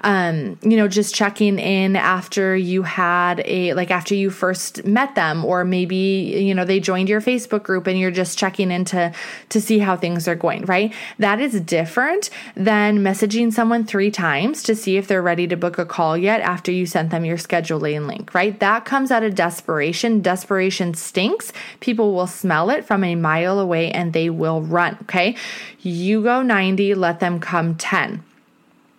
um, 0.01 0.57
you 0.61 0.77
know 0.77 0.87
just 0.87 1.13
checking 1.13 1.59
in 1.59 1.95
after 1.95 2.55
you 2.55 2.83
had 2.83 3.41
a 3.45 3.73
like 3.73 3.91
after 3.91 4.15
you 4.15 4.29
first 4.29 4.85
met 4.85 5.15
them 5.15 5.43
or 5.43 5.65
maybe 5.65 5.95
you 5.95 6.55
know 6.55 6.63
they 6.63 6.79
joined 6.79 7.09
your 7.09 7.21
facebook 7.21 7.63
group 7.63 7.87
and 7.87 7.99
you're 7.99 8.11
just 8.11 8.37
checking 8.37 8.71
in 8.71 8.85
to 8.85 9.11
to 9.49 9.59
see 9.59 9.79
how 9.79 9.95
things 9.95 10.27
are 10.27 10.35
going 10.35 10.65
right? 10.65 10.93
That 11.17 11.39
is 11.39 11.59
different 11.61 12.29
than 12.55 12.99
messaging 12.99 13.51
someone 13.51 13.85
three 13.85 14.11
times 14.11 14.63
to 14.63 14.75
see 14.75 14.97
if 14.97 15.07
they're 15.07 15.21
ready 15.21 15.47
to 15.47 15.57
book 15.57 15.77
a 15.77 15.85
call 15.85 16.17
yet 16.17 16.41
after 16.41 16.71
you 16.71 16.85
sent 16.85 17.09
them 17.09 17.25
your 17.25 17.37
scheduling 17.37 18.07
link 18.07 18.33
right? 18.33 18.59
That 18.59 18.85
comes 18.85 19.11
out 19.11 19.23
of 19.23 19.35
desperation. 19.35 20.21
Desperation 20.21 20.93
stinks. 20.93 21.51
People 21.79 22.13
will 22.13 22.27
smell 22.27 22.69
it 22.69 22.85
from 22.85 23.03
a 23.03 23.15
mile 23.15 23.59
away 23.59 23.91
and 23.91 24.13
they 24.13 24.29
will 24.29 24.61
run 24.61 24.97
okay? 25.03 25.35
You 25.81 26.21
go 26.29 26.43
90, 26.43 26.93
let 26.93 27.19
them 27.19 27.39
come 27.39 27.73
10. 27.73 28.23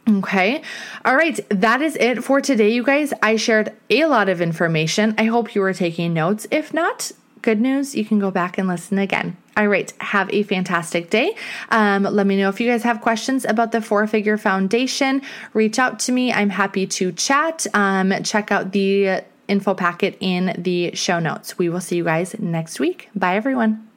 Okay. 0.08 0.62
All 1.04 1.14
right. 1.14 1.38
That 1.50 1.80
is 1.80 1.94
it 1.96 2.24
for 2.24 2.40
today, 2.40 2.70
you 2.70 2.82
guys. 2.82 3.12
I 3.22 3.36
shared 3.36 3.72
a 3.88 4.06
lot 4.06 4.28
of 4.28 4.40
information. 4.40 5.14
I 5.16 5.24
hope 5.24 5.54
you 5.54 5.60
were 5.60 5.72
taking 5.72 6.12
notes. 6.12 6.48
If 6.50 6.74
not, 6.74 7.12
good 7.42 7.60
news, 7.60 7.94
you 7.94 8.04
can 8.04 8.18
go 8.18 8.32
back 8.32 8.58
and 8.58 8.66
listen 8.66 8.98
again. 8.98 9.36
All 9.56 9.68
right. 9.68 9.92
Have 10.00 10.28
a 10.32 10.42
fantastic 10.42 11.10
day. 11.10 11.36
Um, 11.70 12.02
let 12.02 12.26
me 12.26 12.36
know 12.36 12.48
if 12.48 12.60
you 12.60 12.68
guys 12.68 12.82
have 12.82 13.00
questions 13.00 13.44
about 13.44 13.70
the 13.70 13.80
Four 13.80 14.08
Figure 14.08 14.36
Foundation. 14.38 15.22
Reach 15.54 15.78
out 15.78 16.00
to 16.00 16.12
me. 16.12 16.32
I'm 16.32 16.50
happy 16.50 16.86
to 16.98 17.12
chat. 17.12 17.66
Um, 17.72 18.12
check 18.24 18.50
out 18.50 18.72
the 18.72 19.22
info 19.46 19.74
packet 19.74 20.16
in 20.18 20.56
the 20.58 20.90
show 20.94 21.20
notes. 21.20 21.58
We 21.58 21.68
will 21.68 21.80
see 21.80 21.96
you 21.96 22.04
guys 22.04 22.34
next 22.40 22.80
week. 22.80 23.08
Bye, 23.14 23.36
everyone. 23.36 23.89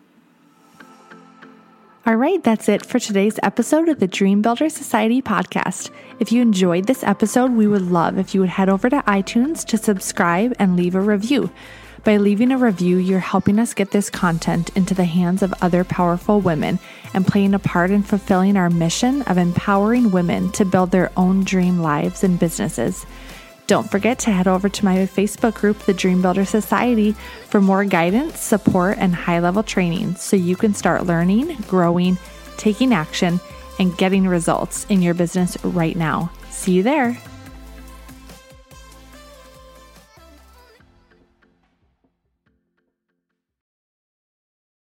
All 2.06 2.18
right, 2.18 2.44
that's 2.44 2.68
it 2.68 2.86
for 2.86 3.00
today's 3.00 3.40
episode 3.44 3.88
of 3.88 4.00
the 4.00 4.08
Dream 4.08 4.42
Builder 4.42 4.68
Society 4.68 5.22
podcast. 5.22 5.90
If 6.20 6.34
you 6.34 6.42
enjoyed 6.42 6.86
this 6.86 7.02
episode, 7.02 7.52
we 7.52 7.66
would 7.66 7.90
love 7.94 8.18
if 8.18 8.36
you 8.36 8.42
would 8.42 8.50
head 8.50 8.68
over 8.68 8.90
to 8.90 9.02
iTunes 9.04 9.64
to 9.68 9.78
subscribe 9.78 10.54
and 10.60 10.76
leave 10.76 10.96
a 10.96 11.00
review. 11.00 11.50
By 12.04 12.18
leaving 12.18 12.52
a 12.52 12.58
review, 12.58 12.98
you're 12.98 13.20
helping 13.20 13.58
us 13.58 13.74
get 13.74 13.92
this 13.92 14.10
content 14.10 14.70
into 14.76 14.94
the 14.94 15.06
hands 15.06 15.42
of 15.42 15.54
other 15.62 15.86
powerful 15.86 16.42
women 16.42 16.78
and 17.14 17.26
playing 17.26 17.54
a 17.54 17.60
part 17.60 17.90
in 17.90 18.04
fulfilling 18.04 18.58
our 18.58 18.70
mission 18.70 19.22
of 19.22 19.38
empowering 19.38 20.12
women 20.12 20.52
to 20.52 20.66
build 20.66 20.92
their 20.92 21.10
own 21.16 21.46
dream 21.46 21.80
lives 21.80 22.22
and 22.22 22.38
businesses. 22.38 23.06
Don't 23.66 23.90
forget 23.90 24.20
to 24.20 24.32
head 24.32 24.48
over 24.48 24.68
to 24.68 24.86
my 24.86 24.98
Facebook 24.98 25.56
group, 25.56 25.80
the 25.80 25.94
Dream 25.94 26.22
Builder 26.22 26.44
Society, 26.44 27.14
for 27.48 27.62
more 27.62 27.86
guidance, 27.86 28.40
support, 28.40 28.98
and 29.00 29.16
high 29.16 29.40
level 29.40 29.64
training 29.64 30.16
so 30.16 30.36
you 30.36 30.56
can 30.56 30.74
start 30.74 31.06
learning, 31.06 31.56
growing, 31.68 32.18
taking 32.58 32.94
action, 32.94 33.40
and 33.80 33.98
getting 33.98 34.28
results 34.28 34.86
in 34.90 35.02
your 35.02 35.14
business 35.14 35.58
right 35.64 35.96
now. 35.96 36.30
See 36.50 36.74
you 36.74 36.84
there. 36.84 37.18